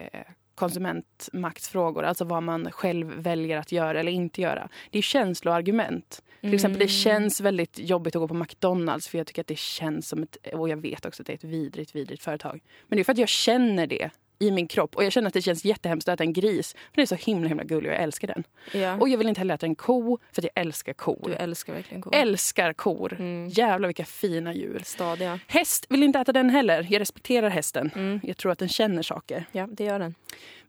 konsumentmaktsfrågor, 0.55 2.03
alltså 2.03 2.25
vad 2.25 2.43
man 2.43 2.71
själv 2.71 3.07
väljer 3.17 3.57
att 3.57 3.71
göra 3.71 3.99
eller 3.99 4.11
inte 4.11 4.41
göra, 4.41 4.69
det 4.89 4.97
är 4.97 5.01
känsloargument. 5.01 6.21
Till 6.41 6.53
exempel 6.53 6.79
det 6.79 6.85
Mm. 6.85 6.89
känns 6.89 7.41
väldigt 7.41 7.79
jobbigt 7.79 8.15
att 8.15 8.19
gå 8.19 8.27
på 8.27 8.33
McDonalds 8.33 9.07
för 9.07 9.17
jag 9.17 9.27
tycker 9.27 9.41
att 9.41 9.47
det 9.47 9.57
känns 9.59 10.07
som 10.09 10.23
ett, 10.23 10.37
och 10.53 10.69
jag 10.69 10.77
vet 10.77 11.05
också 11.05 11.23
att 11.23 11.27
det 11.27 11.33
är 11.33 11.37
ett 11.37 11.43
vidrigt, 11.43 11.95
vidrigt 11.95 12.23
företag. 12.23 12.59
Men 12.87 12.95
det 12.97 13.01
är 13.01 13.03
för 13.03 13.11
att 13.11 13.17
jag 13.17 13.29
känner 13.29 13.87
det 13.87 14.09
i 14.41 14.51
min 14.51 14.67
kropp 14.67 14.95
och 14.95 15.03
jag 15.03 15.11
känner 15.11 15.27
att 15.27 15.33
det 15.33 15.41
känns 15.41 15.65
jättehemskt 15.65 16.09
att 16.09 16.13
äta 16.13 16.23
en 16.23 16.33
gris. 16.33 16.73
För 16.73 16.95
den 16.95 17.01
är 17.01 17.05
så 17.05 17.15
himla 17.15 17.47
himla 17.47 17.63
gullig 17.63 17.89
och 17.91 17.95
jag 17.95 18.03
älskar 18.03 18.27
den. 18.27 18.43
Ja. 18.81 18.97
Och 18.97 19.09
jag 19.09 19.17
vill 19.17 19.29
inte 19.29 19.41
heller 19.41 19.53
äta 19.53 19.65
en 19.65 19.75
ko 19.75 20.17
för 20.31 20.41
jag 20.41 20.51
älskar 20.55 20.93
kor. 20.93 21.21
Du 21.25 21.33
älskar 21.33 21.73
verkligen 21.73 22.01
kor. 22.01 22.15
Älskar 22.15 22.73
kor. 22.73 23.13
Mm. 23.19 23.49
Jävlar 23.49 23.87
vilka 23.87 24.05
fina 24.05 24.53
djur. 24.53 24.81
Stadiga. 24.85 25.39
Häst 25.47 25.85
vill 25.89 26.03
inte 26.03 26.19
äta 26.19 26.33
den 26.33 26.49
heller. 26.49 26.87
Jag 26.89 26.99
respekterar 26.99 27.49
hästen. 27.49 27.91
Mm. 27.95 28.19
Jag 28.23 28.37
tror 28.37 28.51
att 28.51 28.59
den 28.59 28.69
känner 28.69 29.01
saker. 29.01 29.45
Ja, 29.51 29.67
det 29.71 29.83
gör 29.83 29.99
den. 29.99 30.15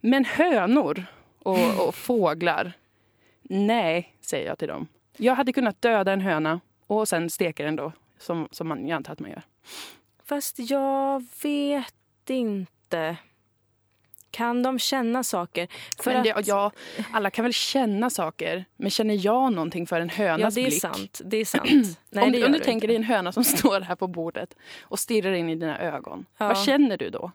Men 0.00 0.24
hönor 0.24 1.04
och, 1.42 1.88
och 1.88 1.94
fåglar, 1.94 2.72
nej, 3.42 4.14
säger 4.20 4.46
jag 4.46 4.58
till 4.58 4.68
dem. 4.68 4.86
Jag 5.16 5.34
hade 5.34 5.52
kunnat 5.52 5.82
döda 5.82 6.12
en 6.12 6.20
höna 6.20 6.60
och 6.86 7.08
sen 7.08 7.30
steka 7.30 7.64
den 7.64 7.76
då 7.76 7.92
Som, 8.18 8.48
som 8.50 8.68
man, 8.68 8.88
jag 8.88 8.96
antar 8.96 9.12
att 9.12 9.20
man 9.20 9.30
gör. 9.30 9.42
Fast 10.24 10.58
jag 10.58 11.24
vet 11.42 11.94
inte. 12.28 13.16
Kan 14.30 14.62
de 14.62 14.78
känna 14.78 15.22
saker? 15.24 15.68
För 16.02 16.12
Men 16.12 16.22
det, 16.22 16.32
att, 16.32 16.46
ja, 16.46 16.72
alla 17.12 17.30
kan 17.30 17.42
väl 17.42 17.52
känna 17.52 18.10
saker, 18.10 18.64
men 18.76 18.90
känner 18.90 19.26
jag 19.26 19.52
någonting 19.52 19.86
för 19.86 20.00
en 20.00 20.08
hönas 20.08 20.56
ja, 20.56 20.62
det 20.62 20.66
är 20.66 20.70
blick? 20.70 20.80
sant. 20.80 21.20
Det 21.24 21.36
är 21.36 21.44
sant. 21.44 21.70
Nej, 22.10 22.24
om 22.24 22.32
det 22.32 22.44
om 22.44 22.52
du 22.52 22.58
du 22.58 22.64
tänker 22.64 22.86
dig 22.88 22.96
en 22.96 23.02
höna 23.04 23.32
som 23.32 23.44
står 23.58 23.80
här 23.80 23.94
på 23.94 24.06
bordet 24.06 24.56
och 24.82 24.98
stirrar 24.98 25.32
in 25.32 25.48
i 25.48 25.54
dina 25.54 25.78
ögon. 25.78 26.26
Ja. 26.36 26.48
Vad 26.48 26.58
känner 26.58 26.96
du 26.96 27.10
då? 27.10 27.32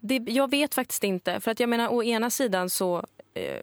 Det, 0.00 0.16
jag 0.16 0.50
vet 0.50 0.74
faktiskt 0.74 1.04
inte. 1.04 1.40
För 1.40 1.50
att 1.50 1.60
jag 1.60 1.68
menar, 1.68 1.88
å 1.88 2.02
ena 2.02 2.30
sidan 2.30 2.70
så 2.70 3.06
eh, 3.34 3.62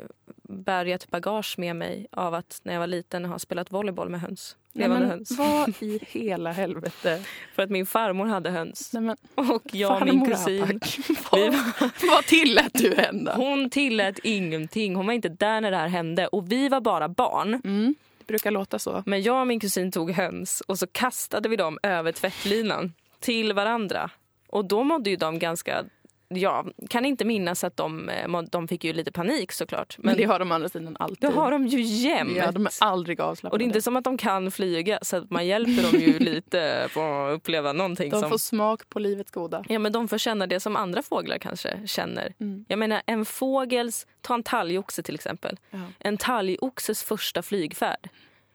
bär 0.54 0.86
jag 0.86 0.96
ett 0.96 1.12
bagage 1.12 1.56
med 1.58 1.76
mig 1.76 2.08
av 2.12 2.34
att 2.34 2.60
när 2.64 2.74
jag 2.74 2.80
var 2.80 2.88
liten 2.88 3.26
ha 3.26 3.40
spelat 3.40 3.72
volleyboll 3.72 4.10
med 4.10 4.22
höns. 4.22 4.58
Nej, 4.74 4.84
Levande 4.88 5.08
men 5.08 5.18
höns. 5.18 5.32
Vad 5.38 5.70
i 5.80 6.00
hela 6.08 6.52
helvete? 6.52 7.24
För 7.56 7.64
att 7.64 7.70
min 7.70 7.86
farmor 7.86 8.26
hade 8.26 8.50
höns. 8.50 8.94
Nej, 8.94 9.04
men, 9.04 9.18
Och 9.36 9.64
jag 9.72 10.02
och 10.02 10.08
min 10.08 10.26
kusin. 10.26 10.80
Vi 11.08 11.16
var, 11.32 12.10
vad 12.16 12.24
tillät 12.26 12.72
du 12.74 12.96
hända? 12.96 13.34
hon 13.36 13.70
tillät 13.70 14.20
ingenting. 14.24 14.96
Hon 14.96 15.06
var 15.06 15.14
inte 15.14 15.30
där 15.30 15.62
när 15.62 15.72
det 15.72 15.78
här 15.78 15.88
hände. 15.88 16.28
Och 16.28 16.52
vi 16.52 16.70
var 16.70 16.82
bara 16.82 17.10
barn. 17.10 17.62
Mm, 17.64 17.96
det 18.20 18.26
brukar 18.28 18.52
låta 18.52 18.80
så. 18.80 19.04
Men 19.06 19.22
jag 19.22 19.42
och 19.42 19.48
min 19.48 19.60
kusin 19.60 19.92
tog 19.92 20.12
höns 20.12 20.62
och 20.62 20.80
så 20.80 20.88
kastade 20.88 21.50
vi 21.50 21.56
dem 21.56 21.80
över 21.84 22.12
tvättlinan 22.12 22.94
till 23.20 23.54
varandra. 23.54 24.10
Och 24.48 24.66
då 24.66 24.84
mådde 24.84 25.10
ju 25.10 25.16
de 25.16 25.40
ganska... 25.40 25.84
Ja, 26.28 26.66
kan 26.90 27.06
inte 27.06 27.26
minnas 27.26 27.64
att 27.64 27.78
de, 27.78 28.10
eh, 28.10 28.42
de 28.52 28.68
fick 28.68 28.84
ju 28.84 28.94
lite 28.94 29.12
panik 29.12 29.52
såklart. 29.52 29.96
Men 29.98 30.18
det 30.18 30.24
har 30.24 30.40
de 30.40 30.52
andra 30.52 30.70
sidan 30.70 30.98
alltid. 31.00 31.18
det 31.20 31.28
har 31.28 31.52
de 31.52 31.68
ju 31.68 31.82
jämt. 31.82 32.36
Ja, 32.36 32.52
de 32.52 32.66
är 32.66 32.72
aldrig 32.80 33.22
avslappnade. 33.22 33.52
och 33.54 33.60
det 33.60 33.64
är 33.64 33.66
inte 33.66 33.82
som 33.82 33.96
att 33.96 34.04
de 34.04 34.18
kan 34.18 34.52
flyga 34.52 35.00
så 35.02 35.18
att 35.18 35.30
man 35.30 35.48
hjälper 35.48 35.92
dem 35.92 36.02
ju 36.02 36.20
lite 36.34 36.90
på 36.94 37.02
att 37.02 37.36
uppleva 37.36 37.74
någonting. 37.74 38.10
de 38.10 38.22
som... 38.22 38.30
får 38.30 38.38
smak 38.38 38.90
på 38.90 39.00
livets 39.00 39.32
goda. 39.32 39.64
Ja, 39.70 39.80
men 39.80 39.92
de 39.92 40.08
får 40.08 40.18
känna 40.18 40.48
det 40.48 40.60
som 40.60 40.76
andra 40.76 41.02
fåglar 41.02 41.38
kanske 41.38 41.88
känner. 41.88 42.34
Mm. 42.40 42.66
Jag 42.68 42.80
menar 42.80 43.02
en 43.06 43.26
fågels, 43.26 44.08
ta 44.22 44.34
en 44.34 44.44
talgoxe 44.44 45.04
till 45.04 45.16
exempel. 45.16 45.58
Ja. 45.72 45.80
En 46.00 46.18
talgoxes 46.18 47.04
första 47.04 47.42
flygfärd 47.42 48.10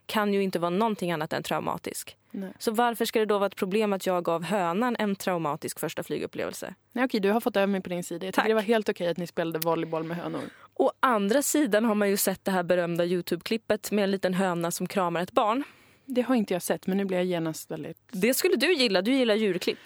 kan 0.08 0.34
ju 0.34 0.42
inte 0.42 0.58
vara 0.58 0.70
någonting 0.70 1.12
annat 1.12 1.32
än 1.32 1.42
traumatisk. 1.42 2.16
Nej. 2.30 2.52
Så 2.58 2.70
varför 2.70 3.04
ska 3.04 3.18
det 3.18 3.26
då 3.26 3.38
vara 3.38 3.46
ett 3.46 3.56
problem 3.56 3.92
att 3.92 4.06
jag 4.06 4.24
gav 4.24 4.44
hönan 4.44 4.96
en 4.98 5.16
traumatisk 5.16 5.80
första 5.80 6.02
flygupplevelse? 6.02 6.74
Nej, 6.92 7.04
okej, 7.04 7.20
du 7.20 7.30
har 7.30 7.40
fått 7.40 7.56
över 7.56 7.66
mig 7.66 7.80
på 7.80 7.88
din 7.88 8.04
sida. 8.04 8.26
Jag 8.26 8.34
tycker 8.34 8.48
det 8.48 8.54
var 8.54 8.62
helt 8.62 8.88
okej 8.88 9.08
att 9.08 9.16
ni 9.16 9.26
spelade 9.26 9.58
volleyboll 9.58 10.04
med 10.04 10.16
hönor. 10.16 10.40
Å 10.74 10.92
andra 11.00 11.42
sidan 11.42 11.84
har 11.84 11.94
man 11.94 12.10
ju 12.10 12.16
sett 12.16 12.44
det 12.44 12.50
här 12.50 12.62
berömda 12.62 13.04
Youtube-klippet 13.04 13.90
med 13.90 14.04
en 14.04 14.10
liten 14.10 14.34
höna 14.34 14.70
som 14.70 14.86
kramar 14.86 15.20
ett 15.20 15.32
barn. 15.32 15.64
Det 16.04 16.22
har 16.22 16.34
inte 16.34 16.54
jag 16.54 16.62
sett, 16.62 16.86
men 16.86 16.96
nu 16.96 17.04
blir 17.04 17.18
jag 17.18 17.26
genast 17.26 17.70
väldigt, 17.70 17.98
Det 18.10 18.34
skulle 18.34 18.56
du 18.56 18.74
gilla, 18.74 19.02
du 19.02 19.12
gillar 19.12 19.34
djurklipp. 19.34 19.78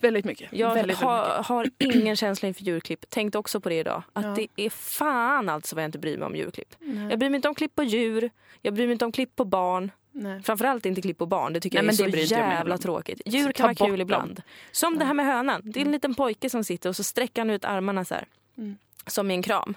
Väldigt 0.00 0.24
mycket. 0.24 0.52
Jag 0.52 0.74
väldigt, 0.74 0.96
har, 0.96 1.16
väldigt 1.18 1.36
mycket. 1.38 1.46
har 1.46 1.70
ingen 2.02 2.16
känsla 2.16 2.48
inför 2.48 2.62
djurklipp. 2.64 3.10
Tänkte 3.10 3.38
också 3.38 3.60
på 3.60 3.68
det 3.68 3.74
idag. 3.78 4.02
Att 4.12 4.24
Ja. 4.24 4.34
det 4.34 4.46
är 4.66 4.70
fan 4.70 5.48
alltså 5.48 5.76
vad 5.76 5.82
jag 5.82 5.88
inte 5.88 5.98
bryr 5.98 6.16
mig 6.18 6.26
om 6.26 6.36
djurklipp. 6.36 6.74
Nej. 6.78 7.10
Jag 7.10 7.18
bryr 7.18 7.30
mig 7.30 7.36
inte 7.36 7.48
om 7.48 7.54
klipp 7.54 7.74
på 7.74 7.82
djur, 7.82 8.30
jag 8.62 8.74
bryr 8.74 8.86
mig 8.86 8.92
inte 8.92 9.04
om 9.04 9.12
klipp 9.12 9.36
på 9.36 9.44
barn. 9.44 9.90
Nej. 10.12 10.42
Framförallt 10.42 10.86
inte 10.86 11.02
klipp 11.02 11.18
på 11.18 11.26
barn. 11.26 11.52
Det 11.52 11.60
tycker 11.60 11.82
Nej, 11.82 11.94
jag 11.98 12.08
är 12.08 12.12
det 12.12 12.26
så 12.26 12.34
jävla 12.34 12.78
tråkigt. 12.78 13.20
Djur 13.26 13.52
kan 13.52 13.64
vara 13.64 13.74
kul 13.74 13.88
dem. 13.90 14.00
ibland. 14.00 14.42
Som 14.72 14.98
det 14.98 15.04
här 15.04 15.14
med 15.14 15.26
hönan. 15.26 15.60
Det 15.64 15.80
är 15.80 15.84
en 15.86 15.92
liten 15.92 16.14
pojke 16.14 16.50
som 16.50 16.64
sitter 16.64 16.88
och 16.88 16.96
så 16.96 17.04
sträcker 17.04 17.40
han 17.40 17.50
ut 17.50 17.64
armarna 17.64 18.04
så 18.04 18.14
här. 18.14 18.26
Mm. 18.58 18.76
Som 19.06 19.30
i 19.30 19.34
en 19.34 19.42
kram. 19.42 19.74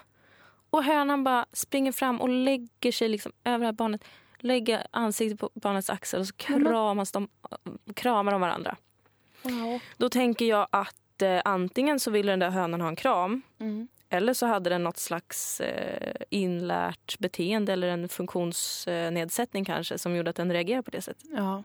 Och 0.70 0.84
hönan 0.84 1.24
bara 1.24 1.46
springer 1.52 1.92
fram 1.92 2.20
och 2.20 2.28
lägger 2.28 2.92
sig 2.92 3.08
liksom 3.08 3.32
över 3.44 3.58
det 3.58 3.64
här 3.64 3.72
barnet. 3.72 4.04
Lägger 4.38 4.86
ansiktet 4.90 5.40
på 5.40 5.50
barnets 5.54 5.90
axel 5.90 6.20
och 6.20 6.26
så 6.26 6.34
Men- 6.48 6.64
kramas 6.64 7.12
de, 7.12 7.28
kramar 7.94 8.32
de 8.32 8.40
varandra. 8.40 8.76
Wow. 9.42 9.80
Då 9.96 10.08
tänker 10.08 10.44
jag 10.44 10.66
att 10.70 11.22
eh, 11.22 11.40
antingen 11.44 12.00
så 12.00 12.10
ville 12.10 12.32
den 12.32 12.38
där 12.38 12.50
hönan 12.50 12.80
ha 12.80 12.88
en 12.88 12.96
kram. 12.96 13.42
Mm. 13.60 13.88
Eller 14.08 14.34
så 14.34 14.46
hade 14.46 14.70
den 14.70 14.84
något 14.84 14.98
slags 14.98 15.60
eh, 15.60 16.14
inlärt 16.30 17.18
beteende 17.18 17.72
eller 17.72 17.88
en 17.88 18.08
funktionsnedsättning 18.08 19.64
kanske 19.64 19.98
som 19.98 20.16
gjorde 20.16 20.30
att 20.30 20.36
den 20.36 20.52
reagerade 20.52 20.82
på 20.82 20.90
det 20.90 21.02
sättet. 21.02 21.24
Ja. 21.36 21.62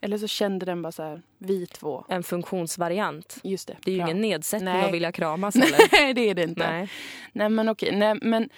Eller 0.00 0.18
så 0.18 0.26
kände 0.26 0.66
den 0.66 0.82
bara 0.82 0.92
så 0.92 1.02
här, 1.02 1.22
vi 1.38 1.66
två. 1.66 2.04
En 2.08 2.22
funktionsvariant. 2.22 3.38
Just 3.42 3.68
det. 3.68 3.76
Det 3.84 3.90
är 3.90 3.94
ju 3.94 4.00
ingen 4.00 4.20
nedsättning 4.20 4.74
Nej. 4.74 4.84
att 4.84 4.94
vilja 4.94 5.12
kramas 5.12 5.56
eller? 5.56 5.92
Nej, 5.92 6.14
det 6.14 6.30
är 6.30 6.34
det 6.34 6.42
inte. 6.42 6.70
Nej, 6.70 6.90
Nej. 7.32 7.48
men 7.48 7.68
okej. 7.68 7.96
Nej, 7.96 8.18
men 8.22 8.48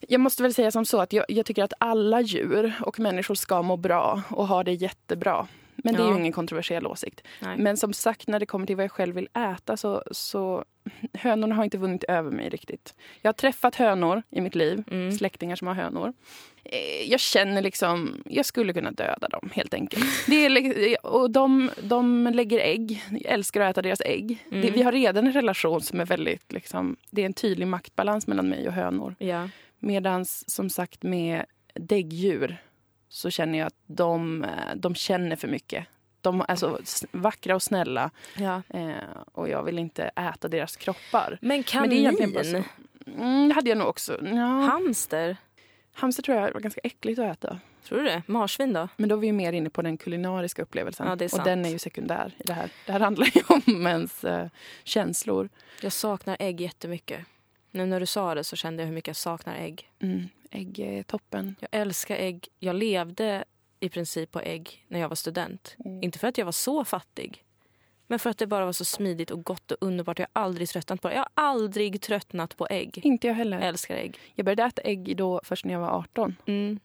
jag 0.00 0.20
måste 0.20 0.42
väl 0.42 0.54
säga 0.54 0.70
som 0.70 0.84
så 0.84 1.00
att 1.00 1.12
jag, 1.12 1.24
jag 1.28 1.46
tycker 1.46 1.64
att 1.64 1.72
alla 1.78 2.20
djur 2.20 2.74
och 2.80 3.00
människor 3.00 3.34
ska 3.34 3.62
må 3.62 3.76
bra 3.76 4.22
och 4.30 4.48
ha 4.48 4.64
det 4.64 4.72
jättebra. 4.72 5.48
Men 5.84 5.94
det 5.94 6.00
är 6.02 6.06
Ja. 6.06 6.12
ju 6.12 6.18
ingen 6.18 6.32
kontroversiell 6.32 6.86
åsikt. 6.86 7.20
Nej. 7.40 7.58
Men 7.58 7.76
som 7.76 7.92
sagt, 7.92 8.26
när 8.28 8.40
det 8.40 8.46
kommer 8.46 8.66
till 8.66 8.76
vad 8.76 8.84
jag 8.84 8.92
själv 8.92 9.14
vill 9.14 9.28
äta 9.54 9.76
så, 9.76 10.02
så 10.10 10.64
hönorna 11.14 11.54
har 11.54 11.64
inte 11.64 11.78
vunnit 11.78 12.04
över 12.04 12.30
mig 12.30 12.48
riktigt. 12.48 12.94
Jag 13.22 13.28
har 13.28 13.32
träffat 13.32 13.74
hönor 13.74 14.22
i 14.30 14.40
mitt 14.40 14.54
liv, 14.54 14.84
Mm. 14.90 15.12
släktingar 15.12 15.56
som 15.56 15.66
har 15.68 15.74
hönor. 15.74 16.12
Eh, 16.64 17.10
Jag 17.10 17.20
känner 17.20 17.62
liksom, 17.62 18.22
jag 18.26 18.46
skulle 18.46 18.72
kunna 18.72 18.90
döda 18.90 19.28
dem 19.28 19.50
helt 19.52 19.74
enkelt. 19.74 20.04
Det 20.26 20.46
är, 20.46 21.06
och 21.06 21.30
de, 21.30 21.70
de 21.82 22.26
lägger 22.34 22.58
ägg, 22.60 23.02
jag 23.10 23.32
älskar 23.32 23.60
att 23.60 23.70
äta 23.70 23.82
deras 23.82 24.00
ägg. 24.04 24.44
Mm. 24.50 24.60
Det, 24.62 24.70
vi 24.70 24.82
har 24.82 24.92
redan 24.92 25.26
en 25.26 25.32
relation 25.32 25.80
som 25.80 26.00
är 26.00 26.06
väldigt, 26.06 26.52
liksom, 26.52 26.96
det 27.10 27.22
är 27.22 27.26
en 27.26 27.32
tydlig 27.32 27.66
maktbalans 27.66 28.26
mellan 28.26 28.48
mig 28.48 28.66
och 28.68 28.74
hönor. 28.74 29.14
Ja. 29.18 29.48
Medan 29.78 30.24
som 30.24 30.70
sagt 30.70 31.02
med 31.02 31.44
däggdjur 31.74 32.56
så 33.12 33.30
känner 33.30 33.58
jag 33.58 33.66
att 33.66 33.74
de, 33.86 34.44
eh, 34.44 34.50
de 34.76 34.94
känner 34.94 35.36
för 35.36 35.48
mycket. 35.48 35.86
De 36.20 36.40
är 36.40 36.50
alltså 36.50 36.78
s- 36.82 37.04
vackra 37.12 37.54
och 37.54 37.62
snälla 37.62 38.10
ja. 38.36 38.62
eh, 38.68 38.92
och 39.32 39.48
jag 39.48 39.62
vill 39.62 39.78
inte 39.78 40.02
äta 40.04 40.48
deras 40.48 40.76
kroppar. 40.76 41.38
Men 41.40 41.48
Men 41.48 41.62
kanin? 41.62 41.90
det 41.90 41.96
är 41.96 41.98
egentligen 41.98 42.32
bara 42.32 42.44
så. 42.44 42.62
Mm, 43.20 43.48
det 43.48 43.54
hade 43.54 43.68
jag 43.68 43.78
nog 43.78 43.88
också. 43.88 44.18
Ja, 44.26 44.46
Hamster? 44.46 45.36
hamster 45.92 46.22
tror 46.22 46.36
jag 46.38 46.52
var 46.52 46.60
ganska 46.60 46.80
äckligt 46.84 47.18
att 47.18 47.32
äta. 47.32 47.60
Tror 47.84 47.98
du 47.98 48.04
det? 48.04 48.22
Marsvin 48.26 48.72
då? 48.72 48.88
Men 48.96 49.08
då 49.08 49.16
är 49.16 49.20
vi 49.20 49.32
mer 49.32 49.52
inne 49.52 49.70
på 49.70 49.82
den 49.82 49.96
kulinariska 49.96 50.62
upplevelsen. 50.62 51.06
Ja, 51.08 51.16
det 51.16 51.24
är 51.34 51.38
och 51.38 51.44
den 51.44 51.64
är 51.64 51.70
ju 51.70 51.78
sekundär 51.78 52.34
i 52.38 52.42
det 52.46 52.52
här. 52.52 52.70
Det 52.86 52.92
här 52.92 53.00
handlar 53.00 53.26
ju 53.36 53.42
om 53.48 53.86
ens 53.86 54.24
eh, 54.24 54.48
känslor. 54.84 55.48
Jag 55.82 55.92
saknar 55.92 56.36
ägg 56.40 56.60
jättemycket. 56.60 57.20
Nu 57.70 57.86
när 57.86 58.00
du 58.00 58.06
sa 58.06 58.34
det 58.34 58.44
så 58.44 58.56
kände 58.56 58.82
jag 58.82 58.86
hur 58.88 58.94
mycket 58.94 59.08
jag 59.08 59.16
saknar 59.16 59.54
ägg. 59.56 59.90
Mm, 60.02 60.28
ägg 60.50 60.78
är 60.78 61.02
toppen. 61.02 61.56
Jag 61.60 61.68
älskar 61.72 62.16
ägg. 62.16 62.48
Jag 62.58 62.76
levde 62.76 63.44
i 63.80 63.88
princip 63.88 64.30
på 64.30 64.40
ägg 64.40 64.84
när 64.88 65.00
jag 65.00 65.08
var 65.08 65.16
student. 65.16 65.76
Mm. 65.84 66.02
Inte 66.02 66.18
för 66.18 66.28
att 66.28 66.38
jag 66.38 66.44
var 66.44 66.52
så 66.52 66.84
fattig. 66.84 67.44
Men 68.06 68.18
för 68.18 68.30
att 68.30 68.38
det 68.38 68.46
bara 68.46 68.64
var 68.64 68.72
så 68.72 68.84
smidigt 68.84 69.30
och 69.30 69.44
gott 69.44 69.70
och 69.70 69.78
underbart. 69.80 70.18
Jag 70.18 70.26
har 70.32 70.42
aldrig 70.42 70.68
tröttnat 70.68 71.02
på 71.02 71.08
det. 71.08 71.14
Jag 71.14 71.20
har 71.20 71.30
aldrig 71.34 72.00
tröttnat 72.00 72.56
på 72.56 72.66
ägg. 72.70 73.00
Inte 73.04 73.26
jag 73.26 73.34
heller. 73.34 73.58
Jag 73.58 73.68
älskar 73.68 73.94
ägg. 73.94 74.18
Jag 74.34 74.44
började 74.44 74.62
äta 74.62 74.82
ägg 74.82 75.16
då 75.16 75.40
först 75.44 75.64
när 75.64 75.74
jag 75.74 75.80
var 75.80 75.98
18. 75.98 76.36
Mm. 76.46 76.80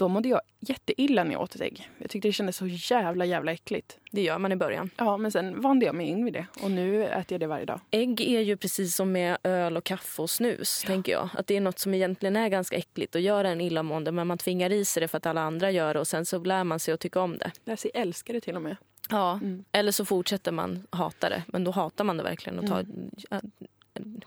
Då 0.00 0.08
mådde 0.08 0.28
jag 0.28 0.40
jätteilla 0.60 1.24
när 1.24 1.32
jag 1.32 1.42
åt 1.42 1.54
ett 1.54 1.60
ägg. 1.60 1.90
Jag 1.98 2.10
tyckte 2.10 2.28
det 2.28 2.32
kändes 2.32 2.56
så 2.56 2.66
jävla 2.66 3.24
jävla 3.24 3.52
äckligt. 3.52 3.98
Det 4.10 4.22
gör 4.22 4.38
man 4.38 4.52
i 4.52 4.56
början. 4.56 4.90
Ja, 4.96 5.16
men 5.16 5.32
sen 5.32 5.60
vande 5.60 5.86
jag 5.86 5.94
mig 5.94 6.06
in 6.06 6.24
vid 6.24 6.34
det. 6.34 6.46
Och 6.62 6.70
nu 6.70 7.04
äter 7.06 7.24
jag 7.28 7.40
det 7.40 7.46
varje 7.46 7.64
dag. 7.64 7.80
Ägg 7.90 8.20
är 8.20 8.40
ju 8.40 8.56
precis 8.56 8.96
som 8.96 9.12
med 9.12 9.38
öl 9.42 9.76
och 9.76 9.84
kaffe 9.84 10.22
och 10.22 10.30
snus. 10.30 10.84
tänker 10.86 11.12
jag. 11.12 11.28
Att 11.34 11.46
Det 11.46 11.56
är 11.56 11.60
något 11.60 11.78
som 11.78 11.94
egentligen 11.94 12.36
är 12.36 12.48
ganska 12.48 12.76
äckligt 12.76 13.14
och 13.14 13.20
gör 13.20 13.44
en 13.44 13.60
illamående 13.60 14.12
men 14.12 14.26
man 14.26 14.38
tvingar 14.38 14.72
i 14.72 14.84
sig 14.84 15.00
det 15.00 15.08
för 15.08 15.18
att 15.18 15.26
alla 15.26 15.40
andra 15.40 15.70
gör 15.70 15.94
det 15.94 16.00
och 16.00 16.08
sen 16.08 16.26
så 16.26 16.38
lär 16.38 16.64
man 16.64 16.80
sig 16.80 16.94
att 16.94 17.00
tycka 17.00 17.20
om 17.20 17.38
det. 17.38 17.50
Lär 17.64 17.76
sig 17.76 17.90
älska 17.94 18.32
det 18.32 18.40
till 18.40 18.56
och 18.56 18.62
med. 18.62 18.76
Ja. 19.10 19.32
Mm. 19.32 19.64
Eller 19.72 19.92
så 19.92 20.04
fortsätter 20.04 20.52
man 20.52 20.86
hata 20.90 21.28
det 21.28 21.42
men 21.46 21.64
då 21.64 21.70
hatar 21.70 22.04
man 22.04 22.16
det 22.16 22.22
verkligen 22.22 22.58
och 22.58 22.66
tar, 22.66 22.86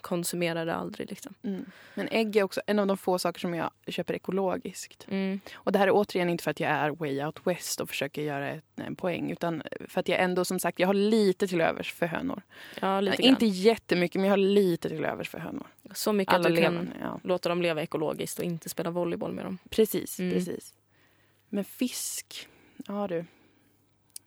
konsumerar 0.01 0.65
det 0.65 0.75
aldrig. 0.75 1.09
Liksom. 1.09 1.33
Mm. 1.43 1.65
Men 1.95 2.07
ägg 2.11 2.35
är 2.35 2.43
också 2.43 2.61
en 2.67 2.79
av 2.79 2.87
de 2.87 2.97
få 2.97 3.19
saker 3.19 3.39
som 3.39 3.53
jag 3.53 3.71
köper 3.87 4.13
ekologiskt. 4.13 5.07
Mm. 5.09 5.39
Och 5.53 5.71
det 5.71 5.79
här 5.79 5.87
är 5.87 5.91
återigen 5.91 6.29
inte 6.29 6.43
för 6.43 6.51
att 6.51 6.59
jag 6.59 6.71
är 6.71 6.89
way 6.89 7.23
out 7.25 7.39
west 7.47 7.81
och 7.81 7.89
försöker 7.89 8.21
göra 8.21 8.49
ett, 8.49 8.63
en 8.75 8.95
poäng. 8.95 9.31
Utan 9.31 9.63
för 9.87 9.99
att 9.99 10.07
jag 10.07 10.19
ändå 10.19 10.45
som 10.45 10.59
sagt, 10.59 10.79
jag 10.79 10.87
har 10.87 10.93
lite 10.93 11.47
till 11.47 11.61
övers 11.61 11.93
för 11.93 12.05
hönor. 12.05 12.41
Ja, 12.81 13.01
lite 13.01 13.17
grann. 13.17 13.29
Inte 13.29 13.45
jättemycket, 13.45 14.15
men 14.15 14.25
jag 14.25 14.31
har 14.31 14.37
lite 14.37 14.89
till 14.89 15.05
övers 15.05 15.29
för 15.29 15.39
hönor. 15.39 15.67
Så 15.93 16.13
mycket 16.13 16.33
Alla 16.33 16.49
att 16.49 16.55
du 16.55 16.61
kan 16.61 16.93
ja. 17.01 17.19
låta 17.23 17.49
dem 17.49 17.61
leva 17.61 17.81
ekologiskt 17.81 18.39
och 18.39 18.45
inte 18.45 18.69
spela 18.69 18.89
volleyboll 18.89 19.33
med 19.33 19.45
dem. 19.45 19.57
Precis, 19.69 20.19
Mm. 20.19 20.33
precis. 20.33 20.73
Men 21.49 21.63
fisk, 21.63 22.47
ja 22.87 23.07
du. 23.07 23.25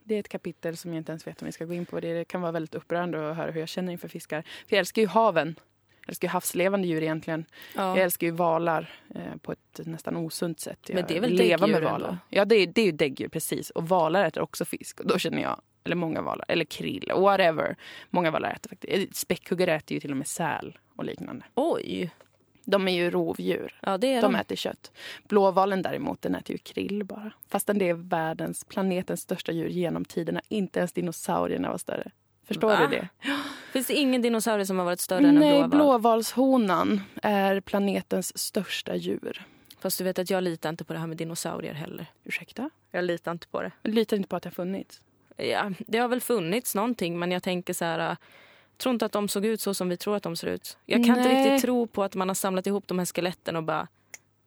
Det 0.09 0.15
är 0.15 0.21
ett 0.21 0.29
kapitel 0.29 0.77
som 0.77 0.93
jag 0.93 1.01
inte 1.01 1.13
ens 1.13 1.27
vet 1.27 1.43
om 1.43 1.47
vi 1.47 1.53
ska 1.53 1.65
gå 1.65 1.75
in 1.75 1.87
på. 1.87 2.01
Det 2.01 2.25
kan 2.29 2.41
vara 2.41 2.53
väldigt 2.53 2.75
upprörande 2.75 3.31
att 3.31 3.37
höra 3.37 3.51
hur 3.51 3.61
jag 3.61 3.69
känner 3.69 3.93
inför 3.93 4.09
fiskar. 4.09 4.43
För 4.43 4.77
jag 4.77 4.79
älskar 4.79 5.03
ju 5.03 5.09
haven. 5.09 5.55
Jag 6.01 6.09
älskar 6.09 6.29
ju 6.29 6.33
havslevande 6.33 6.87
djur 6.89 7.03
egentligen. 7.03 7.45
Jag 7.75 7.85
Ja. 7.99 8.03
älskar 8.03 8.27
ju 8.27 8.31
valar 8.31 8.95
eh, 9.15 9.37
på 9.43 9.53
ett 9.53 9.81
nästan 9.85 10.17
osunt 10.17 10.61
sätt. 10.61 10.79
Jag 10.89 10.95
Men 10.95 11.05
det 11.09 11.17
är 11.17 11.21
väl 11.21 11.33
leva 11.33 11.67
med 11.67 11.83
valar. 11.83 12.09
ändå? 12.09 12.19
Ja, 12.29 12.45
det 12.45 12.55
är, 12.57 12.67
det 12.67 12.81
är 12.81 12.85
ju 12.87 12.93
däggdjur, 12.93 13.29
precis. 13.29 13.71
Och 13.71 13.89
valar 13.89 14.25
äter 14.25 14.43
också 14.43 14.65
fisk. 14.65 15.01
Och 15.01 15.07
då 15.07 15.19
känner 15.19 15.43
jag, 15.43 15.61
eller 15.85 15.97
många 15.97 16.23
valar, 16.23 16.45
eller 16.49 16.65
krill, 16.65 17.13
whatever. 17.17 17.77
Många 18.11 18.31
valar 18.31 18.51
äter 18.51 18.69
faktiskt. 18.69 18.93
eh, 18.95 19.05
Späckhuggare 19.13 19.75
äter 19.75 19.95
ju 19.95 20.01
till 20.01 20.11
och 20.11 20.17
med 20.17 20.27
säl 20.27 20.79
och 20.97 21.05
liknande. 21.05 21.45
Oj! 21.55 22.11
De 22.69 22.89
är 22.89 22.93
ju 22.93 23.11
rovdjur. 23.11 23.75
Ja, 23.83 23.99
det 23.99 24.13
är 24.15 24.23
De 24.23 24.33
de. 24.33 24.39
äter 24.39 24.57
kött. 24.57 24.93
Blåvalen 25.29 25.83
däremot, 25.83 26.23
den 26.23 26.35
äter 26.35 26.53
ju 26.53 26.59
krill 26.59 27.05
bara. 27.05 27.33
Fastän 27.49 27.79
det 27.79 27.89
är 27.89 27.95
världens, 27.95 28.65
planetens 28.65 29.21
största 29.21 29.53
djur 29.53 29.69
genom 29.69 30.05
tiderna. 30.05 30.41
Inte 30.49 30.79
ens 30.79 30.93
dinosaurierna 30.93 31.71
var 31.71 31.79
större. 31.79 32.11
Förstår 32.47 32.69
Va? 32.69 32.87
du 32.91 32.97
det? 32.97 33.09
Finns 33.73 33.87
det 33.87 33.95
ingen 33.95 34.23
dinosaurie 34.23 34.67
som 34.67 34.79
har 34.79 34.85
varit 34.85 35.01
större 35.01 35.19
än 35.19 35.25
en 35.27 35.35
Nej, 35.35 35.51
blåval? 35.53 35.71
blåvalshonan 35.71 37.01
är 37.23 37.61
planetens 37.61 38.39
största 38.39 38.97
djur. 38.97 39.47
Fast 39.81 39.99
du 39.99 40.05
vet 40.05 40.19
att 40.19 40.31
jag 40.31 40.43
litar 40.45 40.69
inte 40.71 40.85
på 40.85 40.93
det 40.93 40.99
här 40.99 41.07
med 41.07 41.17
dinosaurier 41.17 41.75
heller. 41.75 42.07
Ursäkta? 42.25 42.71
Jag 42.91 43.05
litar 43.05 43.33
inte 43.33 43.47
på 43.49 43.63
det. 43.63 43.71
Jag 43.83 43.95
litar 43.95 44.17
inte 44.17 44.29
på 44.29 44.37
att 44.37 44.43
det 44.43 44.49
har 44.49 44.55
funnits. 44.55 45.01
Ja, 45.37 45.71
det 45.79 45.99
har 45.99 46.09
väl 46.09 46.21
funnits 46.21 46.75
någonting 46.75 47.19
men 47.19 47.31
jag 47.33 47.43
tänker 47.43 47.73
så 47.75 47.85
här... 47.85 48.17
tror 48.79 48.93
inte 48.93 49.07
att 49.07 49.13
de 49.13 49.29
såg 49.29 49.45
ut 49.45 49.61
så 49.61 49.75
som 49.75 49.89
vi 49.89 49.97
tror 49.97 50.17
att 50.17 50.23
de 50.23 50.37
ser 50.37 50.47
ut. 50.47 50.79
Jag 50.87 51.05
kan 51.05 51.19
inte 51.19 51.33
Nej. 51.33 51.45
riktigt 51.51 51.63
tro 51.63 51.87
på 51.87 52.03
att 52.03 52.15
man 52.15 52.29
har 52.29 52.35
samlat 52.35 52.67
ihop 52.67 52.87
de 52.89 52.99
här 52.99 53.07
skeletten 53.07 53.57
och 53.57 53.63
bara 53.63 53.89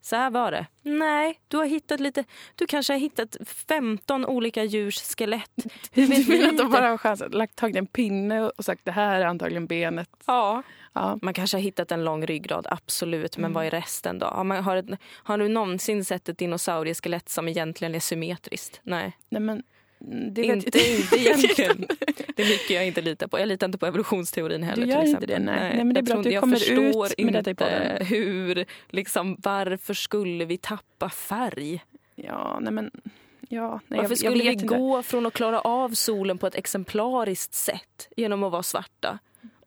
så 0.01 0.15
här 0.15 0.29
var 0.29 0.51
det. 0.51 0.65
Nej, 0.81 1.39
du 1.47 1.57
har 1.57 1.65
hittat 1.65 1.99
lite... 1.99 2.23
Du 2.55 2.65
kanske 2.67 2.93
har 2.93 2.99
hittat 2.99 3.37
15 3.67 4.25
olika 4.25 4.63
djurs 4.63 5.15
skelett. 5.17 5.51
Hur 5.91 6.07
vet 6.07 6.27
Du 6.27 6.33
menar 6.37 6.49
att 6.49 6.57
de 6.57 6.71
bara 6.71 6.89
har 6.89 6.97
chansat, 6.97 7.33
lagt 7.33 7.55
tagit 7.55 7.75
en 7.75 7.87
pinne 7.87 8.41
och 8.41 8.65
sagt 8.65 8.85
det 8.85 8.91
här 8.91 9.19
är 9.21 9.25
antagligen 9.25 9.65
benet. 9.67 10.09
Ja. 10.25 10.63
Ja. 10.93 11.19
Man 11.21 11.33
kanske 11.33 11.57
har 11.57 11.61
hittat 11.61 11.91
en 11.91 12.03
lång 12.05 12.25
ryggrad, 12.25 12.67
absolut. 12.69 13.37
Men 13.37 13.45
Mm. 13.45 13.53
vad 13.53 13.65
är 13.65 13.71
resten 13.71 14.19
då? 14.19 14.25
Har, 14.25 14.43
man, 14.43 14.63
har, 14.63 14.75
ett, 14.75 14.85
har 15.23 15.37
du 15.37 15.47
någonsin 15.47 16.05
sett 16.05 16.29
ett 16.29 16.37
dinosaurieskelett 16.37 17.29
som 17.29 17.47
egentligen 17.47 17.95
är 17.95 17.99
symmetriskt? 17.99 18.79
Nej. 18.83 19.17
Nej, 19.29 19.41
men, 19.41 19.63
det 19.99 20.43
Inte, 20.43 20.77
jag 20.79 20.97
inte 20.97 21.17
egentligen. 21.19 21.85
Det 22.35 22.43
är 22.43 22.49
mycket 22.49 22.69
jag 22.69 22.87
inte 22.87 23.01
litar 23.01 23.27
på. 23.27 23.39
Jag 23.39 23.47
litar 23.47 23.67
inte 23.67 23.77
på 23.77 23.85
evolutionsteorin 23.85 24.63
heller. 24.63 24.85
Du 24.85 24.91
gör 24.91 25.01
till 25.01 25.09
inte 25.09 25.25
det, 25.25 25.39
nej. 25.39 25.75
Nej, 25.75 25.83
men 25.83 25.93
det 25.93 25.99
är 25.99 26.01
jag 26.01 26.05
bra 26.05 26.17
att 26.17 26.23
du 26.23 26.39
kommer 26.39 26.55
förstår 26.57 27.07
ut 27.17 27.25
med 27.25 27.33
detta 27.33 27.49
i 27.49 27.51
inte 27.51 27.63
podden. 27.63 28.05
hur, 28.05 28.65
liksom, 28.89 29.35
varför 29.39 29.93
skulle 29.93 30.45
vi 30.45 30.57
tappa 30.57 31.09
färg? 31.09 31.83
Ja, 32.15 32.59
nej 32.61 32.73
men... 32.73 32.91
Ja, 33.51 33.79
nej, 33.87 33.97
Varför 33.97 34.11
jag, 34.11 34.17
skulle 34.17 34.37
jag 34.37 34.43
vi 34.43 34.51
inte. 34.51 34.65
gå 34.65 35.03
från 35.03 35.25
att 35.25 35.33
klara 35.33 35.61
av 35.61 35.89
solen 35.89 36.37
på 36.37 36.47
ett 36.47 36.55
exemplariskt 36.55 37.53
sätt 37.53 38.09
genom 38.17 38.43
att 38.43 38.51
vara 38.51 38.63
svarta 38.63 39.19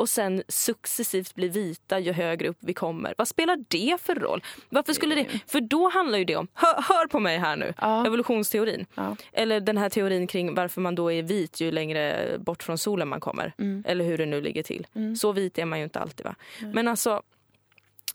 och 0.03 0.09
sen 0.09 0.43
successivt 0.49 1.35
bli 1.35 1.49
vita 1.49 1.99
ju 1.99 2.13
högre 2.13 2.49
upp 2.49 2.57
vi 2.61 2.75
kommer? 2.75 3.15
Vad 3.19 3.29
spelar 3.29 3.59
det 3.69 4.01
för 4.01 4.15
roll? 4.15 4.45
Varför 4.69 4.93
skulle 4.93 5.15
det? 5.15 5.27
För 5.47 5.61
då 5.61 5.89
handlar 5.89 6.19
ju 6.19 6.25
det 6.25 6.37
om, 6.37 6.49
hör, 6.55 6.83
hör 6.83 7.07
på 7.07 7.19
mig 7.21 7.39
här 7.39 7.57
nu, 7.57 7.75
Ja. 7.81 8.07
evolutionsteorin. 8.07 8.87
Ja. 8.95 9.17
Eller 9.33 9.61
den 9.61 9.79
här 9.79 9.89
teorin 9.89 10.27
kring 10.27 10.55
varför 10.55 10.81
man 10.81 10.95
då 10.95 11.13
är 11.13 11.23
vit 11.23 11.61
ju 11.61 11.71
längre 11.71 12.29
bort 12.39 12.63
från 12.63 12.79
solen 12.79 13.09
man 13.09 13.21
kommer. 13.21 13.53
Mm. 13.59 13.85
Eller 13.87 14.05
hur 14.05 14.19
det 14.19 14.27
nu 14.27 14.41
ligger 14.41 14.63
till. 14.63 14.87
Mm. 14.95 15.17
Så 15.17 15.33
vit 15.33 15.59
är 15.59 15.65
man 15.65 15.79
ju 15.79 15.85
inte 15.85 16.01
alltid 16.01 16.27
va. 16.27 16.35
Men 16.75 16.89
alltså, 16.89 17.23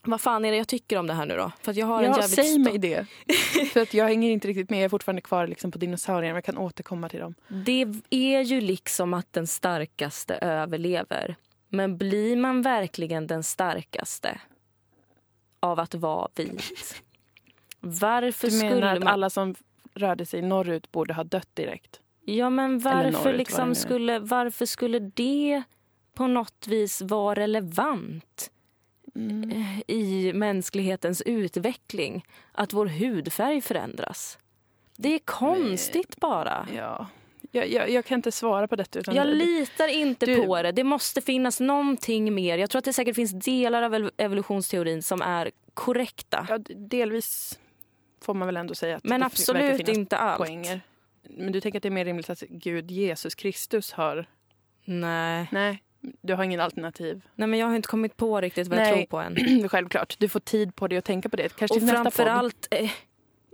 vad 0.03 0.21
fan 0.21 0.45
är 0.45 0.51
det 0.51 0.57
jag 0.57 0.67
tycker 0.67 0.97
om 0.97 1.07
det 1.07 1.13
här 1.13 1.25
nu 1.25 1.35
då? 1.37 1.51
För 1.61 1.71
att 1.71 1.77
jag 1.77 1.85
har 1.87 1.97
en 2.03 2.11
Ja, 2.11 2.19
jävligt 2.21 2.35
säg 2.35 2.59
mig 2.59 2.77
det. 2.77 3.05
För 3.73 3.81
att 3.81 3.93
jag 3.93 4.05
hänger 4.07 4.31
inte 4.31 4.47
riktigt 4.47 4.69
med. 4.69 4.79
Jag 4.79 4.85
är 4.85 4.89
fortfarande 4.89 5.21
kvar 5.21 5.47
liksom 5.47 5.71
på 5.71 5.77
dinosaurierna. 5.77 6.37
Jag 6.37 6.43
kan 6.43 6.57
återkomma 6.57 7.09
till 7.09 7.19
dem. 7.19 7.35
Det 7.47 7.85
är 8.09 8.41
ju 8.41 8.61
liksom 8.61 9.13
att 9.13 9.33
den 9.33 9.47
starkaste 9.47 10.35
överlever. 10.35 11.35
Men 11.69 11.97
blir 11.97 12.35
man 12.37 12.61
verkligen 12.61 13.27
den 13.27 13.43
starkaste 13.43 14.41
av 15.59 15.79
att 15.79 15.95
vara 15.95 16.27
vit? 16.35 17.03
Varför 17.79 18.49
Du 18.49 18.57
menar 18.57 18.71
skulle 18.71 18.91
att 18.91 18.99
man... 18.99 19.07
alla 19.07 19.29
som 19.29 19.55
rörde 19.93 20.25
sig 20.25 20.41
norrut 20.41 20.91
borde 20.91 21.13
ha 21.13 21.23
dött 21.23 21.49
direkt? 21.53 22.01
Ja, 22.25 22.49
men 22.49 22.71
norrut, 22.71 22.83
varför, 22.83 23.31
nu 23.31 23.37
liksom 23.37 23.69
är. 23.69 23.73
skulle, 23.73 24.19
varför 24.19 24.65
skulle 24.65 24.99
det 24.99 25.63
på 26.13 26.27
något 26.27 26.67
vis 26.67 27.01
vara 27.01 27.35
relevant 27.39 28.51
Mm. 29.15 29.51
eh, 29.51 29.79
i 29.87 30.33
mänsklighetens 30.33 31.21
utveckling? 31.21 32.25
Att 32.51 32.73
vår 32.73 32.85
hudfärg 32.85 33.61
förändras? 33.61 34.37
Det 34.97 35.13
är 35.15 35.19
konstigt 35.19 36.15
bara. 36.19 36.67
Ja. 36.75 37.07
Jag, 37.51 37.67
jag, 37.71 37.89
jag 37.89 38.05
kan 38.05 38.15
inte 38.19 38.31
svara 38.31 38.67
på 38.67 38.75
detta. 38.75 38.99
Utan 38.99 39.15
Jag 39.15 39.27
litar 39.27 39.87
inte 39.87 40.25
du- 40.25 40.45
på 40.45 40.61
det. 40.61 40.71
Det 40.71 40.83
måste 40.83 41.21
finnas 41.21 41.59
någonting 41.59 42.33
mer. 42.35 42.57
Jag 42.57 42.69
tror 42.69 42.79
att 42.79 42.85
det 42.85 42.93
säkert 42.93 43.15
finns 43.15 43.31
delar 43.31 43.83
av 43.83 43.93
ev- 43.95 44.11
evolutionsteorin 44.17 45.03
som 45.03 45.21
är 45.21 45.51
korrekta. 45.73 46.45
ja, 46.49 46.57
delvis 46.75 47.59
får 48.21 48.33
man 48.33 48.45
väl 48.45 48.57
ändå 48.57 48.75
säga 48.75 48.97
att 48.97 49.03
men 49.03 49.19
det 49.19 49.25
absolut 49.25 49.77
finnas 49.77 49.97
inte 49.97 50.17
allt. 50.17 50.37
poänger. 50.37 50.81
Men 51.29 51.51
du 51.51 51.61
tänker 51.61 51.79
att 51.79 51.83
det 51.83 51.89
är 51.89 51.91
mer 51.91 52.05
rimligt 52.05 52.29
att 52.29 52.39
Gud, 52.49 52.91
Jesus 52.91 53.35
Kristus 53.35 53.91
har... 53.91 54.25
Nej. 54.85 55.47
Nej, 55.51 55.83
du 56.21 56.33
har 56.33 56.43
ingen 56.43 56.59
alternativ. 56.59 57.21
Nej, 57.35 57.47
men 57.47 57.59
jag 57.59 57.67
har 57.67 57.75
inte 57.75 57.87
kommit 57.87 58.17
på 58.17 58.41
riktigt 58.41 58.67
vad 58.67 58.79
jag 58.79 58.83
Nej. 58.83 58.93
tror 58.93 59.05
på 59.05 59.17
än. 59.17 59.69
Självklart, 59.69 60.15
du 60.19 60.29
får 60.29 60.39
tid 60.39 60.75
på 60.75 60.87
det 60.87 60.97
och 60.97 61.03
tänka 61.03 61.29
på 61.29 61.35
det. 61.35 61.55
Kanske 61.55 61.73
Och 61.75 61.79
till 61.79 61.85
nästa 61.85 62.01
framför 62.03 62.23
podd. 62.23 62.31
allt, 62.33 62.67
eh, 62.71 62.91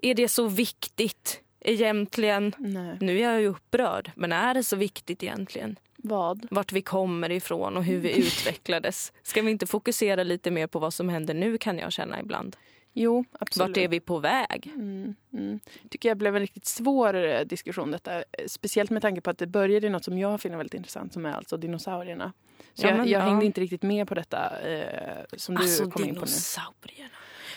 är 0.02 0.14
det 0.16 0.28
så 0.28 0.48
viktigt 0.48 1.42
egentligen? 1.64 2.54
Nej. 2.58 2.98
Nu 3.00 3.18
är 3.20 3.32
jag 3.32 3.42
ju 3.42 3.48
upprörd, 3.48 4.12
men 4.16 4.32
är 4.32 4.54
det 4.54 4.64
så 4.64 4.76
viktigt 4.76 5.24
egentligen? 5.24 5.80
Vad? 5.98 6.48
Vart 6.52 6.72
vi 6.72 6.82
kommer 6.82 7.30
ifrån 7.32 7.78
och 7.78 7.84
hur 7.84 8.00
vi 8.00 8.18
utvecklades. 8.28 9.14
Ska 9.24 9.42
vi 9.42 9.52
inte 9.52 9.66
fokusera 9.68 10.24
lite 10.24 10.52
mer 10.52 10.68
på 10.68 10.80
vad 10.80 10.94
som 10.94 11.10
händer 11.10 11.34
nu 11.34 11.58
kan 11.58 11.78
jag 11.80 11.92
känna 11.94 12.20
ibland. 12.20 12.56
Jo, 12.96 13.26
absolut. 13.40 13.70
Vart 13.70 13.78
är 13.78 13.88
vi 13.88 14.00
på 14.00 14.20
väg? 14.20 14.72
Mm, 14.76 15.16
mm. 15.34 15.60
tycker 15.90 16.10
jag 16.10 16.18
blev 16.18 16.36
en 16.36 16.42
riktigt 16.42 16.66
svår 16.66 17.16
eh, 17.26 17.42
diskussion 17.42 17.92
detta. 17.92 18.18
Eh, 18.18 18.24
Speciellt 18.48 18.90
med 18.90 19.02
tanke 19.02 19.22
på 19.22 19.30
att 19.30 19.38
det 19.38 19.48
började 19.48 19.88
i 19.88 19.90
något 19.90 20.04
som 20.04 20.18
jag 20.18 20.42
finner 20.42 20.58
väldigt 20.58 20.74
intressant 20.74 21.14
som 21.14 21.26
är 21.26 21.34
alltså 21.34 21.58
dinosaurierna. 21.58 22.34
Så 22.74 22.86
Ja, 22.86 22.90
jag, 22.90 22.98
men, 22.98 23.08
jag 23.10 23.22
ja. 23.22 23.26
hängde 23.26 23.46
inte 23.46 23.62
riktigt 23.62 23.82
med 23.84 24.08
på 24.08 24.16
detta 24.16 24.60
eh, 24.62 25.24
som 25.38 25.56
du 25.56 25.62
Alltså 25.62 25.90
kom 25.90 26.04
in 26.04 26.16
på 26.16 26.22
nu. 26.22 26.26
dinosaurierna. 26.26 27.10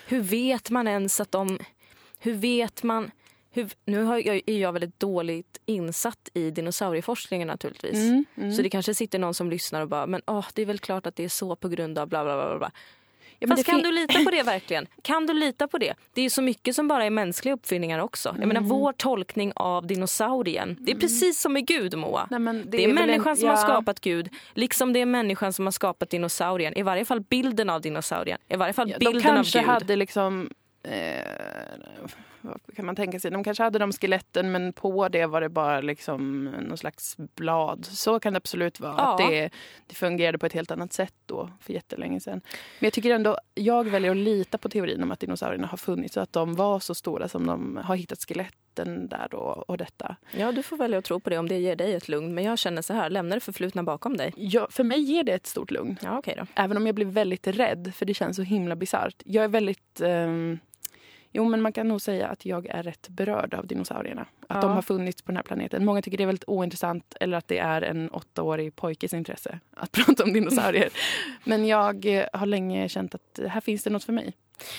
Hur 0.07 0.21
vet 0.21 0.71
man 0.71 0.89
ens 0.89 1.21
att 1.21 1.33
de... 1.33 1.59
Hur 2.19 2.35
vet 2.35 2.83
man... 2.83 3.11
Hur, 3.57 3.69
nu 3.85 4.03
har 4.03 4.19
jag, 4.27 4.41
är 4.47 4.59
jag 4.59 4.73
väldigt 4.73 5.01
dåligt 5.01 5.59
insatt 5.67 6.29
i 6.35 6.51
dinosaurieforskningen 6.51 7.49
naturligtvis. 7.49 7.95
Mm, 7.95 8.25
mm. 8.37 8.53
Så 8.53 8.63
det 8.63 8.71
kanske 8.71 8.95
sitter 8.95 9.19
någon 9.19 9.35
som 9.35 9.51
lyssnar 9.51 9.81
och 9.81 9.89
bara, 9.89 10.07
men 10.07 10.23
åh, 10.27 10.47
det 10.55 10.63
är 10.63 10.67
väl 10.67 10.79
klart 10.79 11.07
att 11.07 11.17
det 11.17 11.25
är 11.25 11.29
så 11.29 11.57
på 11.57 11.69
grund 11.69 11.99
av 11.99 12.09
bla 12.09 12.25
bla 12.25 12.37
bla. 12.49 12.59
bla, 12.59 12.71
ja, 13.39 13.49
Fast 13.49 13.65
det 13.67 13.71
kan 13.73 13.83
du 13.83 13.93
lita 13.93 14.25
på 14.25 14.31
det 14.31 14.43
verkligen? 14.43 14.87
Kan 15.03 15.27
du 15.27 15.35
lita 15.35 15.69
på 15.69 15.79
det? 15.79 15.95
Det 16.15 16.21
är 16.21 16.23
ju 16.23 16.31
så 16.31 16.43
mycket 16.43 16.75
som 16.77 16.89
bara 16.89 17.05
är 17.05 17.11
mänskliga 17.11 17.55
uppfinningar 17.55 17.99
också. 17.99 18.29
Jag 18.29 18.37
Mm. 18.37 18.49
menar 18.49 18.61
vår 18.61 18.93
tolkning 18.93 19.53
av 19.57 19.87
dinosaurien. 19.87 20.77
Det 20.81 20.93
är 20.93 20.97
precis 20.97 21.41
som 21.41 21.53
med 21.53 21.67
Gud 21.67 21.99
Moa. 21.99 22.27
Nej, 22.31 22.41
men 22.41 22.71
Det 22.71 22.85
är, 22.85 22.89
en- 22.89 22.95
människan 22.95 23.37
som 23.37 23.47
ja, 23.49 23.55
har 23.55 23.63
skapat 23.63 24.01
Gud, 24.01 24.29
liksom 24.55 24.93
det 24.93 25.01
är 25.01 25.07
människan 25.07 25.53
som 25.53 25.67
har 25.67 25.73
skapat 25.73 26.11
dinosaurien. 26.11 26.75
I 26.79 26.83
varje 26.83 27.05
fall 27.05 27.21
bilden 27.21 27.71
av 27.71 27.81
dinosaurien. 27.81 28.39
I 28.49 28.57
varje 28.57 28.73
fall 28.73 28.91
Ja, 28.91 28.97
bilden 28.99 29.15
de 29.15 29.23
kanske 29.23 29.59
av 29.59 29.65
Gud. 29.65 29.71
hade 29.73 29.97
liksom... 29.97 30.51
Eh, 30.87 32.07
vad 32.41 32.61
kan 32.77 32.87
man 32.87 32.97
tänka 32.97 33.21
sig? 33.21 33.31
De 33.31 33.45
kanske 33.45 33.63
hade 33.63 33.79
de 33.79 33.93
skeletten 33.93 34.53
men 34.53 34.73
på 34.73 35.09
det 35.09 35.27
var 35.27 35.41
det 35.41 35.49
bara 35.49 35.81
liksom 35.81 36.45
någon 36.45 36.79
slags 36.79 37.17
blad. 37.17 37.87
Så 37.87 38.21
kan 38.21 38.33
det 38.33 38.37
absolut 38.37 38.81
vara. 38.81 38.95
Ja. 38.99 39.13
Att 39.13 39.19
det, 39.19 39.51
det 39.87 39.95
fungerade 39.95 40.39
på 40.39 40.47
ett 40.47 40.53
helt 40.53 40.71
annat 40.71 40.93
sätt 40.93 41.15
då 41.27 41.51
för 41.61 41.73
jättelänge 41.73 42.21
sedan. 42.21 42.41
Men 42.79 42.87
jag 42.87 42.93
tycker 42.93 43.11
ändå, 43.11 43.39
jag 43.55 43.89
väljer 43.89 44.11
att 44.11 44.17
lita 44.17 44.59
på 44.59 44.69
teorin 44.69 45.03
om 45.03 45.11
att 45.13 45.21
dinosaurierna 45.21 45.67
har 45.67 45.77
funnits 45.77 46.17
och 46.17 46.23
att 46.23 46.33
de 46.33 46.55
var 46.55 46.81
så 46.81 46.95
stora 46.95 47.29
som 47.29 47.47
de 47.47 47.77
har 47.77 47.97
hittat 47.97 48.19
skeletten 48.19 49.09
där 49.09 49.29
då 49.31 49.65
och 49.69 49.79
detta. 49.79 50.17
Ja, 50.37 50.53
du 50.53 50.63
får 50.63 50.77
välja 50.77 50.99
att 50.99 51.05
tro 51.05 51.21
på 51.21 51.31
det 51.31 51.39
om 51.39 51.49
det 51.49 51.59
ger 51.59 51.77
dig 51.77 51.95
ett 51.95 52.09
lugn. 52.09 52.35
Men 52.35 52.45
jag 52.45 52.59
känner 52.59 52.83
så 52.83 52.95
här, 52.95 53.11
lämna 53.11 53.35
det 53.35 53.41
förflutna 53.41 53.83
bakom 53.83 54.17
dig. 54.17 54.33
Ja, 54.37 54.69
för 54.71 54.85
mig 54.85 55.01
ger 55.01 55.25
det 55.25 55.33
ett 55.33 55.47
stort 55.47 55.71
lugn. 55.71 55.97
Ja, 56.03 56.19
okej 56.19 56.35
då. 56.37 56.47
Även 56.55 56.77
om 56.77 56.87
jag 56.87 56.95
blir 56.95 57.07
väldigt 57.07 57.47
rädd, 57.47 57.93
för 57.95 58.07
det 58.07 58.15
känns 58.15 58.37
så 58.37 58.43
himla 58.43 58.77
bisarrt. 58.77 59.23
Jag 59.25 59.45
är 59.45 59.49
väldigt... 59.49 60.01
ehm, 60.01 60.59
jo, 61.33 61.45
men 61.45 61.63
man 61.63 61.73
kan 61.73 61.89
nog 61.89 62.01
säga 62.01 62.29
att 62.29 62.47
jag 62.47 62.67
är 62.67 62.83
rätt 62.83 63.09
berörd 63.09 63.55
av 63.55 63.67
dinosaurierna. 63.67 64.23
Att 64.23 64.57
Ja. 64.57 64.61
de 64.61 64.71
har 64.71 64.83
funnits 64.83 65.23
på 65.23 65.33
den 65.33 65.37
här 65.37 65.43
planeten. 65.43 65.85
Många 65.85 66.03
tycker 66.03 66.19
det 66.19 66.25
är 66.25 66.27
väldigt 66.27 66.49
ointressant 66.49 67.17
eller 67.21 67.39
att 67.39 67.49
det 67.49 67.59
är 67.59 67.83
en 67.83 68.11
åttaårig 68.11 68.77
pojkes 68.77 69.15
intresse 69.15 69.61
att 69.77 69.93
prata 70.07 70.25
om 70.25 70.33
dinosaurier. 70.33 70.89
men 71.45 71.67
jag 71.67 72.07
eh, 72.07 72.27
har 72.33 72.47
länge 72.47 72.89
känt 72.89 73.15
att 73.15 73.41
här 73.49 73.61
finns 73.61 73.85
det 73.85 73.91
något 73.91 74.05
för 74.05 74.13
mig. 74.13 74.33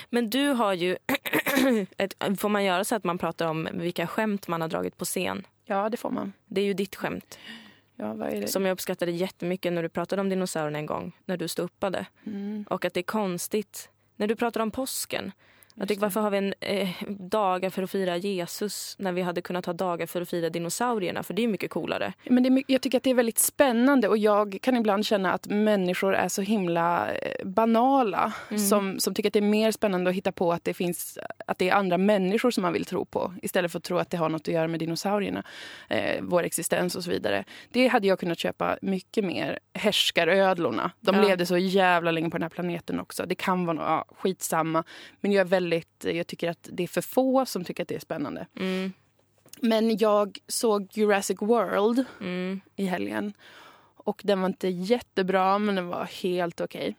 Men 0.10 0.30
du 0.30 0.48
har 0.48 0.74
ju... 0.74 0.98
ett, 1.98 2.16
får 2.40 2.50
man 2.50 2.64
göra 2.64 2.84
så 2.84 2.96
att 2.96 3.04
man 3.04 3.18
pratar 3.18 3.48
om 3.48 3.70
vilka 3.74 4.08
skämt 4.08 4.48
man 4.48 4.62
har 4.62 4.68
dragit 4.68 4.98
på 4.98 5.06
scen? 5.06 5.48
Ja, 5.66 5.90
det 5.90 5.98
får 5.98 6.12
man. 6.12 6.34
Det 6.46 6.62
är 6.62 6.66
ju 6.66 6.74
ditt 6.74 6.96
skämt. 6.96 7.40
Ja? 7.96 8.16
Som 8.48 8.66
jag 8.66 8.74
uppskattade 8.74 9.12
jättemycket 9.12 9.74
när 9.74 9.84
du 9.84 9.90
pratade 9.90 10.22
om 10.22 10.30
dinosaurierna 10.30 10.80
en 10.80 10.86
gång. 10.86 11.12
När 11.26 11.38
du 11.38 11.48
stod 11.48 11.66
uppade. 11.66 12.06
Mm. 12.26 12.66
Och 12.70 12.86
att 12.86 12.94
det 12.94 13.00
är 13.00 13.04
konstigt. 13.04 13.90
När 14.16 14.28
du 14.28 14.36
pratar 14.36 14.62
om 14.62 14.72
påsken. 14.72 15.32
Jag 15.80 15.88
tycker, 15.88 16.02
varför 16.02 16.22
har 16.22 16.30
vi 16.30 16.38
en 16.38 16.54
eh, 16.60 16.90
dagar 17.10 17.70
för 17.70 17.84
att 17.84 17.92
fira 17.92 18.18
Jesus 18.18 18.96
när 19.00 19.12
vi 19.12 19.22
hade 19.22 19.42
kunnat 19.42 19.66
ha 19.66 19.74
dagar 19.74 20.06
för 20.06 20.22
att 20.22 20.30
fira 20.30 20.50
dinosaurierna? 20.50 21.24
För 21.24 21.34
det 21.34 21.44
är 21.44 21.48
mycket 21.48 21.72
coolare. 21.72 22.14
Men 22.30 22.44
det 22.44 22.50
är, 22.50 22.64
jag 22.68 22.82
tycker 22.82 22.98
att 22.98 23.04
det 23.04 23.10
är 23.10 23.14
väldigt 23.14 23.40
spännande 23.40 24.08
och 24.08 24.18
jag 24.18 24.58
kan 24.62 24.76
ibland 24.76 25.06
känna 25.06 25.34
att 25.34 25.48
människor 25.48 26.16
är 26.16 26.28
så 26.28 26.42
himla 26.42 27.12
eh, 27.12 27.46
banala 27.46 28.34
mm. 28.50 28.60
som, 28.60 29.00
som 29.00 29.14
tycker 29.14 29.30
att 29.30 29.34
det 29.34 29.40
är 29.40 29.42
mer 29.42 29.72
spännande 29.72 30.10
att 30.10 30.16
hitta 30.16 30.32
på 30.32 30.54
att 30.54 30.64
det 30.64 30.74
finns 30.74 31.20
att 31.48 31.58
det 31.58 31.70
är 31.70 31.74
andra 31.74 31.98
människor 31.98 32.52
som 32.52 32.62
man 32.62 32.74
vill 32.74 32.86
tro 32.86 33.06
på 33.06 33.34
istället 33.42 33.72
för 33.72 33.78
att 33.78 33.84
tro 33.84 33.98
att 33.98 34.10
det 34.10 34.18
har 34.18 34.30
något 34.30 34.42
att 34.42 34.54
göra 34.54 34.68
med 34.68 34.80
dinosaurierna, 34.80 35.44
eh, 35.90 36.22
vår 36.22 36.44
existens 36.44 36.96
och 36.96 37.04
så 37.04 37.10
vidare. 37.10 37.44
Det 37.72 37.88
hade 37.88 38.08
jag 38.08 38.20
kunnat 38.20 38.40
köpa 38.40 38.78
mycket 38.82 39.26
mer. 39.26 39.60
Härskarödlorna, 39.74 40.92
de 41.00 41.16
ja. 41.16 41.22
levde 41.22 41.46
så 41.46 41.58
jävla 41.58 42.12
länge 42.12 42.30
på 42.30 42.38
den 42.38 42.44
här 42.44 42.50
planeten 42.50 43.00
också. 43.00 43.26
Det 43.26 43.36
kan 43.36 43.66
vara 43.66 43.78
ja, 43.78 44.06
skitsamma, 44.18 44.84
men 45.22 45.32
jag 45.32 45.42
är 45.42 45.46
väldigt, 45.46 45.67
jag 46.02 46.28
tycker 46.28 46.50
att 46.50 46.70
det 46.72 46.84
är 46.84 46.88
för 46.88 47.02
få 47.02 47.46
som 47.46 47.64
tycker 47.64 47.84
att 47.84 47.90
det 47.90 47.96
är 47.96 48.00
spännande. 48.00 48.48
Mm. 48.60 48.94
Men 49.62 49.98
jag 49.98 50.40
såg 50.48 50.88
Jurassic 50.94 51.38
World 51.42 52.06
mm. 52.22 52.62
i 52.76 52.86
helgen. 52.86 53.34
Och 53.96 54.22
den 54.24 54.42
var 54.42 54.48
inte 54.48 54.68
jättebra, 54.68 55.60
men 55.60 55.76
den 55.76 55.88
var 55.88 56.06
helt 56.06 56.62
okej. 56.62 56.80
Okay. 56.82 56.94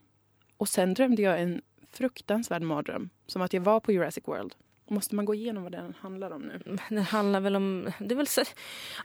Och 0.56 0.68
sen 0.68 0.94
drömde 0.94 1.22
jag 1.22 1.40
en 1.40 1.62
fruktansvärd 1.92 2.62
mardröm. 2.62 3.10
Som 3.26 3.42
att 3.42 3.52
jag 3.52 3.60
var 3.60 3.80
på 3.80 3.92
Jurassic 3.92 4.28
World. 4.28 4.54
Måste 4.90 5.14
man 5.14 5.24
gå 5.24 5.34
igenom 5.34 5.62
vad 5.62 5.72
den 5.72 5.94
handlar 6.00 6.30
om 6.30 6.42
nu? 6.42 6.76
Den 6.88 6.98
handlar 6.98 7.40
väl 7.40 7.56
om... 7.56 7.92
Det 7.98 8.14
är 8.14 8.16
väl 8.16 8.26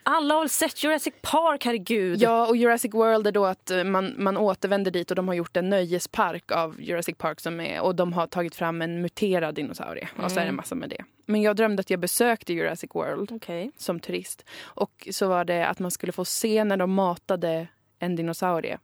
alla 0.04 0.34
har 0.34 0.42
väl 0.42 0.50
sett 0.50 0.84
Jurassic 0.84 1.14
Park, 1.22 1.66
herregud? 1.66 2.22
Ja, 2.22 2.48
och 2.48 2.58
Jurassic 2.58 2.94
World 2.94 3.28
är 3.28 3.32
då 3.32 3.46
att 3.46 3.72
eh, 3.72 3.84
man, 3.84 4.14
man 4.18 4.38
återvänder 4.38 4.92
dit 4.92 5.12
och 5.12 5.16
de 5.16 5.28
har 5.28 5.36
gjort 5.36 5.58
en 5.58 5.70
nöjespark 5.70 6.52
av 6.52 6.82
Jurassic 6.82 7.18
Park 7.18 7.40
som 7.40 7.60
är, 7.60 7.82
och 7.82 7.96
de 7.96 8.14
har 8.14 8.28
tagit 8.28 8.56
fram 8.56 8.82
en 8.82 9.02
muterad 9.02 9.56
dinosaurie. 9.56 10.10
Mm. 10.14 10.26
Och 10.26 10.32
så 10.32 10.36
är 10.36 10.42
det 10.42 10.42
en 10.42 10.48
mm. 10.48 10.56
massa 10.56 10.76
med 10.76 10.90
det. 10.90 11.04
Men 11.26 11.42
jag 11.42 11.56
drömde 11.56 11.80
att 11.80 11.90
jag 11.90 12.00
besökte 12.00 12.54
Jurassic 12.54 12.90
World 12.94 13.32
okay. 13.32 13.72
som 13.78 14.00
turist. 14.00 14.46
Och 14.62 15.08
så 15.12 15.28
var 15.28 15.46
det 15.46 15.68
att 15.68 15.80
man 15.80 15.92
skulle 15.92 16.12
få 16.12 16.26
se 16.26 16.64
när 16.64 16.78
de 16.78 16.94
matade 16.94 17.68
en 18.00 18.16
dinosaurie. 18.16 18.80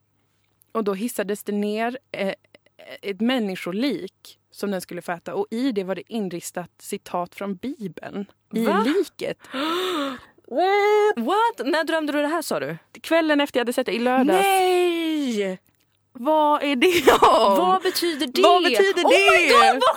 Och 0.71 0.83
då 0.83 0.93
hissades 0.93 1.43
det 1.43 1.51
ner 1.51 1.97
eh, 2.11 2.33
ett 3.01 3.21
människolik 3.21 4.39
som 4.51 4.71
den 4.71 4.81
skulle 4.81 5.01
få 5.01 5.11
äta. 5.11 5.35
Och 5.35 5.47
i 5.51 5.71
det 5.71 5.83
var 5.83 5.95
det 5.95 6.13
inristat 6.13 6.71
citat 6.77 7.35
från 7.35 7.55
Bibeln. 7.55 8.25
I 8.53 8.65
Va? 8.65 8.85
liket. 8.87 9.37
What? 11.15 11.67
När 11.67 11.83
drömde 11.83 12.13
du 12.13 12.21
det 12.21 12.27
här 12.27 12.41
sa 12.41 12.59
du? 12.59 12.77
Kvällen 13.01 13.41
efter 13.41 13.59
jag 13.59 13.61
hade 13.61 13.73
sett 13.73 13.85
det 13.85 13.95
i 13.95 13.99
lördags. 13.99 14.43
Nej! 14.43 15.59
Vad 16.21 16.63
är 16.63 16.75
det 16.75 17.11
om? 17.21 17.57
Vad 17.57 17.81
betyder 17.81 18.27
det? 18.27 18.41
Vad 18.41 18.63
betyder 18.63 19.03
oh 19.03 19.09
det? 19.09 19.15
Oh 19.15 19.41
my 19.41 19.71
god 19.71 19.81
vad 19.81 19.95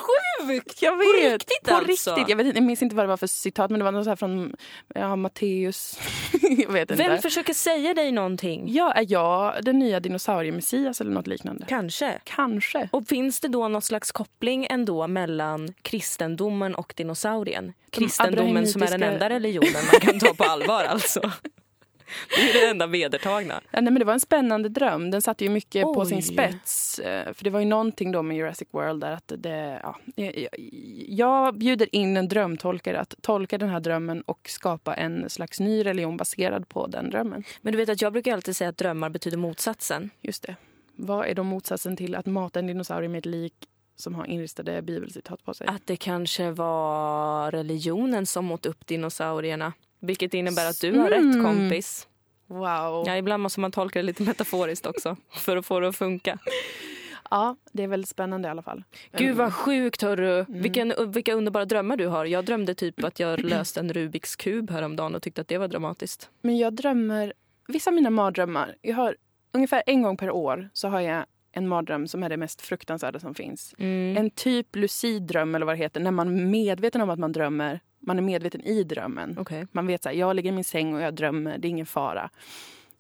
sjukt! 0.49 0.83
Jag 0.83 0.97
vet. 0.97 1.07
På 1.07 1.13
riktigt 1.13 1.63
På 1.65 1.75
alltså? 1.75 2.11
Riktigt. 2.11 2.29
Jag, 2.29 2.37
vet 2.37 2.55
jag 2.55 2.65
minns 2.65 2.83
inte 2.83 2.97
vad 2.97 3.05
det 3.05 3.09
var 3.09 3.17
för 3.17 3.27
citat 3.27 3.71
men 3.71 3.81
det 3.81 3.85
var 3.85 3.93
något 3.93 4.05
så 4.05 4.11
här 4.11 4.17
från 4.17 4.57
ja, 4.95 5.17
Matteus. 5.17 5.99
jag 6.59 6.73
vet 6.73 6.91
Vem 6.91 7.23
försöker 7.23 7.55
säga 7.55 7.95
dig 7.95 8.13
någonting? 8.13 8.73
Ja, 8.73 8.93
är 8.93 9.07
jag 9.09 9.65
den 9.65 9.79
nya 9.79 10.01
dinosauriemessias 10.01 11.01
eller 11.01 11.11
något 11.11 11.27
liknande? 11.27 11.65
Kanske. 11.69 12.21
Kanske. 12.25 12.89
Och 12.93 13.07
finns 13.07 13.41
det 13.41 13.49
då 13.49 13.69
någon 13.69 13.83
slags 13.83 14.13
koppling 14.13 14.67
ändå 14.71 15.07
mellan 15.07 15.75
kristendomen 15.83 16.75
och 16.75 16.93
dinosaurien? 16.97 17.73
Kristendomen 17.91 18.67
som 18.67 18.83
är 18.83 18.91
den 18.91 19.03
enda 19.03 19.29
religionen 19.29 19.83
man 19.93 20.01
kan 20.01 20.19
ta 20.19 20.35
på 20.35 20.45
allvar 20.45 20.85
alltså. 20.85 21.31
Det 22.37 22.51
är 22.51 22.61
det 22.61 22.71
enda 22.71 22.87
vedertagna. 22.87 23.61
Ja, 23.71 23.81
nej, 23.81 23.93
men 23.93 23.95
det 23.95 24.05
var 24.05 24.13
en 24.13 24.21
spännande 24.21 24.69
dröm. 24.69 25.11
Den 25.11 25.23
satte 25.23 25.45
ju 25.45 25.51
mycket 25.51 25.85
Oj. 25.85 25.95
på 25.95 26.05
sin 26.05 26.23
spets. 26.23 26.99
Eh, 26.99 27.33
för 27.33 27.45
det 27.45 27.51
var 27.51 27.61
ju 27.61 27.67
någonting 27.67 28.13
då 28.13 28.23
med 28.23 28.37
Jurassic 28.37 28.69
World 28.71 29.01
där 29.01 29.13
att 29.13 29.33
det... 29.37 29.81
Ja, 29.83 29.97
jag, 30.15 30.47
jag 31.09 31.59
bjuder 31.59 31.95
in 31.95 32.17
en 32.17 32.29
drömtolkare 32.29 33.01
att 33.01 33.15
tolka 33.21 33.59
den 33.59 33.69
här 33.69 33.81
drömmen 33.81 34.23
och 34.23 34.49
skapa 34.49 34.95
en 34.95 35.31
slags 35.31 35.61
ny 35.61 35.87
religion 35.87 36.17
baserad 36.17 36.69
på 36.69 36.87
den 36.87 37.11
drömmen. 37.11 37.45
Men 37.61 37.73
du 37.73 37.79
vet 37.79 37.89
att 37.89 38.03
jag 38.03 38.13
brukar 38.13 38.33
alltid 38.33 38.57
säga 38.57 38.71
att 38.71 38.79
drömmar 38.79 39.11
betyder 39.11 39.37
motsatsen. 39.37 40.11
Just 40.21 40.43
det. 40.43 40.57
Vad 40.97 41.27
är 41.27 41.35
då 41.35 41.43
motsatsen 41.43 41.97
till 41.97 42.15
att 42.15 42.27
mata 42.27 42.59
en 42.59 42.67
dinosaurie 42.67 43.09
med 43.09 43.19
ett 43.19 43.27
lik 43.27 43.55
som 43.97 44.15
har 44.15 44.27
inristade 44.27 44.83
bibelcitat 44.83 45.45
på 45.45 45.55
sig? 45.55 45.67
Att 45.67 45.87
det 45.87 45.97
kanske 45.97 46.51
var 46.51 47.51
religionen 47.51 48.27
som 48.27 48.53
åt 48.53 48.67
upp 48.67 48.87
dinosaurierna. 48.87 49.73
Vilket 50.03 50.35
innebär 50.35 50.71
att 50.71 50.81
du 50.81 50.99
har 50.99 51.11
mm. 51.11 51.33
rätt 51.33 51.45
kompis. 51.45 52.09
Wow. 52.47 53.05
Ja, 53.07 53.17
ibland 53.17 53.43
måste 53.43 53.61
man 53.61 53.73
tolka 53.73 53.99
det 53.99 54.03
lite 54.03 54.23
metaforiskt 54.23 54.87
också 54.87 55.17
för 55.31 55.57
att 55.57 55.67
få 55.67 55.81
det 55.81 55.89
att 55.89 55.97
funka. 55.97 56.39
Ja, 57.31 57.57
det 57.73 57.83
är 57.83 57.89
väldigt 57.89 58.09
spännande 58.09 58.49
i 58.49 58.51
alla 58.51 58.63
fall. 58.63 58.85
Gud 59.17 59.37
vad 59.37 59.55
sjukt 59.55 60.03
hörru. 60.03 60.39
Mm. 60.39 60.63
Vilken, 60.63 60.95
vilka 61.13 61.35
underbara 61.35 61.65
drömmar 61.65 61.97
du 61.97 62.07
har. 62.07 62.25
Jag 62.25 62.45
drömde 62.45 62.75
typ 62.75 63.05
att 63.05 63.21
jag 63.21 63.41
löste 63.41 63.81
en 63.81 63.93
Rubiks 63.93 64.37
kub 64.37 64.71
häromdagen 64.71 65.15
och 65.15 65.23
tyckte 65.23 65.41
att 65.41 65.49
det 65.49 65.59
var 65.59 65.69
dramatiskt. 65.69 66.31
Men 66.41 66.59
jag 66.59 66.75
drömmer, 66.75 67.33
vissa 67.69 67.91
av 67.91 67.95
mina 67.95 68.11
mardrömmar, 68.11 68.75
jag 68.83 68.97
har 68.97 69.17
ungefär 69.53 69.83
en 69.87 70.03
gång 70.03 70.17
per 70.17 70.31
år 70.31 70.71
så 70.73 70.89
har 70.89 71.01
jag 71.01 71.25
en 71.53 71.69
mardröm 71.69 72.09
som 72.09 72.23
är 72.23 72.29
det 72.29 72.37
mest 72.37 72.63
fruktansvärda 72.63 73.19
som 73.19 73.35
finns. 73.35 73.75
Mm. 73.79 74.17
En 74.17 74.31
typ 74.31 74.77
lucid 74.77 75.23
dröm 75.23 75.55
eller 75.55 75.67
vad 75.67 75.75
det 75.75 75.83
heter, 75.83 76.01
när 76.01 76.11
man 76.11 76.29
är 76.29 76.45
medveten 76.47 77.01
om 77.01 77.11
att 77.11 77.19
man 77.19 77.33
drömmer 77.33 77.81
man 78.03 78.19
är 78.19 78.23
medveten 78.23 78.61
i 78.61 78.85
drömmen. 78.85 79.39
Okay. 79.39 79.67
Man 79.73 79.87
vet 79.87 80.07
att 80.07 80.17
jag 80.17 80.37
ligger 80.37 80.51
i 80.51 80.55
min 80.55 80.65
säng 80.65 80.95
och 80.95 81.03
jag 81.03 81.15
drömmer, 81.15 81.59
det 81.59 81.69
är 81.69 81.71
ingen 81.71 81.87
fara. 81.87 82.31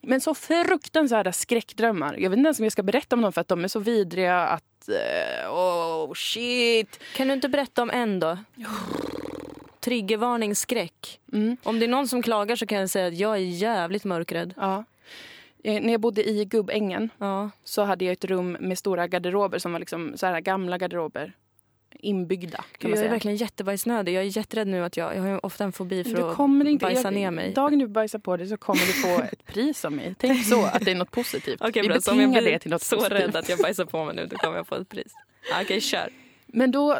Men 0.00 0.20
så 0.20 0.34
fruktansvärda 0.34 1.32
skräckdrömmar. 1.32 2.16
Jag 2.18 2.30
vet 2.30 2.36
inte 2.36 2.46
ens 2.46 2.58
om 2.58 2.64
jag 2.64 2.72
ska 2.72 2.82
berätta 2.82 3.16
om 3.16 3.22
dem 3.22 3.32
för 3.32 3.40
att 3.40 3.48
de 3.48 3.64
är 3.64 3.68
så 3.68 3.80
vidriga 3.80 4.40
att... 4.40 4.88
Uh, 4.88 5.54
oh 5.54 6.14
shit! 6.14 7.00
Kan 7.16 7.28
du 7.28 7.34
inte 7.34 7.48
berätta 7.48 7.82
om 7.82 7.90
en 7.90 8.20
då? 8.20 8.38
Triggervarning 9.80 10.54
skräck. 10.54 11.20
Mm. 11.32 11.56
Om 11.62 11.78
det 11.78 11.86
är 11.86 11.88
någon 11.88 12.08
som 12.08 12.22
klagar 12.22 12.56
så 12.56 12.66
kan 12.66 12.78
jag 12.78 12.90
säga 12.90 13.06
att 13.06 13.18
jag 13.18 13.32
är 13.32 13.40
jävligt 13.40 14.04
mörkrädd. 14.04 14.54
Ja. 14.56 14.84
Eh, 15.64 15.82
när 15.82 15.92
jag 15.92 16.00
bodde 16.00 16.28
i 16.28 16.44
Gubbängen 16.44 17.10
ja. 17.18 17.50
så 17.64 17.82
hade 17.82 18.04
jag 18.04 18.12
ett 18.12 18.24
rum 18.24 18.56
med 18.60 18.78
stora 18.78 19.06
garderober 19.06 19.58
som 19.58 19.72
var 19.72 19.78
liksom 19.78 20.12
så 20.16 20.26
här 20.26 20.40
gamla 20.40 20.78
garderober 20.78 21.32
inbyggda. 22.02 22.64
Kan 22.78 22.90
jag 22.90 23.00
är 23.00 23.08
verkligen 23.08 23.36
jättebajsnödig. 23.36 24.14
Jag 24.14 24.22
är 24.22 24.36
jätterädd 24.36 24.68
nu 24.68 24.84
att 24.84 24.96
jag, 24.96 25.16
jag 25.16 25.22
har 25.22 25.46
ofta 25.46 25.64
en 25.64 25.72
fobi 25.72 26.04
för 26.04 26.10
du 26.10 26.34
kommer 26.34 26.64
att 26.64 26.70
inte, 26.70 26.86
bajsa 26.86 27.02
jag, 27.02 27.14
ner 27.14 27.30
mig. 27.30 27.52
Dagen 27.52 27.78
du 27.78 27.86
bajsar 27.86 28.18
på 28.18 28.36
dig 28.36 28.48
så 28.48 28.56
kommer 28.56 28.80
du 28.80 28.92
få 28.92 29.22
ett 29.32 29.44
pris 29.44 29.84
av 29.84 29.92
mig. 29.92 30.14
Tänk 30.18 30.44
så, 30.44 30.64
att 30.72 30.84
det 30.84 30.90
är 30.90 30.94
något 30.94 31.10
positivt. 31.10 31.60
Okej, 31.60 31.82
Vi 31.82 31.88
bra, 31.88 31.98
om 32.12 32.20
jag 32.20 32.30
blir 32.30 32.42
det 32.42 32.58
till 32.58 32.70
något 32.70 32.82
så 32.82 32.96
positivt. 32.96 33.20
rädd 33.20 33.36
att 33.36 33.48
jag 33.48 33.58
bajsar 33.58 33.84
på 33.84 34.04
mig 34.04 34.14
nu, 34.14 34.26
då 34.26 34.36
kommer 34.36 34.56
jag 34.56 34.66
få 34.66 34.74
ett 34.74 34.88
pris. 34.88 35.12
Okej, 35.50 35.64
okay, 35.64 35.80
kör. 35.80 36.08
Men 36.46 36.70
då, 36.70 36.98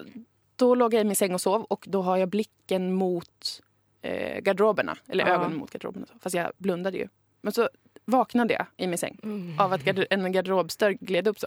då 0.57 0.75
låg 0.75 0.95
jag 0.95 1.01
i 1.01 1.05
min 1.05 1.17
säng 1.17 1.35
och 1.35 1.41
sov 1.41 1.63
och 1.63 1.85
då 1.89 2.03
har 2.03 2.17
jag 2.17 2.29
blicken 2.29 2.93
mot 2.93 3.61
eh, 4.03 4.41
garderoberna. 4.41 4.97
Eller 5.09 5.27
ja. 5.27 5.35
ögonen 5.35 5.57
mot 5.57 5.71
garderoberna. 5.71 6.07
Fast 6.21 6.37
jag 6.37 6.53
blundade 6.59 6.99
ju. 6.99 7.09
Men 7.41 7.53
så 7.53 7.69
vaknade 8.05 8.55
jag 8.55 8.67
i 8.77 8.87
min 8.87 8.99
säng 8.99 9.19
mm. 9.23 9.61
av 9.61 9.73
att 9.73 9.87
en 10.11 10.33
garderobsdörr 10.33 10.93
gled 11.01 11.29
upp 11.29 11.39
så. 11.39 11.47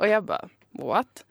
Och 0.00 0.08
jag 0.08 0.24
bara, 0.24 0.48
what? 0.70 1.24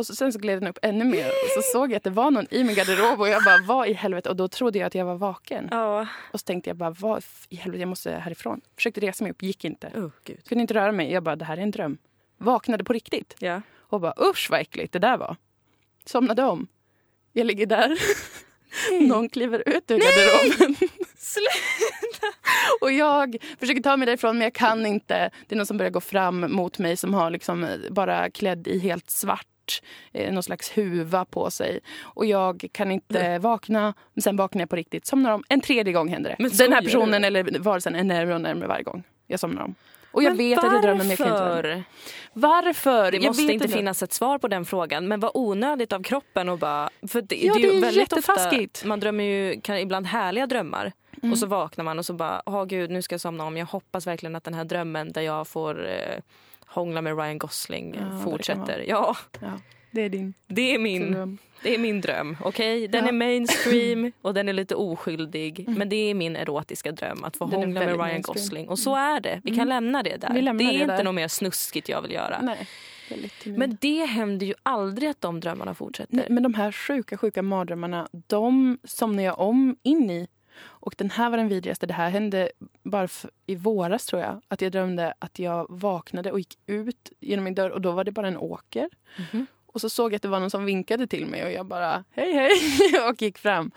Och 0.00 0.06
så, 0.06 0.14
sen 0.14 0.32
så 0.32 0.38
gled 0.38 0.62
den 0.62 0.68
upp 0.68 0.78
ännu 0.82 1.04
mer 1.04 1.26
och 1.26 1.62
så 1.62 1.62
såg 1.62 1.90
jag 1.90 1.96
att 1.96 2.02
det 2.02 2.10
var 2.10 2.30
någon 2.30 2.46
i 2.50 2.64
min 2.64 2.74
garderob 2.74 3.20
och 3.20 3.28
jag 3.28 3.44
bara, 3.44 3.58
vad 3.66 3.88
i 3.88 3.92
helvete? 3.92 4.28
Och 4.28 4.36
då 4.36 4.48
trodde 4.48 4.78
jag 4.78 4.86
att 4.86 4.94
jag 4.94 5.04
var 5.04 5.14
vaken. 5.14 5.68
Oh. 5.72 6.06
Och 6.32 6.40
så 6.40 6.44
tänkte 6.44 6.70
jag 6.70 6.76
bara, 6.76 6.90
vad 6.90 7.24
i 7.48 7.56
helvete, 7.56 7.80
jag 7.80 7.88
måste 7.88 8.10
härifrån. 8.10 8.60
Försökte 8.76 9.00
resa 9.00 9.24
mig 9.24 9.30
upp, 9.30 9.42
gick 9.42 9.64
inte. 9.64 9.86
Oh, 9.94 10.10
Gud. 10.24 10.44
Kunde 10.48 10.62
inte 10.62 10.74
röra 10.74 10.92
mig. 10.92 11.12
Jag 11.12 11.22
bara, 11.22 11.36
det 11.36 11.44
här 11.44 11.56
är 11.56 11.62
en 11.62 11.70
dröm. 11.70 11.98
Vaknade 12.38 12.84
på 12.84 12.92
riktigt. 12.92 13.36
Yeah. 13.40 13.60
Och 13.78 14.00
bara, 14.00 14.14
usch 14.30 14.48
vad 14.50 14.60
äckligt 14.60 14.92
det 14.92 14.98
där 14.98 15.16
var. 15.16 15.36
Somnade 16.04 16.42
om. 16.42 16.66
Jag 17.32 17.46
ligger 17.46 17.66
där. 17.66 17.98
Någon 19.08 19.28
kliver 19.28 19.62
ut 19.68 19.90
ur 19.90 19.98
garderoben. 19.98 20.76
Sluta! 21.16 22.26
och 22.80 22.92
jag 22.92 23.36
försöker 23.60 23.82
ta 23.82 23.96
mig 23.96 24.06
därifrån 24.06 24.38
men 24.38 24.44
jag 24.44 24.54
kan 24.54 24.86
inte. 24.86 25.30
Det 25.48 25.54
är 25.54 25.56
någon 25.56 25.66
som 25.66 25.76
börjar 25.76 25.90
gå 25.90 26.00
fram 26.00 26.52
mot 26.52 26.78
mig 26.78 26.96
som 26.96 27.14
har 27.14 27.30
liksom 27.30 27.68
bara 27.90 28.30
klädd 28.30 28.68
i 28.68 28.78
helt 28.78 29.10
svart 29.70 29.82
eh, 30.12 30.32
någon 30.32 30.42
slags 30.42 30.70
huva 30.70 31.24
på 31.24 31.50
sig. 31.50 31.80
Och 32.02 32.26
jag 32.26 32.68
kan 32.72 32.90
inte 32.90 33.20
mm. 33.20 33.42
vakna. 33.42 33.94
Men 34.14 34.22
sen 34.22 34.36
vaknar 34.36 34.62
jag 34.62 34.70
på 34.70 34.76
riktigt. 34.76 35.06
Somnar 35.06 35.32
om. 35.32 35.44
En 35.48 35.60
tredje 35.60 35.92
gång 35.92 36.08
händer 36.08 36.34
det. 36.38 36.58
Den 36.58 36.72
här 36.72 36.82
personen 36.82 37.24
eller 37.24 37.58
varelsen 37.58 37.94
är 37.94 38.04
närmare 38.04 38.34
och 38.34 38.40
närmare 38.40 38.68
varje 38.68 38.82
gång 38.82 39.02
jag 39.26 39.40
somnar 39.40 39.62
om. 39.62 39.74
Och 40.12 40.22
jag 40.22 40.30
men 40.30 40.36
vet 40.36 40.56
varför? 40.56 40.68
att 40.68 40.74
jag 40.74 40.82
drömmer 40.82 41.04
men 41.04 41.08
jag 41.08 41.18
kan 41.18 41.66
inte 41.66 41.82
Varför? 42.32 43.10
Det 43.10 43.16
jag 43.16 43.26
måste 43.26 43.52
inte 43.52 43.68
finnas 43.68 44.02
ett 44.02 44.12
svar 44.12 44.38
på 44.38 44.48
den 44.48 44.64
frågan. 44.64 45.08
Men 45.08 45.20
vad 45.20 45.30
onödigt 45.34 45.92
av 45.92 46.02
kroppen 46.02 46.48
att 46.48 46.60
bara... 46.60 46.90
För 47.08 47.22
det, 47.22 47.36
ja, 47.36 47.54
det 47.54 47.68
är 47.68 47.74
ju 47.74 47.80
väldigt 47.80 48.12
ofta, 48.12 48.88
Man 48.88 49.00
drömmer 49.00 49.24
ju 49.24 49.60
kan, 49.60 49.78
ibland 49.78 50.06
härliga 50.06 50.46
drömmar. 50.46 50.92
Mm. 51.22 51.32
Och 51.32 51.38
så 51.38 51.46
vaknar 51.46 51.84
man 51.84 51.98
och 51.98 52.06
så 52.06 52.12
bara, 52.12 52.42
åh 52.46 52.62
oh, 52.62 52.64
gud 52.64 52.90
nu 52.90 53.02
ska 53.02 53.12
jag 53.12 53.20
somna 53.20 53.44
om. 53.44 53.56
Jag 53.56 53.66
hoppas 53.66 54.06
verkligen 54.06 54.36
att 54.36 54.44
den 54.44 54.54
här 54.54 54.64
drömmen 54.64 55.12
där 55.12 55.22
jag 55.22 55.48
får 55.48 55.88
eh, 55.88 56.18
hångla 56.70 57.02
med 57.02 57.16
Ryan 57.16 57.38
Gosling 57.38 57.94
ja, 57.94 58.24
fortsätter. 58.24 58.84
Ja. 58.88 59.16
ja. 59.40 59.60
Det 59.90 60.02
är 60.02 60.08
din 60.08 60.34
Det 60.46 60.74
är 60.74 60.78
min, 60.78 61.12
dröm. 61.12 61.38
Det 61.62 61.74
är 61.74 61.78
min 61.78 62.00
dröm. 62.00 62.36
Okay? 62.44 62.86
Den 62.86 63.04
ja. 63.04 63.08
är 63.08 63.12
mainstream 63.12 64.12
och 64.22 64.34
den 64.34 64.48
är 64.48 64.52
lite 64.52 64.74
oskyldig. 64.74 65.60
Mm. 65.60 65.74
Men 65.74 65.88
det 65.88 65.96
är 65.96 66.14
min 66.14 66.36
erotiska 66.36 66.92
dröm 66.92 67.24
att 67.24 67.36
få 67.36 67.46
den 67.46 67.54
hångla 67.60 67.80
med 67.80 67.88
Ryan 67.88 67.98
mainstream. 67.98 68.34
Gosling. 68.34 68.68
Och 68.68 68.78
så 68.78 68.96
är 68.96 69.20
det. 69.20 69.40
Vi 69.44 69.50
kan 69.50 69.58
mm. 69.58 69.68
lämna 69.68 70.02
det 70.02 70.16
där. 70.16 70.28
Det 70.28 70.38
är 70.38 70.54
det 70.54 70.64
inte 70.64 70.96
där. 70.96 71.04
något 71.04 71.14
mer 71.14 71.28
snuskigt 71.28 71.88
jag 71.88 72.02
vill 72.02 72.12
göra. 72.12 72.40
Nej. 72.42 72.68
Men 73.44 73.78
det 73.80 74.04
händer 74.04 74.46
ju 74.46 74.54
aldrig 74.62 75.10
att 75.10 75.20
de 75.20 75.40
drömmarna 75.40 75.74
fortsätter. 75.74 76.16
Nej, 76.16 76.26
men 76.28 76.42
de 76.42 76.54
här 76.54 76.72
sjuka, 76.72 77.16
sjuka 77.16 77.42
mardrömmarna, 77.42 78.08
de 78.12 78.78
somnar 78.84 79.22
jag 79.22 79.38
om 79.38 79.76
in 79.82 80.10
i. 80.10 80.28
Och 80.80 80.94
den 80.98 81.10
här 81.10 81.30
var 81.30 81.36
den 81.36 81.48
vidrigaste. 81.48 81.86
Det 81.86 81.94
här 81.94 82.10
hände 82.10 82.50
bara 82.82 83.08
i 83.46 83.56
våras 83.56 84.06
tror 84.06 84.22
jag. 84.22 84.40
Att 84.48 84.62
jag 84.62 84.72
drömde 84.72 85.14
att 85.18 85.38
jag 85.38 85.66
vaknade 85.68 86.32
och 86.32 86.38
gick 86.38 86.58
ut 86.66 87.12
genom 87.20 87.44
min 87.44 87.54
dörr 87.54 87.70
och 87.70 87.80
då 87.80 87.92
var 87.92 88.04
det 88.04 88.12
bara 88.12 88.28
en 88.28 88.36
åker. 88.36 88.88
Mhm. 89.18 89.46
Och 89.72 89.80
så 89.80 89.88
såg 89.88 90.12
jag 90.12 90.16
att 90.16 90.22
det 90.22 90.28
var 90.28 90.40
någon 90.40 90.50
som 90.50 90.64
vinkade 90.64 91.06
till 91.06 91.26
mig 91.26 91.44
och 91.44 91.52
jag 91.52 91.66
bara 91.66 92.04
hej 92.10 92.32
hej 92.32 92.50
och 93.08 93.22
gick 93.22 93.38
fram. 93.38 93.70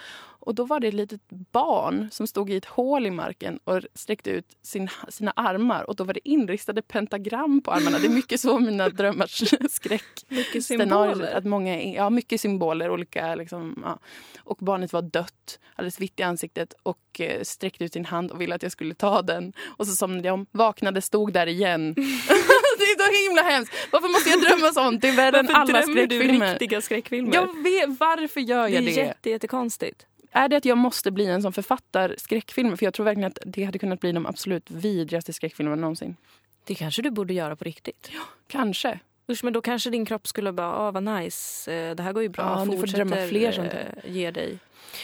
Och 0.46 0.56
då 0.56 0.66
var 0.66 0.80
det 0.80 0.88
ett 0.88 0.94
litet 0.94 1.22
barn 1.30 2.08
som 2.12 2.28
stod 2.28 2.50
i 2.50 2.56
ett 2.56 2.66
hål 2.66 3.06
i 3.06 3.12
marken 3.12 3.60
och 3.64 3.82
sträckte 3.94 4.30
ut 4.30 4.46
sin, 4.62 4.90
sina 5.10 5.34
armar. 5.36 5.90
Och 5.90 5.96
då 5.96 6.04
var 6.04 6.14
det 6.14 6.30
inristade 6.30 6.82
pentagram 6.82 7.62
på 7.62 7.72
armarna. 7.72 8.00
Det 8.00 8.08
är 8.08 8.10
mycket 8.10 8.40
så 8.40 8.60
mina 8.60 8.90
drömmars 9.00 9.44
skräck 9.70 10.26
Mycket 10.28 10.66
scenarier. 10.66 11.36
Att 11.36 11.46
många, 11.46 11.84
ja, 11.84 12.10
mycket 12.10 12.42
symboler. 12.42 12.90
Olika, 12.90 13.36
liksom, 13.36 13.84
ja. 13.86 14.00
Och 14.40 14.58
barnet 14.58 14.94
var 14.94 15.02
dött, 15.02 15.60
alldeles 15.76 16.00
vitt 16.00 16.20
i 16.20 16.24
ansiktet 16.24 16.74
och 16.84 17.22
eh, 17.22 17.44
sträckte 17.44 17.84
ut 17.84 17.94
sin 17.94 18.06
hand 18.06 18.32
och 18.32 18.42
ville 18.42 18.56
att 18.56 18.64
jag 18.64 18.72
skulle 18.72 18.96
ta 18.96 19.22
den. 19.22 19.54
Och 19.78 19.88
så 19.88 19.96
somnade 19.96 20.28
jag 20.28 20.34
om, 20.34 20.46
vaknade, 20.52 21.02
stod 21.02 21.34
där 21.34 21.48
igen. 21.48 21.96
det 22.98 23.04
är 23.04 23.24
så 23.24 23.30
himla 23.30 23.42
hemskt. 23.42 23.74
Varför 23.92 24.08
måste 24.08 24.30
jag 24.30 24.42
drömma 24.42 24.74
sånt? 24.74 25.02
Det 25.02 25.10
är 25.10 25.16
värre 25.16 25.40
än 25.40 25.46
Varför 25.46 25.60
alla 25.74 25.82
skräckfilmer. 25.82 26.50
riktiga 26.52 26.82
skräckfilmer? 26.82 27.34
Jag 27.36 27.64
vet, 27.64 28.00
varför 28.00 28.42
gör 28.42 28.64
det 28.64 28.70
jag 28.70 28.82
är 28.84 28.86
det? 28.86 28.92
jätte, 28.92 29.30
jättekonstigt. 29.30 30.06
Är 30.32 30.50
det 30.50 30.58
att 30.58 30.66
jag 30.66 30.78
måste 30.78 31.12
bli 31.12 31.26
en 31.26 31.42
som 31.42 31.54
författar 31.54 32.16
skräckfilmer? 32.18 32.76
För 32.76 32.86
jag 32.86 32.94
tror 32.94 33.04
verkligen 33.04 33.28
att 33.28 33.38
det 33.46 33.64
hade 33.64 33.80
kunnat 33.80 34.00
bli 34.00 34.12
de 34.12 34.26
absolut 34.26 34.72
vidrigaste 34.72 35.34
skräckfilmerna 35.34 35.76
någonsin. 35.82 36.16
Det 36.64 36.76
kanske 36.76 37.02
du 37.02 37.12
borde 37.12 37.34
göra 37.34 37.56
på 37.56 37.64
riktigt. 37.64 38.12
Kanske. 38.48 39.00
Usch, 39.30 39.44
men 39.44 39.54
då 39.54 39.62
kanske 39.62 39.90
din 39.90 40.06
kropp 40.06 40.28
skulle 40.28 40.52
bara, 40.52 40.74
ah, 40.76 40.92
vad 40.92 41.04
nice, 41.04 41.74
eh, 41.74 41.96
det 41.96 42.04
här 42.04 42.14
går 42.14 42.24
ju 42.24 42.30
bra, 42.30 42.44
Ja, 42.60 42.66
fortsätter 42.66 43.06
drömma 43.06 43.28
fler 43.28 43.52
sånt 43.52 43.74
eh, 43.74 44.12
ge 44.16 44.32
dig. 44.32 44.60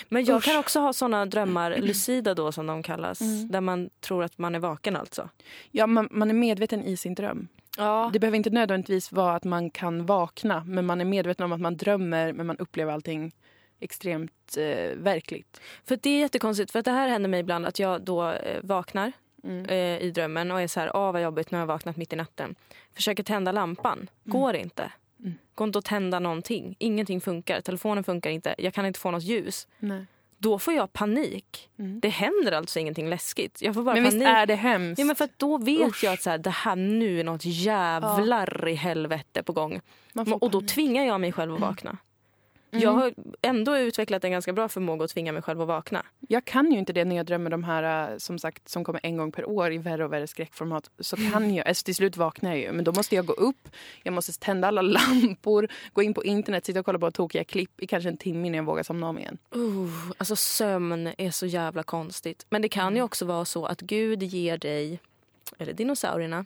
Men 0.10 0.26
jag 0.26 0.38
Usch. 0.38 0.44
kan 0.46 0.58
också 0.58 0.80
ha 0.80 0.94
såna 0.94 1.26
drömmar, 1.26 1.78
lucida 1.82 2.34
då 2.34 2.52
som 2.52 2.68
de 2.68 2.84
kallas, 2.84 3.22
Mm. 3.22 3.52
där 3.52 3.62
man 3.62 3.90
tror 4.00 4.24
att 4.24 4.38
man 4.38 4.56
är 4.56 4.60
vaken 4.60 4.96
alltså. 4.96 5.30
Ja, 5.72 5.88
man, 5.88 6.08
man 6.12 6.30
är 6.30 6.34
medveten 6.34 6.84
i 6.84 6.98
sin 6.98 7.14
dröm. 7.16 7.48
Ja. 7.80 8.10
Det 8.14 8.20
behöver 8.20 8.38
inte 8.38 8.50
nödvändigtvis 8.50 9.12
vara 9.12 9.36
att 9.36 9.44
man 9.44 9.70
kan 9.70 10.06
vakna 10.06 10.64
men 10.68 10.86
man 10.86 11.02
är 11.02 11.06
medveten 11.06 11.46
om 11.46 11.52
att 11.52 11.62
man 11.62 11.78
drömmer 11.78 12.34
men 12.34 12.48
man 12.48 12.58
upplever 12.58 12.94
allting 12.94 13.36
extremt 13.80 14.58
eh, 14.58 14.98
verkligt. 14.98 15.62
För 15.86 16.00
det 16.02 16.10
är 16.10 16.20
jättekonstigt, 16.20 16.72
för 16.72 16.80
att 16.80 16.86
det 16.86 16.92
här 16.92 17.08
händer 17.08 17.30
mig 17.30 17.40
ibland 17.40 17.66
att 17.66 17.80
jag 17.80 18.02
då 18.02 18.32
eh, 18.32 18.60
vaknar 18.64 19.12
Mm. 19.44 19.66
eh, 19.66 20.02
i 20.02 20.12
drömmen 20.12 20.52
och 20.52 20.62
är 20.62 20.68
så 20.68 20.80
här, 20.80 20.92
ah 20.94 21.12
vad 21.12 21.24
jobbigt, 21.24 21.52
nu 21.52 21.58
har 21.58 21.62
jag 21.62 21.68
vaknat 21.68 21.98
mitt 21.98 22.14
i 22.14 22.16
natten. 22.16 22.56
Försöker 22.94 23.24
tända 23.24 23.52
lampan, 23.52 24.10
går 24.24 24.56
inte. 24.56 24.92
Mm. 25.20 25.34
Går 25.56 25.68
inte 25.68 25.80
att 25.80 25.86
tända 25.86 26.20
någonting, 26.20 26.76
ingenting 26.80 27.22
funkar, 27.22 27.62
telefonen 27.62 28.04
funkar 28.04 28.30
inte, 28.30 28.56
jag 28.58 28.74
kan 28.74 28.86
inte 28.86 29.00
få 29.00 29.12
något 29.12 29.24
ljus. 29.24 29.68
Nej. 29.80 30.06
Då 30.42 30.60
får 30.60 30.74
jag 30.74 30.94
panik. 30.94 31.70
Mm. 31.80 32.00
Det 32.00 32.10
händer 32.10 32.52
alltså 32.52 32.80
ingenting 32.80 33.10
läskigt. 33.10 33.62
Jag 33.62 33.74
får 33.74 33.84
bara 33.84 33.96
Men 33.96 34.04
visst 34.04 34.14
panik. 34.18 34.28
är 34.28 34.46
det 34.46 34.56
hemskt? 34.56 35.00
Ja, 35.00 35.06
men 35.06 35.16
för 35.16 35.30
då 35.38 35.58
vet 35.58 35.88
Usch. 35.88 36.04
jag 36.04 36.14
att 36.14 36.22
så 36.22 36.30
här, 36.30 36.38
det 36.38 36.50
här 36.50 36.76
nu 36.76 37.20
är 37.20 37.24
något 37.24 37.46
jävlar 37.46 38.68
i 38.68 38.74
helvete 38.74 39.44
på 39.44 39.54
gång. 39.54 39.82
Och 40.40 40.52
då 40.52 40.62
tvingar 40.62 41.06
jag 41.06 41.22
mig 41.22 41.32
själv 41.32 41.54
att 41.54 41.60
vakna. 41.60 41.90
Mm. 41.90 42.00
Jag 42.72 42.92
har 42.92 43.14
ändå 43.42 43.78
utvecklat 43.78 44.24
en 44.24 44.32
ganska 44.32 44.54
bra 44.54 44.70
förmåga 44.70 45.06
att 45.06 45.12
tvinga 45.12 45.32
mig 45.32 45.42
själv 45.42 45.62
att 45.62 45.68
vakna. 45.68 46.06
Jag 46.28 46.46
kan 46.46 46.72
ju 46.72 46.80
inte 46.80 46.94
det 46.94 47.06
när 47.06 47.16
jag 47.16 47.26
drömmer 47.26 47.50
de 47.50 47.64
här 47.64 48.12
eh, 48.12 48.18
som 48.18 48.40
sagt 48.40 48.70
som 48.70 48.84
kommer 48.84 49.00
en 49.04 49.18
gång 49.18 49.32
per 49.32 49.50
år 49.50 49.74
i 49.74 49.78
värre 49.78 50.06
och 50.06 50.14
värre 50.14 50.28
skräckformat. 50.28 50.90
Så 51.00 51.16
kan 51.32 51.56
jag, 51.56 51.68
alltså 51.68 51.84
till 51.84 51.96
slut 51.96 52.18
vaknar 52.18 52.50
jag 52.50 52.60
ju. 52.60 52.72
Men 52.72 52.86
då 52.86 52.92
måste 52.92 53.16
jag 53.16 53.26
gå 53.26 53.34
upp, 53.34 53.70
jag 54.04 54.14
måste 54.14 54.40
tända 54.40 54.68
alla 54.68 54.82
lampor, 55.22 55.68
gå 55.94 56.04
in 56.04 56.14
på 56.14 56.24
internet, 56.24 56.66
sitta 56.66 56.80
och 56.80 56.86
kolla 56.86 57.00
på 57.00 57.12
tokiga 57.12 57.44
klipp 57.44 57.82
i 57.82 57.88
kanske 57.88 58.10
en 58.10 58.18
timme 58.18 58.48
innan 58.48 58.58
jag 58.58 58.66
vågar 58.66 58.84
somna 58.84 59.10
om 59.10 59.20
igen. 59.20 59.38
Uh, 59.56 60.12
alltså 60.18 60.36
sömn 60.36 61.14
är 61.18 61.32
så 61.32 61.46
jävla 61.46 61.84
konstigt. 61.84 62.46
Men 62.50 62.62
det 62.62 62.70
kan 62.70 62.96
ju 62.96 63.02
också 63.02 63.26
vara 63.26 63.46
så 63.46 63.66
att 63.66 63.82
Gud 63.82 64.24
ger 64.24 64.58
dig, 64.58 65.00
eller 65.58 65.74
dinosaurierna, 65.74 66.46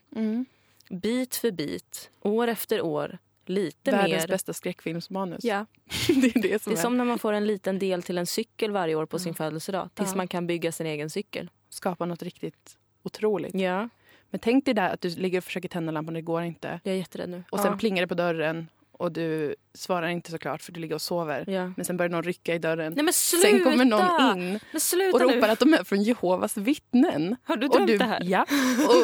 bit 0.89 1.36
för 1.36 1.51
bit, 1.51 2.09
år 2.21 2.47
efter 2.47 2.82
år, 2.82 3.17
lite 3.49 3.91
Världens 3.91 4.23
mer. 4.23 4.27
bästa 4.27 4.53
skräckfilmsmanus. 4.53 5.43
Ja, 5.43 5.65
det 6.07 6.35
är 6.35 6.41
det 6.41 6.61
som 6.63 6.73
det 6.73 6.75
är 6.75 6.79
är. 6.79 6.81
som 6.81 6.97
när 6.97 7.05
man 7.05 7.19
får 7.19 7.33
en 7.33 7.47
liten 7.47 7.79
del 7.79 8.03
till 8.03 8.17
en 8.17 8.25
cykel 8.27 8.71
varje 8.71 8.95
år 8.95 9.05
på 9.05 9.19
sin 9.19 9.33
födelsedag. 9.33 9.89
Tills 9.93 10.09
Ja. 10.11 10.15
man 10.17 10.27
kan 10.27 10.47
bygga 10.47 10.71
sin 10.71 10.85
egen 10.87 11.09
cykel. 11.09 11.49
Skapa 11.69 12.05
något 12.05 12.23
riktigt 12.23 12.77
otroligt. 13.03 13.55
Ja, 13.55 13.89
Men 14.29 14.39
tänk 14.39 14.65
dig 14.65 14.73
där 14.73 14.89
att 14.93 15.01
du 15.01 15.09
ligger 15.09 15.37
och 15.37 15.43
försöker 15.43 15.69
tända 15.69 15.91
lampan 15.91 16.13
det 16.13 16.21
går 16.21 16.41
inte. 16.43 16.79
jag 16.83 16.93
är 16.93 16.97
jätterädd 16.97 17.29
nu. 17.29 17.43
Och 17.51 17.59
sen 17.59 17.71
ja. 17.71 17.77
plingar 17.77 18.01
det 18.03 18.07
på 18.07 18.13
dörren 18.15 18.67
och 18.93 19.11
du 19.11 19.55
svarar 19.73 20.07
inte 20.07 20.31
såklart 20.31 20.61
för 20.61 20.71
du 20.71 20.79
ligger 20.79 20.95
och 20.95 21.01
sover. 21.01 21.49
ja. 21.49 21.71
Men 21.75 21.85
sen 21.85 21.97
börjar 21.97 22.09
någon 22.09 22.23
rycka 22.23 22.55
i 22.55 22.59
dörren. 22.59 22.93
Nej! 22.95 23.13
Sen 23.13 23.63
kommer 23.63 23.85
någon 23.85 24.39
in 24.39 24.59
och 25.13 25.21
ropar 25.21 25.47
nu! 25.47 25.53
att 25.53 25.59
de 25.59 25.73
är 25.73 25.83
från 25.83 26.03
Jehovas 26.03 26.57
vittnen. 26.57 27.35
Har 27.43 27.57
du 27.57 27.67
Och 27.67 27.73
drömt 27.73 27.87
du, 27.87 27.97
det 27.97 28.05
här? 28.05 28.21
Ja. 28.23 28.45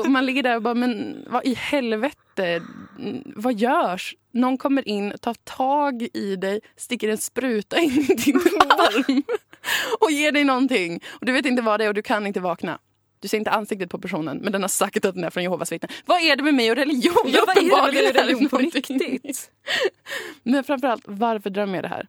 Och 0.03 0.11
man 0.11 0.25
ligger 0.25 0.43
där 0.43 0.55
och 0.55 0.61
bara, 0.61 0.73
men 0.73 1.25
vad 1.29 1.45
i 1.45 1.53
helvete? 1.53 2.61
Vad 3.25 3.53
görs? 3.53 4.15
Någon 4.31 4.57
kommer 4.57 4.87
in, 4.87 5.13
tar 5.21 5.33
tag 5.33 6.07
i 6.13 6.35
dig, 6.35 6.61
sticker 6.75 7.09
en 7.09 7.17
spruta 7.17 7.79
in 7.79 7.91
i 7.91 8.15
din 8.15 8.35
arm 8.69 9.23
och 9.99 10.11
ger 10.11 10.31
dig 10.31 10.43
någonting. 10.43 11.03
Och 11.09 11.25
du 11.25 11.31
vet 11.31 11.45
inte 11.45 11.61
vad 11.61 11.79
det 11.79 11.83
är 11.83 11.87
och 11.87 11.93
du 11.93 12.01
kan 12.01 12.27
inte 12.27 12.39
vakna. 12.39 12.79
Du 13.19 13.27
ser 13.27 13.37
inte 13.37 13.51
ansiktet 13.51 13.89
på 13.89 13.99
personen, 13.99 14.37
men 14.37 14.51
den 14.53 14.61
har 14.61 14.69
sagt 14.69 15.05
att 15.05 15.15
den 15.15 15.23
är 15.23 15.29
från 15.29 15.43
Jehovas 15.43 15.71
vittnen. 15.71 15.91
Vad 16.05 16.21
är 16.21 16.35
det 16.35 16.43
med 16.43 16.53
mig 16.53 16.71
och 16.71 16.77
religion? 16.77 17.13
Ja, 17.25 17.43
vad 17.45 17.57
är 17.57 17.91
det 17.91 18.13
med 18.13 18.15
religion 18.15 18.49
på 18.49 18.57
riktigt? 18.57 19.51
Men 20.43 20.63
framförallt, 20.63 21.03
varför 21.05 21.49
drömmer 21.49 21.75
jag 21.75 21.83
det 21.83 21.87
här? 21.87 22.07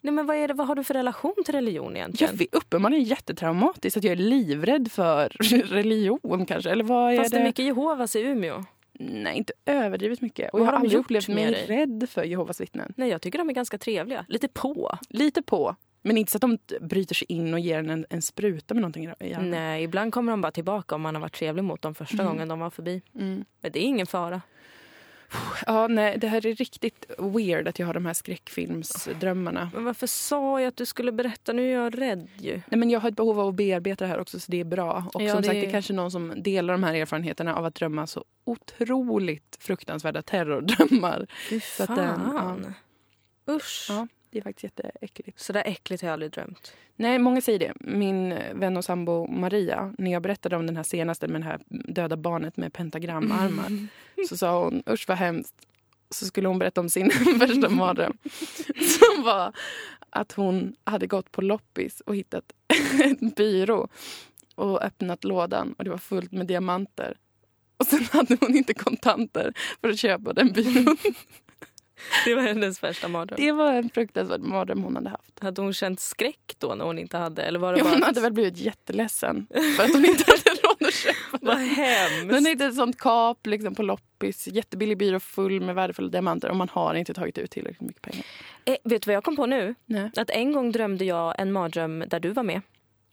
Nej 0.00 0.12
men 0.14 0.26
vad, 0.26 0.36
är 0.36 0.48
det, 0.48 0.54
vad 0.54 0.66
har 0.66 0.74
du 0.74 0.84
för 0.84 0.94
relation 0.94 1.34
till 1.44 1.54
religion 1.54 1.84
Jag 1.86 1.96
egentligen? 1.96 2.36
vet, 2.36 2.54
uppenbarligen 2.54 3.04
jättetraumatiskt 3.04 3.96
att 3.96 4.04
jag 4.04 4.12
är 4.12 4.16
livrädd 4.16 4.92
för 4.92 5.28
religion 5.64 6.46
kanske. 6.46 6.70
Eller 6.70 6.84
vad 6.84 7.12
är 7.12 7.16
Fast 7.16 7.30
det 7.32 7.38
är 7.38 7.44
mycket 7.44 7.64
Jehovas 7.64 8.16
i 8.16 8.20
Umeå. 8.20 8.64
Nej, 8.98 9.36
inte 9.36 9.52
överdrivet 9.66 10.20
mycket. 10.20 10.52
Och 10.52 10.60
jag 10.60 10.64
har 10.64 10.72
aldrig 10.72 10.98
upplevt 11.00 11.28
mig 11.28 11.52
rädd 11.52 12.06
för 12.10 12.24
Jehovas 12.24 12.60
vittnen. 12.60 12.92
Nej 12.96 13.08
jag 13.08 13.22
tycker 13.22 13.38
de 13.38 13.48
är 13.50 13.54
ganska 13.54 13.78
trevliga. 13.78 14.24
Lite 14.28 14.48
på. 14.48 14.98
Lite 15.08 15.42
på. 15.42 15.76
Men 16.06 16.16
inte 16.18 16.32
så 16.32 16.36
att 16.38 16.40
de 16.40 16.58
bryter 16.80 17.14
sig 17.14 17.26
in 17.32 17.54
och 17.54 17.60
ger 17.60 17.78
en 17.78 18.06
en, 18.10 18.22
spruta 18.22 18.74
med 18.74 18.80
någonting 18.80 19.04
i. 19.20 19.36
Nej, 19.40 19.82
ibland 19.84 20.12
kommer 20.12 20.32
de 20.32 20.40
bara 20.40 20.52
tillbaka 20.52 20.94
om 20.94 21.00
man 21.00 21.14
har 21.14 21.22
varit 21.22 21.34
trevlig 21.34 21.64
mot 21.64 21.82
dem 21.82 21.94
första 21.94 22.14
Mm. 22.14 22.26
gången 22.26 22.48
de 22.48 22.58
var 22.58 22.70
förbi. 22.70 23.02
Mm. 23.14 23.44
Men 23.60 23.72
det 23.72 23.78
är 23.78 23.82
ingen 23.86 24.06
fara. 24.06 24.40
Ja, 25.66 25.88
nej, 25.88 26.18
det 26.18 26.28
här 26.28 26.46
är 26.46 26.54
riktigt 26.54 27.06
weird 27.18 27.68
att 27.68 27.78
jag 27.78 27.86
har 27.86 27.94
de 27.94 28.06
här 28.06 28.12
skräckfilmsdrömmarna. 28.14 29.70
Men 29.74 29.84
varför 29.84 30.06
sa 30.06 30.60
jag 30.60 30.68
att 30.68 30.76
du 30.76 30.86
skulle 30.86 31.12
berätta? 31.12 31.52
Nu 31.52 31.68
är 31.70 31.74
jag 31.74 32.00
rädd 32.00 32.28
ju. 32.38 32.52
Nej, 32.52 32.78
men 32.78 32.90
jag 32.90 33.00
har 33.00 33.08
ett 33.08 33.16
behov 33.16 33.40
av 33.40 33.48
att 33.48 33.54
bearbeta 33.54 34.04
det 34.04 34.08
här 34.10 34.18
också 34.20 34.40
så 34.40 34.50
det 34.52 34.60
är 34.60 34.64
bra. 34.64 35.04
Och 35.14 35.22
Ja, 35.22 35.32
som 35.32 35.42
det 35.42 35.46
sagt, 35.48 35.60
det 35.60 35.66
är 35.66 35.70
kanske 35.70 35.92
någon 35.92 36.10
som 36.10 36.32
delar 36.36 36.74
de 36.74 36.82
här 36.82 36.94
erfarenheterna 36.94 37.56
av 37.56 37.64
att 37.64 37.74
drömma 37.74 38.06
så 38.06 38.24
otroligt 38.44 39.56
fruktansvärda 39.60 40.22
terrordrömmar. 40.22 41.26
Fy 41.50 41.60
Så 41.60 41.82
att, 41.82 41.88
fan. 41.88 42.64
eh, 43.46 43.54
Usch. 43.54 43.86
Ja, 43.88 44.06
det 44.36 44.40
är 44.40 44.42
faktiskt 44.42 44.78
jätteäckligt. 44.78 45.40
Så 45.40 45.52
där 45.52 45.62
äckligt 45.66 46.02
har 46.02 46.08
jag 46.08 46.12
aldrig 46.12 46.32
drömt. 46.32 46.72
Nej, 46.96 47.18
många 47.18 47.40
säger 47.40 47.58
det. 47.58 47.72
Min 47.80 48.34
vän 48.54 48.76
och 48.76 48.84
sambo 48.84 49.26
Maria, 49.26 49.94
när 49.98 50.12
jag 50.12 50.22
berättade 50.22 50.56
om 50.56 50.66
den 50.66 50.76
här 50.76 50.82
senaste 50.82 51.28
med 51.28 51.40
det 51.40 51.44
här 51.44 51.60
döda 51.68 52.16
barnet 52.16 52.56
med 52.56 52.72
pentagramarmar, 52.72 53.88
så 54.28 54.36
sa 54.36 54.64
hon 54.64 54.82
usch 54.90 55.08
vad 55.08 55.16
hemskt. 55.16 55.54
Så 56.10 56.26
skulle 56.26 56.48
hon 56.48 56.58
berätta 56.58 56.80
om 56.80 56.90
sin 56.90 57.10
värsta 57.38 57.68
mardröm. 57.68 58.18
Som 58.98 59.22
var 59.24 59.52
att 60.10 60.32
hon 60.32 60.76
hade 60.84 61.06
gått 61.06 61.32
på 61.32 61.42
loppis 61.42 62.00
och 62.00 62.16
hittat 62.16 62.52
en 63.02 63.30
byrå 63.36 63.88
och 64.54 64.82
öppnat 64.82 65.24
lådan 65.24 65.72
och 65.72 65.84
det 65.84 65.90
var 65.90 65.98
fullt 65.98 66.32
med 66.32 66.46
diamanter. 66.46 67.16
Och 67.76 67.86
sen 67.86 68.04
hade 68.12 68.36
hon 68.40 68.56
inte 68.56 68.74
kontanter 68.74 69.52
för 69.80 69.88
att 69.88 69.98
köpa 69.98 70.32
den 70.32 70.52
byrån. 70.52 70.96
Det 72.24 72.34
var 72.34 72.42
hennes 72.42 72.82
värsta 72.82 73.08
mardröm. 73.08 73.36
Det 73.40 73.52
var 73.52 73.72
en 73.72 73.90
fruktansvärd 73.90 74.40
mardröm 74.40 74.82
hon 74.82 74.96
hade 74.96 75.10
haft. 75.10 75.38
Hade 75.40 75.62
hon 75.62 75.72
känt 75.72 76.00
skräck 76.00 76.54
då 76.58 76.74
när 76.74 76.84
hon 76.84 76.98
inte 76.98 77.18
hade? 77.18 77.42
Eller 77.42 77.58
var 77.58 77.72
det 77.72 77.78
Ja, 77.78 77.84
bara... 77.84 77.94
hon 77.94 78.02
hade 78.02 78.20
väl 78.20 78.32
blivit 78.32 78.58
jätteledsen 78.58 79.46
för 79.76 79.84
att 79.84 79.92
hon 79.92 80.04
inte 80.04 80.24
hade 80.26 80.60
råd 80.62 80.88
att 80.88 80.94
köpa 80.94 81.38
Vad 81.40 81.56
den. 81.56 81.68
hemskt. 81.68 82.28
Den 82.28 82.46
hittade 82.46 82.70
ett 82.70 82.76
sånt 82.76 82.98
kap 82.98 83.46
liksom, 83.46 83.74
på 83.74 83.82
loppis. 83.82 84.48
Jättebillig 84.48 84.98
byrå 84.98 85.20
full 85.20 85.60
med 85.60 85.74
värdefulla 85.74 86.08
diamanter 86.08 86.48
och 86.50 86.56
man 86.56 86.68
har 86.68 86.94
inte 86.94 87.14
tagit 87.14 87.38
ut 87.38 87.50
tillräckligt 87.50 87.80
mycket 87.80 88.02
pengar. 88.02 88.26
Eh, 88.64 88.76
vet 88.84 89.02
du 89.02 89.06
vad 89.08 89.14
jag 89.16 89.24
kom 89.24 89.36
på 89.36 89.46
nu? 89.46 89.74
Nej. 89.86 90.10
Att 90.16 90.30
en 90.30 90.52
gång 90.52 90.72
drömde 90.72 91.04
jag 91.04 91.34
en 91.40 91.52
mardröm 91.52 92.04
där 92.08 92.20
du 92.20 92.30
var 92.30 92.42
med. 92.42 92.60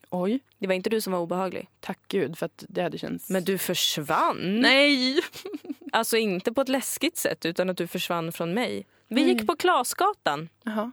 Oj, 0.09 0.39
Det 0.59 0.67
var 0.67 0.73
inte 0.73 0.89
du 0.89 1.01
som 1.01 1.13
var 1.13 1.19
obehaglig. 1.19 1.67
tack 1.79 1.99
gud 2.07 2.37
för 2.37 2.45
att 2.45 2.63
det 2.69 2.81
hade 2.81 2.97
känts... 2.97 3.29
Men 3.29 3.43
du 3.43 3.57
försvann. 3.57 4.59
Nej! 4.61 5.19
Alltså 5.93 6.17
inte 6.17 6.53
på 6.53 6.61
ett 6.61 6.69
läskigt 6.69 7.17
sätt 7.17 7.45
utan 7.45 7.69
att 7.69 7.77
du 7.77 7.87
försvann 7.87 8.31
från 8.31 8.53
mig. 8.53 8.85
Vi 9.07 9.23
Nej. 9.25 9.33
gick 9.33 9.47
på 9.47 9.55
Klasgatan. 9.55 10.49
Jaha. 10.63 10.91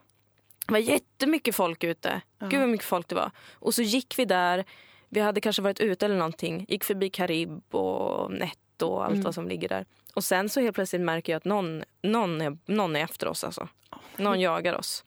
Det 0.66 0.72
var 0.72 0.78
jättemycket 0.78 1.54
folk 1.54 1.84
ute. 1.84 2.20
Ja. 2.38 2.46
Gud 2.46 2.60
vad 2.60 2.68
mycket 2.68 2.86
folk 2.86 3.08
det 3.08 3.14
var. 3.14 3.30
Och 3.52 3.74
så 3.74 3.82
gick 3.82 4.18
vi 4.18 4.24
där. 4.24 4.64
Vi 5.08 5.20
hade 5.20 5.40
kanske 5.40 5.62
varit 5.62 5.80
ute 5.80 6.04
eller 6.06 6.16
någonting. 6.16 6.66
Gick 6.68 6.84
förbi 6.84 7.10
Karib 7.10 7.74
och 7.74 8.32
Net 8.32 8.58
skit 8.80 8.82
och 8.82 9.04
allt 9.04 9.12
Mm. 9.12 9.22
vad 9.24 9.34
som 9.34 9.48
ligger 9.48 9.68
där. 9.68 9.86
Och 10.14 10.24
sen 10.24 10.48
så 10.48 10.60
helt 10.60 10.74
plötsligt 10.74 11.02
märker 11.02 11.32
jag 11.32 11.36
att 11.36 11.44
någon, 11.44 11.82
någon, 12.02 12.40
är, 12.40 12.56
någon 12.66 12.96
är 12.96 13.04
efter 13.04 13.28
oss. 13.28 13.44
Alltså. 13.44 13.68
Någon 14.16 14.40
jagar 14.40 14.74
oss. 14.74 15.04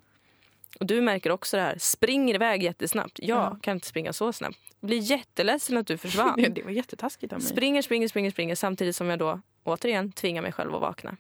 Och 0.80 0.86
du 0.86 1.02
märker 1.02 1.32
också 1.32 1.58
det 1.58 1.64
här. 1.64 1.78
Springer 1.80 2.36
iväg 2.36 2.64
jättesnabbt. 2.64 3.20
Jag 3.22 3.38
Ja. 3.38 3.58
kan 3.62 3.74
inte 3.78 3.88
springa 3.88 4.14
så 4.14 4.34
snabbt. 4.34 4.58
Blir 4.82 4.98
jätteledsen 4.98 5.78
att 5.78 5.88
du 5.88 5.98
försvann. 5.98 6.46
Det 6.56 6.64
var 6.64 6.72
jättetaskigt 6.72 7.34
av 7.34 7.40
mig. 7.40 7.48
Springer, 7.48 7.82
springer, 7.82 8.08
springer, 8.08 8.32
springer 8.32 8.56
samtidigt 8.56 8.96
som 8.96 9.10
jag 9.10 9.20
då 9.20 9.42
återigen 9.64 10.12
tvingar 10.12 10.42
mig 10.42 10.52
själv 10.52 10.76
att 10.76 10.82
vakna. 10.82 11.18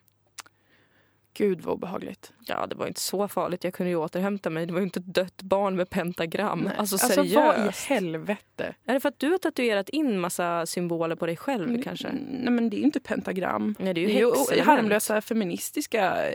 Gud 1.36 1.62
vad 1.62 1.74
obehagligt. 1.74 2.34
Ja, 2.46 2.68
det 2.68 2.76
var 2.76 2.88
inte 2.88 3.00
så 3.02 3.28
farligt. 3.28 3.64
Jag 3.64 3.74
kunde 3.74 3.90
ju 3.90 3.96
återhämta 3.96 4.50
mig. 4.50 4.66
Det 4.66 4.74
var 4.74 4.80
ju 4.80 4.86
inte 4.86 5.00
ett 5.00 5.14
dött 5.14 5.42
barn 5.42 5.76
med 5.76 5.90
pentagram. 5.90 6.60
Nej. 6.60 6.74
Alltså 6.78 6.98
vad 7.18 7.26
i 7.26 7.30
seriöst. 7.30 7.88
helvete? 7.88 8.76
är 8.86 8.94
det 8.94 9.00
för 9.00 9.10
att 9.10 9.20
du 9.20 9.32
har 9.32 9.38
tatuerat 9.38 9.90
in 9.90 10.20
massa 10.20 10.66
symboler 10.66 11.16
på 11.16 11.26
dig 11.26 11.38
själv 11.38 11.70
Mm, 11.70 11.82
kanske? 11.82 12.08
Nej 12.30 12.54
men 12.54 12.70
det 12.70 12.76
är 12.76 12.78
ju 12.78 12.84
inte 12.84 13.00
pentagram. 13.00 13.76
Nej, 13.80 13.94
det 13.94 14.02
är 14.02 14.08
Det 14.08 14.12
ju 14.14 14.18
är 14.18 14.22
ju 14.22 14.28
häxelement. 14.36 14.68
harmlösa 14.68 15.22
feministiska 15.22 16.30
eh, 16.32 16.34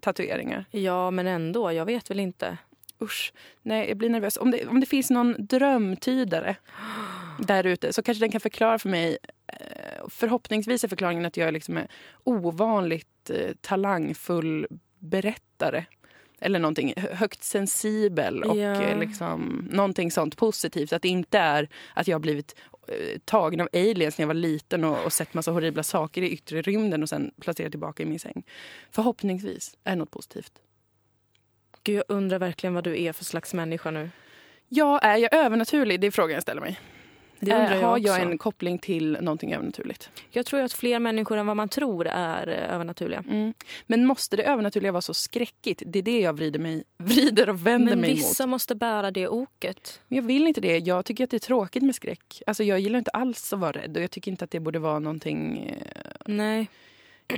tatueringar. 0.00 0.64
Ja, 0.70 1.10
men 1.10 1.26
ändå. 1.26 1.72
Jag 1.72 1.84
vet 1.84 2.10
väl 2.10 2.20
inte. 2.20 2.58
Usch. 3.02 3.32
Nej, 3.62 3.88
jag 3.88 3.96
blir 3.96 4.10
nervös. 4.10 4.36
Om 4.36 4.50
det, 4.50 4.66
om 4.66 4.80
det 4.80 4.86
finns 4.86 5.10
någon 5.10 5.34
drömtydare 5.38 6.56
där 7.38 7.66
ute 7.66 7.92
så 7.92 8.02
kanske 8.02 8.24
den 8.24 8.30
kan 8.30 8.40
förklara 8.40 8.78
för 8.78 8.88
mig. 8.88 9.18
Eh, 9.48 10.08
Förhoppningsvis 10.08 10.84
är 10.84 10.88
förklaringen 10.88 11.24
att 11.24 11.36
jag 11.36 11.52
liksom 11.52 11.76
är 11.76 11.88
ovanligt 12.24 13.30
eh, 13.30 13.54
talangfull 13.60 14.66
berättare. 14.98 15.84
Eller 16.40 16.58
någonting 16.58 16.94
hö- 16.96 17.14
högt 17.14 17.42
sensibel 17.42 18.42
och 18.42 18.56
Ja. 18.56 18.82
eh, 18.82 18.98
liksom, 18.98 19.68
någonting 19.70 20.10
sånt 20.10 20.36
positivt. 20.36 20.92
Att 20.92 21.02
det 21.02 21.08
inte 21.08 21.38
är 21.38 21.68
att 21.94 22.08
jag 22.08 22.14
har 22.14 22.20
blivit 22.20 22.54
tagen 23.24 23.60
av 23.60 23.68
aliens 23.72 24.18
när 24.18 24.22
jag 24.22 24.26
var 24.26 24.34
liten 24.34 24.84
och, 24.84 25.04
och 25.04 25.12
sett 25.12 25.34
massa 25.34 25.50
horribla 25.50 25.82
saker 25.82 26.22
i 26.22 26.30
yttre 26.30 26.62
rymden 26.62 27.02
och 27.02 27.08
sen 27.08 27.30
placerad 27.40 27.70
tillbaka 27.72 28.02
i 28.02 28.06
min 28.06 28.18
säng. 28.18 28.42
Förhoppningsvis 28.90 29.76
är 29.84 29.90
det 29.90 29.96
något 29.96 30.10
positivt. 30.10 30.52
Gud, 31.82 31.96
jag 31.96 32.04
undrar 32.08 32.38
verkligen 32.38 32.74
vad 32.74 32.84
du 32.84 33.02
är 33.02 33.12
för 33.12 33.24
slags 33.24 33.54
människa 33.54 33.90
nu. 33.90 34.10
Ja, 34.68 34.98
är 34.98 35.16
jag 35.16 35.34
övernaturlig? 35.34 36.00
Det 36.00 36.06
är 36.06 36.10
frågan 36.10 36.34
jag 36.34 36.42
ställer 36.42 36.60
mig. 36.60 36.80
Eh, 37.40 37.48
jag 37.48 37.80
har 37.80 37.92
också. 37.98 38.02
jag 38.08 38.20
en 38.20 38.38
koppling 38.38 38.78
till 38.78 39.18
någonting 39.20 39.52
övernaturligt? 39.52 40.10
Jag 40.30 40.46
tror 40.46 40.60
att 40.60 40.72
fler 40.72 40.98
människor 40.98 41.36
än 41.36 41.46
vad 41.46 41.56
man 41.56 41.68
tror 41.68 42.06
är 42.06 42.48
eh, 42.48 42.74
övernaturliga. 42.74 43.24
Mm. 43.28 43.54
Men 43.86 44.06
måste 44.06 44.36
det 44.36 44.42
övernaturliga 44.42 44.92
vara 44.92 45.02
så 45.02 45.14
skräckigt? 45.14 45.82
Det 45.86 45.98
är 45.98 46.02
det 46.02 46.20
jag 46.20 46.32
vrider, 46.32 46.58
mig, 46.58 46.84
vrider 46.98 47.48
och 47.48 47.66
vänder 47.66 47.90
Men 47.92 48.00
mig 48.00 48.14
vissa 48.14 48.42
emot. 48.44 48.50
måste 48.50 48.74
bära 48.74 49.10
det 49.10 49.28
oket. 49.28 50.00
Men 50.08 50.16
jag 50.16 50.22
vill 50.22 50.46
inte 50.46 50.60
det. 50.60 50.78
Jag 50.78 51.04
tycker 51.04 51.24
att 51.24 51.30
det 51.30 51.36
är 51.36 51.38
tråkigt 51.38 51.82
med 51.82 51.94
skräck. 51.94 52.42
Alltså 52.46 52.64
jag 52.64 52.80
gillar 52.80 52.98
inte 52.98 53.10
alls 53.10 53.52
att 53.52 53.58
vara 53.58 53.72
rädd 53.72 53.96
och 53.96 54.02
jag 54.02 54.10
tycker 54.10 54.30
inte 54.30 54.44
att 54.44 54.50
det 54.50 54.60
borde 54.60 54.78
vara 54.78 54.98
någonting... 54.98 55.58
eh, 55.66 56.12
Nej. 56.26 56.68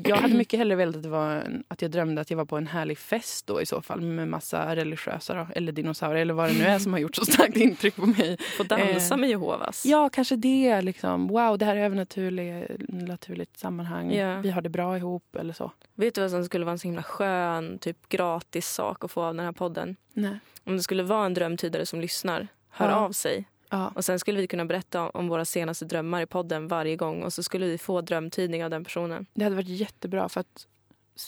Jag 0.05 0.17
hade 0.17 0.35
mycket 0.35 0.59
hellre 0.59 0.77
velat 0.77 0.97
att, 0.97 1.03
det 1.03 1.09
var 1.09 1.31
en, 1.31 1.65
att 1.69 1.83
jag 1.83 1.91
drömde 1.91 2.21
att 2.21 2.31
jag 2.31 2.37
var 2.37 2.45
på 2.45 2.57
en 2.57 2.67
härlig 2.67 2.99
fest 2.99 3.47
då 3.47 3.61
i 3.61 3.67
så 3.67 3.83
fall 3.83 4.01
med 4.01 4.29
massa 4.29 4.77
religiösa 4.77 5.35
då, 5.35 5.47
eller 5.55 5.73
dinosaurier 5.73 6.23
eller 6.23 6.35
vad 6.35 6.49
det 6.51 6.59
nu 6.59 6.65
är 6.65 6.79
som 6.79 6.93
har 6.93 7.01
gjort 7.01 7.17
så 7.17 7.25
starkt 7.25 7.57
intryck 7.57 7.97
på 7.97 8.07
mig. 8.07 8.37
Få 8.57 8.63
dansa 8.63 9.15
Eh, 9.15 9.21
med 9.21 9.31
Jehovas. 9.31 9.87
Ja, 9.87 10.09
kanske 10.09 10.37
det. 10.37 10.83
Liksom. 10.83 11.29
Wow, 11.29 11.59
det 11.59 11.65
här 11.65 11.77
är 11.77 11.85
övernaturligt 11.85 12.71
naturligt 12.89 13.59
sammanhang. 13.59 14.13
Ja. 14.15 14.41
Vi 14.41 14.51
har 14.51 14.63
det 14.63 14.69
bra 14.69 14.97
ihop 14.97 15.37
eller 15.37 15.53
så. 15.55 15.73
Vet 15.95 16.15
du 16.15 16.21
vad 16.21 16.31
som 16.31 16.45
skulle 16.45 16.65
vara 16.65 16.73
en 16.73 16.79
så 16.79 16.89
himla 16.89 17.03
skön, 17.03 17.79
typ 17.79 18.09
gratis 18.09 18.69
sak 18.69 19.05
att 19.05 19.11
få 19.11 19.23
av 19.23 19.35
den 19.35 19.45
här 19.45 19.53
podden? 19.53 19.97
Nej. 20.13 20.39
Om 20.65 20.77
det 20.77 20.83
skulle 20.83 21.03
vara 21.03 21.27
en 21.27 21.35
drömtydare 21.35 21.87
som 21.87 22.01
lyssnar, 22.01 22.49
hör 22.71 22.89
Ja. 22.91 22.95
av 22.95 23.13
sig. 23.13 23.45
Ja. 23.71 23.93
Och 23.95 24.05
sen 24.05 24.19
skulle 24.19 24.41
vi 24.41 24.47
kunna 24.47 24.65
berätta 24.65 25.11
om 25.11 25.29
våra 25.29 25.45
senaste 25.45 25.85
drömmar 25.85 26.23
i 26.23 26.27
podden 26.27 26.69
varje 26.69 26.97
gång 26.97 27.23
och 27.23 27.33
så 27.33 27.43
skulle 27.43 27.67
vi 27.67 27.79
få 27.79 28.01
drömtydning 28.01 28.65
av 28.65 28.71
den 28.71 28.85
personen. 28.85 29.27
Det 29.35 29.45
hade 29.45 29.57
varit 29.57 29.69
jättebra 29.69 30.29
för 30.29 30.41
att 30.41 30.67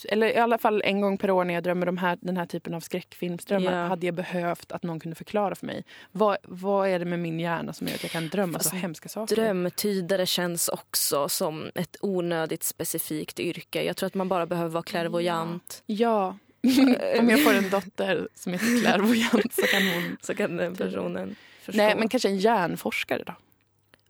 eller 0.09 0.27
i 0.27 0.37
alla 0.37 0.57
fall 0.57 0.81
en 0.85 1.01
gång 1.01 1.17
per 1.17 1.31
år 1.31 1.43
när 1.43 1.53
jag 1.53 1.63
drömmer 1.63 1.85
de 1.85 1.97
här, 1.97 2.17
den 2.21 2.37
här 2.37 2.45
typen 2.45 2.73
av 2.73 2.79
skräckfilmsdrömmar 2.79 3.71
Ja. 3.71 3.87
hade 3.87 4.05
jag 4.05 4.15
behövt 4.15 4.71
att 4.71 4.83
någon 4.83 4.99
kunde 4.99 5.15
förklara 5.15 5.55
för 5.55 5.65
mig. 5.65 5.83
Vad, 6.11 6.37
vad 6.43 6.87
är 6.89 6.99
det 6.99 7.05
med 7.05 7.19
min 7.19 7.39
hjärna 7.39 7.73
som 7.73 7.87
gör 7.87 7.95
att 7.95 8.03
jag 8.03 8.11
kan 8.11 8.27
drömma 8.27 8.53
Fast 8.53 8.69
så 8.69 8.75
hemska 8.75 9.09
saker? 9.09 9.35
Drömtydare 9.35 10.25
känns 10.25 10.67
också 10.67 11.29
som 11.29 11.71
ett 11.75 11.97
onödigt 12.01 12.63
specifikt 12.63 13.39
yrke. 13.39 13.83
Jag 13.83 13.97
tror 13.97 14.07
att 14.07 14.13
man 14.13 14.29
bara 14.29 14.45
behöver 14.45 14.69
vara 14.69 14.83
klärvoajant. 14.83 15.83
Ja. 15.85 16.37
Om 17.19 17.29
jag 17.29 17.43
får 17.43 17.53
en 17.53 17.69
dotter 17.69 18.27
som 18.35 18.53
heter 18.53 18.81
klärvoajant 18.81 19.53
så 19.53 19.61
kan 19.61 19.87
hon... 19.87 20.17
Så 20.21 20.35
kan 20.35 20.57
den 20.57 20.75
personen 20.75 21.35
förstå. 21.63 21.77
Nej, 21.83 21.95
men 21.95 22.09
kanske 22.09 22.29
en 22.29 22.37
hjärnforskare 22.37 23.23
då? 23.23 23.33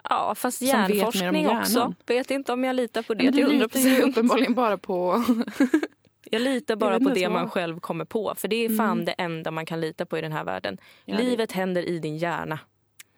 ja, 0.09 0.35
fast 0.35 0.61
vet 0.61 0.67
hjärnforskning 0.69 1.43
hjärnan. 1.43 1.61
också. 1.61 1.93
Vet 2.05 2.31
inte 2.31 2.53
om 2.53 2.63
jag 2.63 2.75
litar 2.75 3.01
på 3.01 3.13
det 3.13 3.23
Men 3.23 3.33
till 3.33 3.45
du 3.45 3.49
100 3.49 3.65
litar 3.73 3.79
ju 3.89 4.01
uppenbarligen 4.01 4.53
bara 4.53 4.77
på... 4.77 5.23
Jag 6.31 6.41
litar 6.41 6.75
bara 6.75 6.99
vet 6.99 7.07
på 7.07 7.13
det 7.13 7.29
man 7.29 7.49
själv 7.49 7.79
kommer 7.79 8.05
på. 8.05 8.33
För 8.37 8.47
det 8.47 8.55
är 8.55 8.69
fan 8.77 8.91
Mm. 8.91 9.05
det 9.05 9.11
enda 9.11 9.51
man 9.51 9.65
kan 9.65 9.81
lita 9.81 10.05
på 10.05 10.17
i 10.17 10.21
den 10.21 10.31
här 10.31 10.43
världen. 10.43 10.77
Ja, 11.05 11.17
det- 11.17 11.23
Livet 11.23 11.51
händer 11.51 11.89
i 11.89 11.99
din 11.99 12.17
hjärna. 12.17 12.59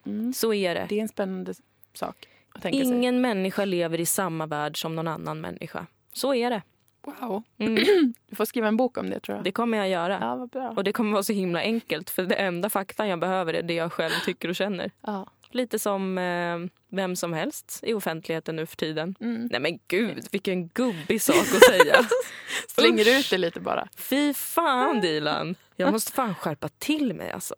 Mm. 0.06 0.34
Så 0.34 0.54
är 0.54 0.76
det. 0.76 0.86
Det 0.90 0.98
är 0.98 1.02
en 1.02 1.08
spännande 1.08 1.54
sak 1.94 2.28
tänka 2.62 2.78
sig. 2.78 2.88
Ingen 2.88 3.22
människa 3.22 3.66
lever 3.66 4.00
i 4.00 4.06
samma 4.06 4.46
värld 4.46 4.82
som 4.82 4.96
någon 4.96 5.08
annan 5.08 5.42
människa. 5.42 5.86
Så 6.14 6.34
är 6.34 6.50
det. 6.50 6.62
Wow. 7.06 7.44
Mm, 7.58 7.76
Du 8.30 8.36
får 8.36 8.46
skriva 8.46 8.68
en 8.68 8.78
bok 8.78 8.98
om 8.98 9.10
det 9.10 9.20
tror 9.20 9.36
jag. 9.38 9.44
det 9.44 9.52
kommer 9.52 9.78
jag 9.78 9.90
göra. 9.90 10.18
Ja, 10.22 10.36
vad 10.36 10.50
bra. 10.50 10.70
Och 10.70 10.84
det 10.84 10.94
kommer 10.94 11.12
vara 11.12 11.24
så 11.24 11.34
himla 11.34 11.60
enkelt 11.60 12.10
för 12.10 12.24
det 12.24 12.36
enda 12.36 12.70
faktan 12.70 13.08
jag 13.08 13.20
behöver 13.20 13.54
är 13.54 13.64
det 13.64 13.74
jag 13.74 13.92
själv 13.92 14.14
tycker 14.26 14.50
och 14.50 14.56
känner. 14.56 14.92
Ja. 15.02 15.28
Lite 15.52 15.80
som 15.80 16.18
eh, 16.18 16.58
vem 16.92 17.16
som 17.16 17.34
helst 17.34 17.80
i 17.84 17.94
offentligheten 17.94 18.56
nu 18.56 18.66
för 18.66 18.76
tiden. 18.78 19.16
Mm. 19.20 19.50
Nej 19.52 19.60
men 19.62 19.80
gud, 19.88 20.28
vilken 20.32 20.68
gubbig 20.68 21.22
sak 21.22 21.36
att 21.38 21.64
säga. 21.64 21.96
Slänger 22.68 23.20
ut 23.20 23.30
det 23.30 23.38
lite 23.38 23.60
bara. 23.60 23.88
Fy 23.98 24.34
fan 24.34 25.02
Dilan. 25.02 25.56
Jag 25.76 25.92
måste 25.92 26.12
fan 26.12 26.36
skärpa 26.36 26.70
till 26.70 27.14
mig 27.14 27.32
alltså. 27.32 27.56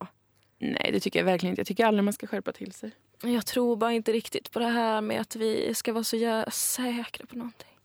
Nej, 0.59 0.89
det 0.93 0.99
tycker 0.99 1.19
jag 1.19 1.25
verkligen 1.25 1.51
inte. 1.51 1.59
Jag 1.59 1.67
tycker 1.67 1.85
aldrig 1.85 2.03
man 2.03 2.13
ska 2.13 2.27
skärpa 2.27 2.51
till 2.51 2.71
sig. 2.73 2.91
Jag 3.23 3.45
tror 3.45 3.75
bara 3.75 3.93
inte 3.93 4.11
riktigt 4.11 4.51
på 4.51 4.59
det 4.59 4.65
här 4.67 5.01
med 5.01 5.21
att 5.21 5.35
vi 5.35 5.73
ska 5.73 5.93
vara 5.93 6.03
så 6.03 6.43
säkra 6.51 7.25
på 7.25 7.35
någonting. 7.35 7.76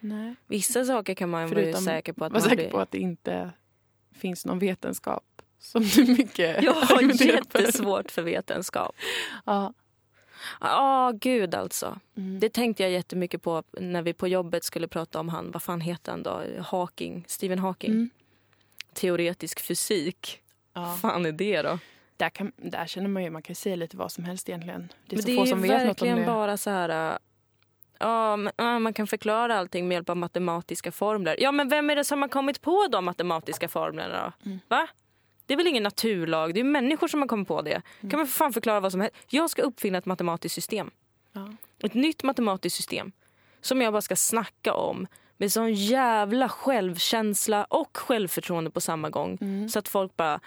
Nej. 0.00 0.34
Vissa 0.46 0.84
saker 0.84 1.14
kan 1.14 1.28
man 1.30 1.40
vara 1.40 1.48
Förutom- 1.48 1.80
säker 1.84 2.12
på 2.12 2.24
att 2.24 2.32
Var 2.32 2.40
man 2.40 2.48
säker 2.48 2.56
blir... 2.62 2.70
på 2.70 2.78
att 2.80 2.90
det 2.90 2.98
inte 2.98 3.50
finns 4.12 4.46
någon 4.46 4.58
vetenskap 4.58 5.24
som 5.58 5.82
du 5.82 6.04
mycket 6.04 6.62
Jag 6.62 6.72
har 6.72 7.26
jättesvårt 7.26 8.10
för 8.10 8.22
vetenskap. 8.22 8.96
Ja. 9.46 9.72
Ja, 10.60 11.12
gud 11.20 11.54
alltså. 11.54 12.00
Mm. 12.16 12.40
Det 12.40 12.48
tänkte 12.48 12.82
jag 12.82 12.92
jättemycket 12.92 13.42
på 13.42 13.62
när 13.72 14.02
vi 14.02 14.12
på 14.12 14.28
jobbet 14.28 14.64
skulle 14.64 14.88
prata 14.88 15.20
om 15.20 15.28
han, 15.28 15.50
vad 15.50 15.62
fan 15.62 15.80
heter 15.80 16.12
han 16.12 16.22
då? 16.22 16.42
Hawking, 16.60 17.24
Stephen 17.28 17.58
Hawking. 17.58 17.90
Mm. 17.90 18.10
Teoretisk 18.92 19.60
fysik. 19.60 20.40
Ja. 20.74 20.98
Fan 21.02 21.26
är 21.26 21.32
det 21.32 21.62
då? 21.62 21.78
Där, 22.16 22.28
kan, 22.30 22.52
där 22.56 22.86
känner 22.86 23.08
man 23.08 23.22
ju 23.24 23.30
man 23.30 23.42
kan 23.42 23.54
säga 23.56 23.76
lite 23.76 23.96
vad 23.96 24.12
som 24.12 24.24
helst 24.24 24.48
egentligen. 24.48 24.88
Det 25.06 25.14
är 25.14 25.16
Men 25.16 25.22
så 25.22 25.28
det 25.28 25.36
få 25.36 25.42
är 25.42 25.46
som 25.46 25.62
vet 25.62 25.70
något 25.70 25.80
om 25.80 25.86
verkligen 25.86 26.18
det. 26.18 26.26
bara 26.26 26.56
så 26.56 26.70
här... 26.70 27.18
ja, 27.98 28.36
man 28.78 28.92
kan 28.92 29.06
förklara 29.06 29.58
allting 29.58 29.88
med 29.88 29.94
hjälp 29.94 30.08
av 30.10 30.16
matematiska 30.16 30.92
formler. 30.92 31.36
Ja, 31.38 31.52
men 31.52 31.68
vem 31.68 31.90
är 31.90 31.96
det 31.96 32.04
som 32.04 32.22
har 32.22 32.28
kommit 32.28 32.60
på 32.60 32.88
de 32.90 33.04
matematiska 33.04 33.68
formlerna 33.68 34.32
då? 34.42 34.50
Mm. 34.50 34.60
Va? 34.68 34.88
Det 35.46 35.54
är 35.54 35.56
väl 35.58 35.66
ingen 35.66 35.82
naturlag? 35.82 36.54
Det 36.54 36.60
är 36.60 36.64
människor 36.64 37.08
som 37.08 37.20
har 37.20 37.28
kommit 37.28 37.48
på 37.48 37.62
det. 37.62 37.82
Mm. 38.00 38.10
Kan 38.10 38.18
man 38.18 38.26
för 38.26 38.34
fan 38.34 38.52
förklara 38.52 38.80
vad 38.80 38.92
som 38.92 39.00
helst? 39.00 39.16
Jag 39.28 39.50
ska 39.50 39.62
uppfinna 39.62 39.98
ett 39.98 40.06
matematiskt 40.06 40.54
system. 40.54 40.90
Ja. 41.32 41.52
Ett 41.82 41.94
nytt 41.94 42.22
matematiskt 42.22 42.76
system. 42.76 43.12
Som 43.60 43.82
jag 43.82 43.92
bara 43.92 44.02
ska 44.02 44.16
snacka 44.16 44.72
om. 44.72 45.06
Med 45.36 45.52
sån 45.52 45.74
jävla 45.74 46.48
självkänsla 46.48 47.64
och 47.64 47.96
självförtroende 47.96 48.70
på 48.70 48.80
samma 48.80 49.10
gång. 49.10 49.38
Mm. 49.40 49.68
Så 49.68 49.78
att 49.78 49.88
folk 49.88 50.16
bara, 50.16 50.40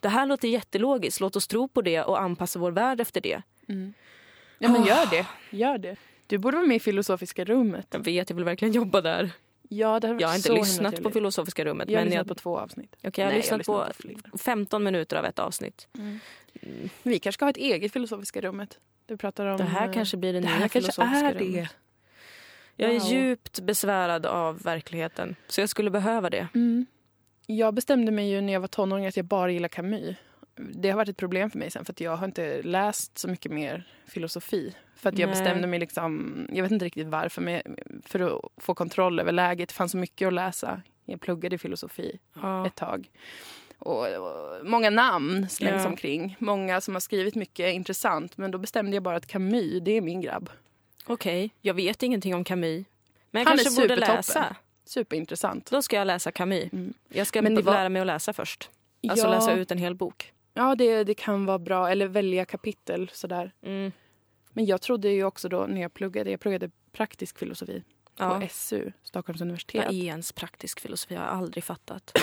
det 0.00 0.08
här 0.08 0.26
låter 0.26 0.48
jättelogiskt. 0.48 1.20
Låt 1.20 1.36
oss 1.36 1.46
tro 1.46 1.68
på 1.68 1.82
det 1.82 2.02
och 2.02 2.20
anpassa 2.20 2.58
vår 2.58 2.70
värld 2.70 3.00
efter 3.00 3.20
det. 3.20 3.42
Mm. 3.68 3.94
Ja, 4.58 4.68
men 4.68 4.84
gör 4.84 5.10
det. 5.10 5.26
Gör 5.50 5.78
det. 5.78 5.96
Du 6.26 6.38
borde 6.38 6.56
vara 6.56 6.66
med 6.66 6.76
i 6.76 6.80
Filosofiska 6.80 7.44
rummet. 7.44 7.86
Jag 7.90 8.04
vet, 8.04 8.30
jag 8.30 8.34
vill 8.36 8.44
verkligen 8.44 8.74
jobba 8.74 9.00
där. 9.00 9.30
Ja, 9.68 10.00
det 10.00 10.16
Jag 10.20 10.28
har 10.28 10.36
inte 10.36 10.52
lyssnat 10.52 11.02
på. 11.02 11.10
Filosofiska 11.10 11.64
rummet. 11.64 11.90
Jag 11.90 11.98
har 11.98 12.04
men 12.04 12.10
lyssnat 12.10 12.26
jag, 12.26 12.36
på 12.36 12.40
två 12.42 12.58
avsnitt. 12.58 12.96
Okej, 12.98 13.10
jag 13.16 13.24
har 13.24 13.30
Nej, 13.32 13.40
lyssnat 13.40 13.66
på 13.66 13.78
lyssnat 13.88 13.96
flera. 13.96 14.38
15 14.38 14.84
minuter 14.84 15.16
av 15.16 15.24
ett 15.24 15.38
avsnitt. 15.38 15.88
Men 15.92 16.20
Vi 17.02 17.18
kanske 17.18 17.32
ska 17.38 17.44
ha 17.44 17.50
ett 17.50 17.56
eget 17.56 17.92
Filosofiska 17.92 18.40
rummet. 18.40 18.78
Du 19.06 19.16
pratar 19.16 19.46
om... 19.46 19.56
Det 19.56 19.64
här 19.64 19.88
eh, 19.88 19.92
kanske 19.94 20.16
blir 20.16 20.32
det, 20.32 20.40
det 20.40 20.46
nya 20.46 20.50
här 20.54 20.60
kanske 20.60 20.80
filosofiska 20.80 21.18
är 21.28 21.34
det. 21.34 21.40
rummet. 21.44 21.70
Jag 22.76 22.90
är 22.94 23.00
Wow. 23.00 23.08
djupt 23.12 23.60
besvärad 23.60 24.26
av 24.26 24.62
verkligheten. 24.62 25.36
Så 25.48 25.60
jag 25.60 25.68
skulle 25.68 25.90
behöva 25.90 26.30
det. 26.30 26.48
Mm. 26.54 26.86
Jag 27.46 27.74
bestämde 27.74 28.12
mig 28.12 28.30
ju 28.30 28.40
när 28.40 28.52
jag 28.52 28.60
var 28.60 28.68
tonåring 28.68 29.06
att 29.06 29.16
jag 29.16 29.26
bara 29.26 29.50
gillar 29.50 29.68
Camus. 29.68 30.16
Det 30.56 30.90
har 30.90 30.96
varit 30.96 31.08
ett 31.08 31.16
problem 31.16 31.50
för 31.50 31.58
mig 31.58 31.70
sen 31.70 31.84
för 31.84 31.92
att 31.92 32.00
jag 32.00 32.16
har 32.16 32.26
inte 32.26 32.62
läst 32.62 33.18
så 33.18 33.28
mycket 33.28 33.52
mer 33.52 33.88
filosofi. 34.06 34.74
För 34.96 35.08
att 35.08 35.18
jag 35.18 35.26
Nej. 35.28 35.36
bestämde 35.40 35.66
mig 35.66 35.78
liksom, 35.78 36.34
jag 36.52 36.62
vet 36.62 36.72
inte 36.72 36.84
riktigt 36.84 37.06
varför, 37.06 37.42
men 37.42 37.62
för 38.06 38.20
att 38.20 38.42
få 38.56 38.74
kontroll 38.74 39.20
över 39.20 39.32
läget. 39.32 39.68
Det 39.68 39.74
fanns 39.74 39.92
så 39.92 39.98
mycket 39.98 40.26
att 40.26 40.32
läsa. 40.34 40.82
Jag 41.04 41.20
pluggade 41.20 41.58
filosofi 41.58 42.18
Ja. 42.42 42.66
ett 42.66 42.74
tag. 42.74 43.10
Och, 43.78 44.06
och 44.08 44.66
många 44.66 44.90
namn 44.90 45.48
slängs 45.48 45.82
Ja. 45.82 45.88
omkring. 45.88 46.36
Många 46.38 46.80
som 46.80 46.94
har 46.94 47.00
skrivit 47.00 47.34
mycket 47.34 47.74
intressant. 47.74 48.36
Men 48.36 48.50
då 48.50 48.58
bestämde 48.58 48.96
jag 48.96 49.02
bara 49.02 49.16
att 49.16 49.26
Camus, 49.26 49.82
det 49.82 49.90
är 49.90 50.00
min 50.00 50.20
grabb. 50.20 50.50
Okej, 51.06 51.50
jag 51.60 51.74
vet 51.74 52.02
ingenting 52.02 52.34
om 52.34 52.44
Camus. 52.44 52.86
Men 53.30 53.42
jag 53.42 53.48
Han 53.50 53.58
kanske 53.58 53.82
borde 53.82 53.96
läsa. 53.96 54.56
Superintressant. 54.84 55.70
Då 55.70 55.82
ska 55.82 55.96
jag 55.96 56.06
läsa 56.06 56.32
Camus. 56.32 56.72
Mm. 56.72 56.94
Jag 57.08 57.26
ska 57.26 57.42
Men 57.42 57.54
var- 57.64 57.72
lära 57.72 57.88
mig 57.88 58.00
att 58.00 58.06
läsa 58.06 58.32
först. 58.32 58.70
Alltså 59.08 59.26
ja, 59.26 59.30
läsa 59.30 59.52
ut 59.52 59.70
en 59.70 59.78
hel 59.78 59.94
bok. 59.94 60.32
Ja, 60.56 60.74
det, 60.74 61.04
det 61.04 61.14
kan 61.14 61.46
vara 61.46 61.58
bra. 61.58 61.88
Eller 61.90 62.06
välja 62.06 62.44
kapitel 62.44 63.10
sådär. 63.12 63.52
Mm. 63.62 63.92
Men 64.52 64.64
jag 64.66 64.80
trodde 64.82 65.08
ju 65.08 65.24
också 65.24 65.48
då 65.48 65.66
när 65.66 65.80
jag 65.82 65.94
pluggade, 65.94 66.30
jag 66.30 66.40
pluggade 66.40 66.70
praktisk 66.92 67.38
filosofi 67.38 67.82
Ja. 68.18 68.40
på 68.40 68.46
SU, 68.50 68.92
Stockholms 69.02 69.40
universitet. 69.40 69.84
Vad 69.84 69.94
är 69.94 70.04
ens 70.04 70.32
praktisk 70.32 70.80
filosofi? 70.80 71.14
Jag 71.14 71.20
har 71.20 71.26
aldrig 71.28 71.64
fattat. 71.64 72.12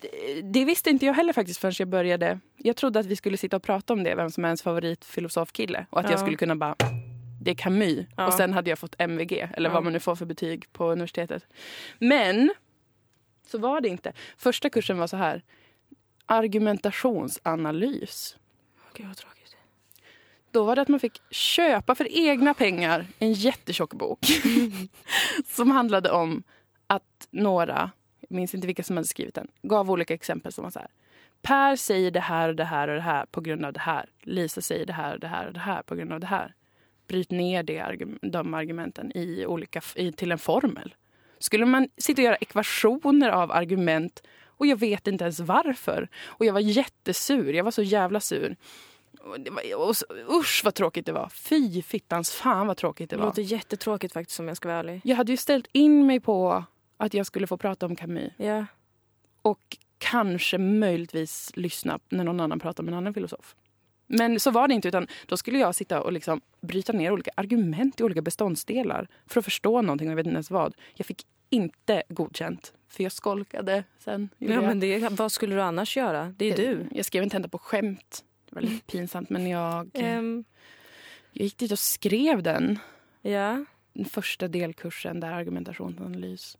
Det, 0.00 0.40
det 0.42 0.64
visste 0.64 0.90
inte 0.90 1.06
jag 1.06 1.14
heller 1.14 1.32
faktiskt 1.32 1.60
förrän 1.60 1.74
jag 1.78 1.88
började. 1.88 2.40
Jag 2.56 2.76
trodde 2.76 2.98
att 3.00 3.06
vi 3.06 3.16
skulle 3.16 3.36
sitta 3.36 3.56
och 3.56 3.62
prata 3.62 3.92
om 3.92 4.04
det, 4.04 4.14
vem 4.14 4.30
som 4.30 4.44
är 4.44 4.48
ens 4.48 4.62
favoritfilosofkille. 4.62 5.86
Och 5.90 5.98
att 6.00 6.04
Ja. 6.04 6.10
jag 6.10 6.20
skulle 6.20 6.36
kunna 6.36 6.56
bara, 6.56 6.76
det 7.42 7.50
är 7.50 7.54
Camus. 7.54 8.06
Ja. 8.16 8.26
Och 8.26 8.32
sen 8.32 8.52
hade 8.52 8.70
jag 8.70 8.78
fått 8.78 8.94
MVG, 8.98 9.32
eller 9.54 9.70
vad 9.70 9.84
man 9.84 9.92
nu 9.92 10.00
får 10.00 10.16
för 10.16 10.26
betyg 10.26 10.72
på 10.72 10.92
universitetet. 10.92 11.46
Men, 11.98 12.54
så 13.46 13.58
var 13.58 13.80
det 13.80 13.88
inte. 13.88 14.12
Första 14.36 14.70
kursen 14.70 14.98
var 14.98 15.06
så 15.06 15.16
här, 15.16 15.42
argumentationsanalys. 16.30 18.36
Gud 18.94 19.06
vad 19.06 19.16
tråkigt. 19.16 19.56
Då 20.50 20.64
var 20.64 20.76
det 20.76 20.82
att 20.82 20.88
man 20.88 21.00
fick 21.00 21.22
köpa 21.30 21.94
för 21.94 22.08
egna 22.10 22.54
pengar 22.54 23.06
en 23.18 23.32
jättetjock 23.32 23.94
bok. 23.94 24.26
som 25.46 25.70
handlade 25.70 26.10
om 26.10 26.42
att 26.86 27.28
några, 27.30 27.90
jag 28.20 28.36
minns 28.36 28.54
inte 28.54 28.66
vilka 28.66 28.82
som 28.82 28.96
hade 28.96 29.08
skrivit 29.08 29.34
den, 29.34 29.48
gav 29.62 29.90
olika 29.90 30.14
exempel 30.14 30.52
som 30.52 30.64
var 30.64 30.70
så 30.70 30.78
här. 30.78 30.88
Per 31.42 31.76
säger 31.76 32.10
det 32.10 32.20
här 32.20 32.48
och 32.48 32.56
det 32.56 32.64
här 32.64 32.88
och 32.88 32.94
det 32.94 33.00
här 33.00 33.26
på 33.26 33.40
grund 33.40 33.64
av 33.64 33.72
det 33.72 33.80
här. 33.80 34.08
Lisa 34.22 34.60
säger 34.60 34.86
det 34.86 34.92
här 34.92 35.14
och 35.14 35.20
det 35.20 35.28
här 35.28 35.46
och 35.46 35.52
det 35.52 35.60
här 35.60 35.82
på 35.82 35.94
grund 35.94 36.12
av 36.12 36.20
det 36.20 36.26
här. 36.26 36.54
Bryt 37.06 37.30
ner 37.30 37.62
det, 37.62 37.96
de 38.22 38.54
argumenten 38.54 39.12
i 39.14 39.46
olika, 39.46 39.80
i, 39.94 40.12
till 40.12 40.32
en 40.32 40.38
formel. 40.38 40.94
Skulle 41.38 41.66
man 41.66 41.88
sitta 41.96 42.22
och 42.22 42.24
göra 42.24 42.36
ekvationer 42.36 43.28
av 43.28 43.52
argument 43.52 44.22
och 44.60 44.66
jag 44.66 44.76
vet 44.76 45.06
inte 45.06 45.24
ens 45.24 45.40
varför. 45.40 46.08
Och 46.24 46.44
jag 46.44 46.52
var 46.52 46.60
jättesur, 46.60 47.52
jag 47.52 47.64
var 47.64 47.70
så 47.70 47.82
jävla 47.82 48.20
sur. 48.20 48.56
Och 49.20 49.40
det 49.40 49.50
var, 49.50 49.88
och 49.88 49.96
så, 49.96 50.06
usch 50.28 50.60
vad 50.64 50.74
tråkigt 50.74 51.06
det 51.06 51.12
var. 51.12 51.28
Fy 51.28 51.82
fittans 51.82 52.30
fan 52.32 52.66
vad 52.66 52.76
tråkigt 52.76 53.10
det 53.10 53.16
Det 53.16 53.20
var. 53.20 53.26
låter 53.26 53.42
jättetråkigt 53.42 54.12
faktiskt 54.12 54.40
om 54.40 54.48
jag 54.48 54.56
ska 54.56 54.68
vara 54.68 54.78
ärlig. 54.78 55.00
Jag 55.04 55.16
hade 55.16 55.32
ju 55.32 55.36
ställt 55.36 55.66
in 55.72 56.06
mig 56.06 56.20
på 56.20 56.64
att 56.96 57.14
jag 57.14 57.26
skulle 57.26 57.46
få 57.46 57.56
prata 57.56 57.86
om 57.86 57.96
Camus. 57.96 58.32
Ja. 58.36 58.66
Och 59.42 59.76
kanske 59.98 60.58
möjligtvis 60.58 61.50
lyssna 61.56 61.98
när 62.08 62.24
någon 62.24 62.40
annan 62.40 62.58
pratar 62.60 62.82
med 62.82 62.92
en 62.92 62.98
annan 62.98 63.14
filosof. 63.14 63.54
Men 64.06 64.40
så 64.40 64.50
var 64.50 64.68
det 64.68 64.74
inte, 64.74 64.88
utan 64.88 65.06
då 65.26 65.36
skulle 65.36 65.58
jag 65.58 65.74
sitta 65.74 66.02
och 66.02 66.12
liksom 66.12 66.40
bryta 66.60 66.92
ner 66.92 67.12
olika 67.12 67.30
argument 67.34 68.00
i 68.00 68.04
olika 68.04 68.22
beståndsdelar 68.22 69.08
för 69.26 69.38
att 69.40 69.44
förstå 69.44 69.82
någonting 69.82 70.08
och 70.08 70.12
jag 70.12 70.16
vet 70.16 70.26
inte 70.26 70.34
ens 70.34 70.50
vad. 70.50 70.74
Jag 70.94 71.06
fick 71.06 71.26
inte 71.50 72.02
godkänt, 72.08 72.72
för 72.88 73.02
jag 73.02 73.12
skolkade 73.12 73.84
sen. 73.98 74.28
ja 74.38 74.60
men 74.60 74.80
det, 74.80 75.08
vad 75.12 75.32
skulle 75.32 75.54
du 75.54 75.62
annars 75.62 75.96
göra? 75.96 76.34
Det 76.36 76.44
är 76.52 76.56
du. 76.56 76.88
Jag 76.92 77.04
skrev 77.06 77.22
en 77.22 77.30
tenta 77.30 77.48
på 77.48 77.58
skämt. 77.58 78.24
Det 78.48 78.54
var 78.54 78.62
lite 78.62 78.84
pinsamt, 78.92 79.30
men 79.30 79.46
jag, 79.46 79.90
Ehm, 79.94 80.44
jag 81.32 81.44
gick 81.44 81.58
dit 81.58 81.72
och 81.72 81.78
skrev 81.78 82.42
den. 82.42 82.78
ja. 83.22 83.64
Den 83.92 84.04
första 84.04 84.48
delkursen 84.48 85.20
där 85.20 85.32
argumentationsanalys. 85.32 86.58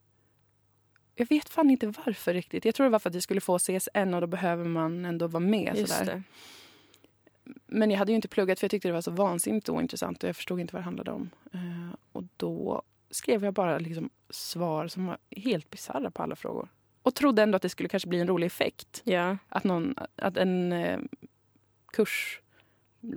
Jag 1.14 1.28
vet 1.28 1.48
fan 1.48 1.70
inte 1.70 1.86
varför 1.86 2.34
riktigt. 2.34 2.64
Jag 2.64 2.74
tror 2.74 2.84
det 2.84 2.90
var 2.90 2.98
för 2.98 3.08
att 3.10 3.14
jag 3.14 3.22
skulle 3.22 3.40
få 3.40 3.58
CSN 3.58 4.14
och 4.14 4.20
då 4.20 4.26
behöver 4.26 4.64
man 4.64 5.04
ändå 5.04 5.26
vara 5.26 5.40
med. 5.44 5.76
Just 5.76 5.92
Sådär. 5.98 6.14
det. 7.44 7.52
Men 7.66 7.90
jag 7.90 7.98
hade 7.98 8.12
ju 8.12 8.16
inte 8.16 8.28
pluggat 8.28 8.60
för 8.60 8.64
jag 8.64 8.70
tyckte 8.70 8.88
det 8.88 8.92
var 8.92 9.00
så 9.00 9.10
vansinnigt 9.10 9.68
ointressant 9.68 10.22
och 10.22 10.28
jag 10.28 10.36
förstod 10.36 10.60
inte 10.60 10.74
vad 10.74 10.80
det 10.80 10.84
handlade 10.84 11.10
om. 11.10 11.30
Eh, 11.52 11.94
och 12.12 12.24
då 12.36 12.82
skrev 13.10 13.44
jag 13.44 13.54
bara 13.54 13.78
liksom 13.78 14.10
svar 14.30 14.88
som 14.88 15.06
var 15.06 15.18
helt 15.36 15.70
bisarra 15.70 16.10
på 16.10 16.22
alla 16.22 16.36
frågor. 16.36 16.68
Och 17.02 17.14
trodde 17.14 17.42
ändå 17.42 17.56
att 17.56 17.62
det 17.62 17.68
skulle 17.68 17.88
kanske 17.88 18.08
bli 18.08 18.20
en 18.20 18.26
rolig 18.26 18.46
effekt. 18.46 19.02
Ja. 19.04 19.36
Att, 19.48 19.64
någon, 19.64 19.94
att 20.16 20.36
en 20.36 20.72
eh, 20.72 20.98
kurs... 21.92 22.40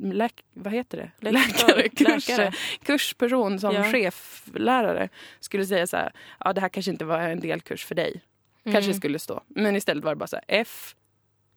Läk, 0.01 0.43
vad 0.53 0.73
heter 0.73 0.97
det? 0.97 1.31
Läkare, 1.31 1.89
kurs, 1.89 2.27
läkare. 2.29 2.51
kursperson 2.83 3.59
som 3.59 3.75
Ja. 3.75 3.83
cheflärare 3.83 5.09
skulle 5.39 5.65
säga 5.65 5.87
så 5.87 5.97
här, 5.97 6.11
ja 6.39 6.53
det 6.53 6.61
här 6.61 6.69
kanske 6.69 6.91
inte 6.91 7.05
var 7.05 7.19
en 7.19 7.39
delkurs 7.39 7.85
för 7.85 7.95
dig. 7.95 8.21
Kanske 8.63 8.81
Mm. 8.83 8.93
skulle 8.93 9.19
stå. 9.19 9.43
Men 9.47 9.75
istället 9.75 10.03
var 10.03 10.11
det 10.11 10.15
bara 10.15 10.27
så 10.27 10.35
här, 10.35 10.45
F. 10.47 10.95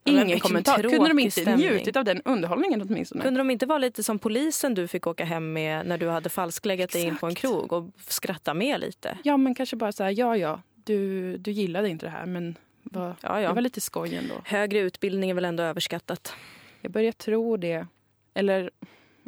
Ingen 0.07 0.40
kommentar. 0.40 0.82
Kunde 0.82 1.09
de 1.09 1.18
inte 1.18 1.40
stämning. 1.40 1.68
njutit 1.70 1.96
av 1.96 2.04
den 2.04 2.22
underhållningen 2.24 2.82
åtminstone? 2.82 3.24
Kunde 3.24 3.40
de 3.40 3.50
inte 3.50 3.66
vara 3.66 3.78
lite 3.78 4.02
som 4.02 4.18
polisen 4.18 4.74
du 4.74 4.88
fick 4.88 5.07
åka 5.07 5.24
hem 5.24 5.52
med 5.52 5.86
när 5.86 5.98
du 5.98 6.09
hade 6.09 6.28
falskläggat 6.28 6.90
dig 6.90 7.02
in 7.02 7.16
på 7.16 7.26
en 7.26 7.34
krog 7.34 7.72
och 7.72 7.90
skratta 8.09 8.54
med 8.54 8.80
lite? 8.80 9.18
Ja 9.24 9.36
men 9.36 9.54
kanske 9.54 9.76
bara 9.76 9.92
så 9.92 10.04
här, 10.04 10.14
ja 10.18 10.36
ja, 10.36 10.61
du, 10.84 11.36
du 11.36 11.50
gillade 11.50 11.88
inte 11.88 12.07
det 12.07 12.11
här 12.11 12.26
men 12.26 12.59
var, 12.82 13.16
Ja, 13.20 13.34
det 13.34 13.42
ja. 13.42 13.52
var 13.52 13.61
lite 13.61 13.80
skoj 13.80 14.14
ändå. 14.14 14.34
Högre 14.44 14.78
utbildning 14.78 15.30
är 15.30 15.34
väl 15.34 15.44
ändå 15.44 15.62
överskattat? 15.62 16.34
Jag 16.80 16.92
börjar 16.92 17.12
tro 17.12 17.57
det. 17.57 17.86
Eller 18.34 18.70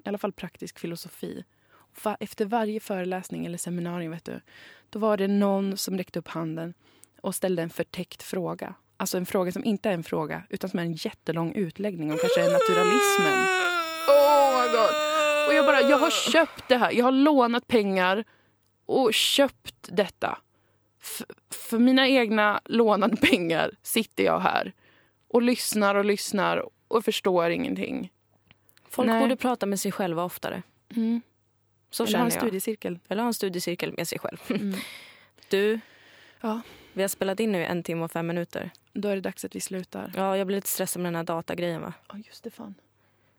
i 0.05 0.09
alla 0.09 0.19
fall 0.19 0.33
praktisk 0.33 0.79
filosofi. 0.79 1.45
Efter 2.21 2.45
varje 2.45 2.81
föreläsning 2.81 3.47
eller 3.47 3.59
seminarium 3.59 4.13
vet 4.13 4.25
du, 4.25 4.41
då 4.91 4.99
var 4.99 5.17
det 5.17 5.29
någon 5.29 5.77
som 5.77 5.99
räckte 5.99 6.19
upp 6.19 6.29
handen 6.29 6.75
och 7.21 7.35
ställde 7.35 7.63
en 7.63 7.71
förtäckt 7.71 8.23
fråga. 8.23 8.75
Alltså 9.01 9.17
en 9.17 9.27
fråga 9.27 9.53
som 9.53 9.65
inte 9.65 9.89
är 9.89 9.93
en 9.95 10.03
fråga 10.05 10.43
utan 10.51 10.71
som 10.71 10.79
är 10.79 10.83
en 10.83 10.93
jättelång 10.93 11.53
utläggning 11.55 12.13
om 12.13 12.19
kanske 12.19 12.41
naturalismen. 12.53 13.47
Oh 14.09 14.63
my 14.63 14.69
god! 14.73 14.95
Och 15.49 15.55
jag 15.55 15.65
bara, 15.67 15.81
jag 15.81 15.99
har 15.99 16.11
köpt 16.11 16.69
det 16.69 16.77
här. 16.77 16.93
Jag 16.93 17.05
har 17.05 17.13
lånat 17.13 17.67
pengar 17.67 18.25
och 18.87 19.15
köpt 19.15 19.89
detta. 19.93 20.39
F- 21.03 21.23
för 21.51 21.79
mina 21.79 22.09
egna 22.09 22.61
lånade 22.65 23.17
pengar 23.17 23.71
sitter 23.83 24.25
jag 24.25 24.41
här 24.41 24.73
och 25.29 25.43
lyssnar 25.43 25.95
och 25.95 26.05
lyssnar 26.05 26.69
och 26.89 27.05
förstår 27.05 27.51
ingenting. 27.51 28.13
Folk 28.89 29.07
Nej. 29.09 29.21
borde 29.21 29.37
prata 29.37 29.67
med 29.67 29.81
sig 29.81 29.93
själva 29.93 30.25
oftare. 30.25 30.63
Mm. 30.97 31.21
Så 31.91 32.05
Eller 32.05 32.19
ha 32.19 32.25
en 32.25 32.31
studiecirkel. 32.31 32.99
Eller 33.09 33.23
ha 33.23 33.27
en 33.27 33.35
studiecirkel 33.35 33.93
med 33.97 34.09
sig 34.09 34.19
själv. 34.19 34.39
Mm. 34.51 34.75
Du, 35.49 35.81
Ja, 36.41 36.61
vi 36.99 37.03
har 37.03 37.09
spelat 37.09 37.41
in 37.41 37.53
nu 37.53 37.61
i 37.61 37.65
en 37.65 37.83
timme 37.83 38.05
och 38.05 38.13
fem 38.13 38.27
minuter. 38.27 38.71
då 38.93 39.09
är 39.09 39.15
det 39.15 39.21
dags 39.21 39.45
att 39.45 39.57
vi 39.57 39.61
slutar. 39.61 40.13
Ja, 40.17 40.37
jag 40.37 40.47
blir 40.47 40.57
lite 40.57 40.69
stressad 40.69 41.03
med 41.03 41.07
den 41.13 41.17
här 41.17 41.25
datagrejen 41.25 41.81
va? 41.81 41.93
Ja, 42.09 42.15
just 42.27 42.45
det. 42.45 42.51
fan. 42.51 42.75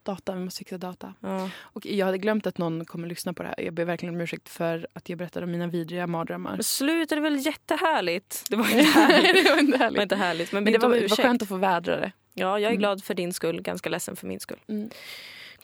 Data, 0.03 0.33
vi 0.33 0.39
måste 0.39 0.57
fixa 0.57 0.77
data. 0.77 1.13
Ja. 1.19 1.49
Och 1.59 1.85
jag 1.85 2.05
hade 2.05 2.17
glömt 2.17 2.47
att 2.47 2.57
någon 2.57 2.85
kommer 2.85 3.07
lyssna 3.07 3.33
på 3.33 3.43
det 3.43 3.49
här. 3.49 3.61
Jag 3.65 3.73
ber 3.73 3.85
verkligen 3.85 4.15
om 4.15 4.21
ursäkt 4.21 4.49
för 4.49 4.87
att 4.93 5.09
jag 5.09 5.17
berättade 5.17 5.43
om 5.43 5.51
mina 5.51 5.67
vidriga 5.67 6.07
mardrömmar. 6.07 6.51
Men 6.51 6.63
sluta, 6.63 7.15
det 7.15 7.19
är 7.19 7.23
väl 7.23 7.45
jättehärligt? 7.45 8.45
Det 8.49 8.55
var 8.55 8.65
inte 8.71 8.83
härligt. 8.83 9.43
det 9.45 9.51
var 9.51 9.59
inte 9.59 9.71
Det 9.71 9.77
var 9.77 9.85
härligt. 9.85 10.01
inte 10.01 10.15
härligt. 10.15 10.51
Men, 10.51 10.63
Men 10.63 10.73
det 10.73 10.79
var, 10.79 10.89
det 10.89 10.95
var 10.95 11.03
ursäkt. 11.05 11.21
skönt 11.21 11.41
att 11.41 11.47
få 11.47 11.55
vädra 11.57 11.95
det. 11.99 12.11
Ja, 12.33 12.45
jag 12.59 12.61
är 12.61 12.67
Mm. 12.67 12.79
glad 12.79 13.03
för 13.03 13.13
din 13.13 13.33
skull, 13.33 13.61
ganska 13.61 13.89
ledsen 13.89 14.15
för 14.15 14.27
min 14.27 14.39
skull. 14.39 14.59
Mm. 14.67 14.89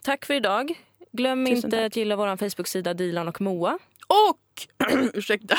Tack 0.02 0.26
för 0.26 0.34
idag. 0.34 0.74
Glöm 1.12 1.46
Tusen 1.46 1.56
inte 1.58 1.70
tack. 1.78 1.86
att 1.86 1.96
gilla 1.96 2.16
vår 2.16 2.38
Facebook-sida 2.38 2.93
Dilan 2.93 3.28
och 3.28 3.41
Moa. 3.41 3.80
Och, 4.08 4.68
ursäkta, 5.14 5.58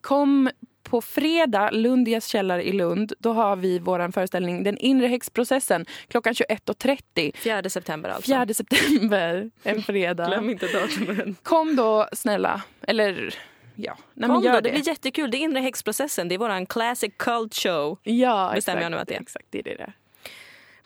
kom 0.00 0.50
på 0.90 1.00
fredag, 1.00 1.70
Lundias 1.70 2.26
källare 2.26 2.62
i 2.68 2.72
Lund. 2.72 3.12
Då 3.18 3.32
har 3.32 3.56
vi 3.56 3.78
vår 3.78 4.12
föreställning 4.12 4.62
Den 4.62 4.78
inre 4.78 5.06
häxprocessen 5.06 5.86
klockan 6.08 6.32
21.30. 6.32 7.36
4 7.36 7.70
september 7.70 8.10
alltså. 8.10 8.30
4 8.32 8.46
september, 8.54 9.50
en 9.62 9.82
fredag. 9.82 10.26
Glöm 10.26 10.50
inte 10.50 10.66
datumet. 10.66 11.36
Kom 11.42 11.76
då 11.76 12.08
snälla. 12.12 12.62
Eller 12.82 13.34
ja, 13.74 13.96
nej, 14.14 14.28
Kom 14.28 14.42
då, 14.42 14.48
det. 14.52 14.60
det 14.60 14.70
blir 14.70 14.88
jättekul. 14.88 15.30
Det 15.30 15.36
är 15.36 15.40
inre 15.40 15.60
häxprocessen. 15.60 16.28
Det 16.28 16.34
är 16.34 16.38
vår 16.38 16.66
classic 16.66 17.12
cult 17.18 17.54
show. 17.54 17.98
Ja, 18.02 18.50
Bestämmer 18.54 18.76
exakt, 18.78 18.82
jag 18.82 18.90
nu 18.90 18.98
att 18.98 19.08
det 19.08 19.14
är. 19.14 19.20
Exakt, 19.20 19.46
det 19.50 19.58
är 19.58 19.62
det. 19.64 19.92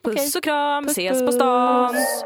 Puss 0.03 0.15
Okej. 0.15 0.31
och 0.37 0.43
kram, 0.45 0.85
Puss, 0.85 0.93
ses 0.99 1.27
på 1.27 1.33
stan. 1.33 1.95
puss. 1.95 2.25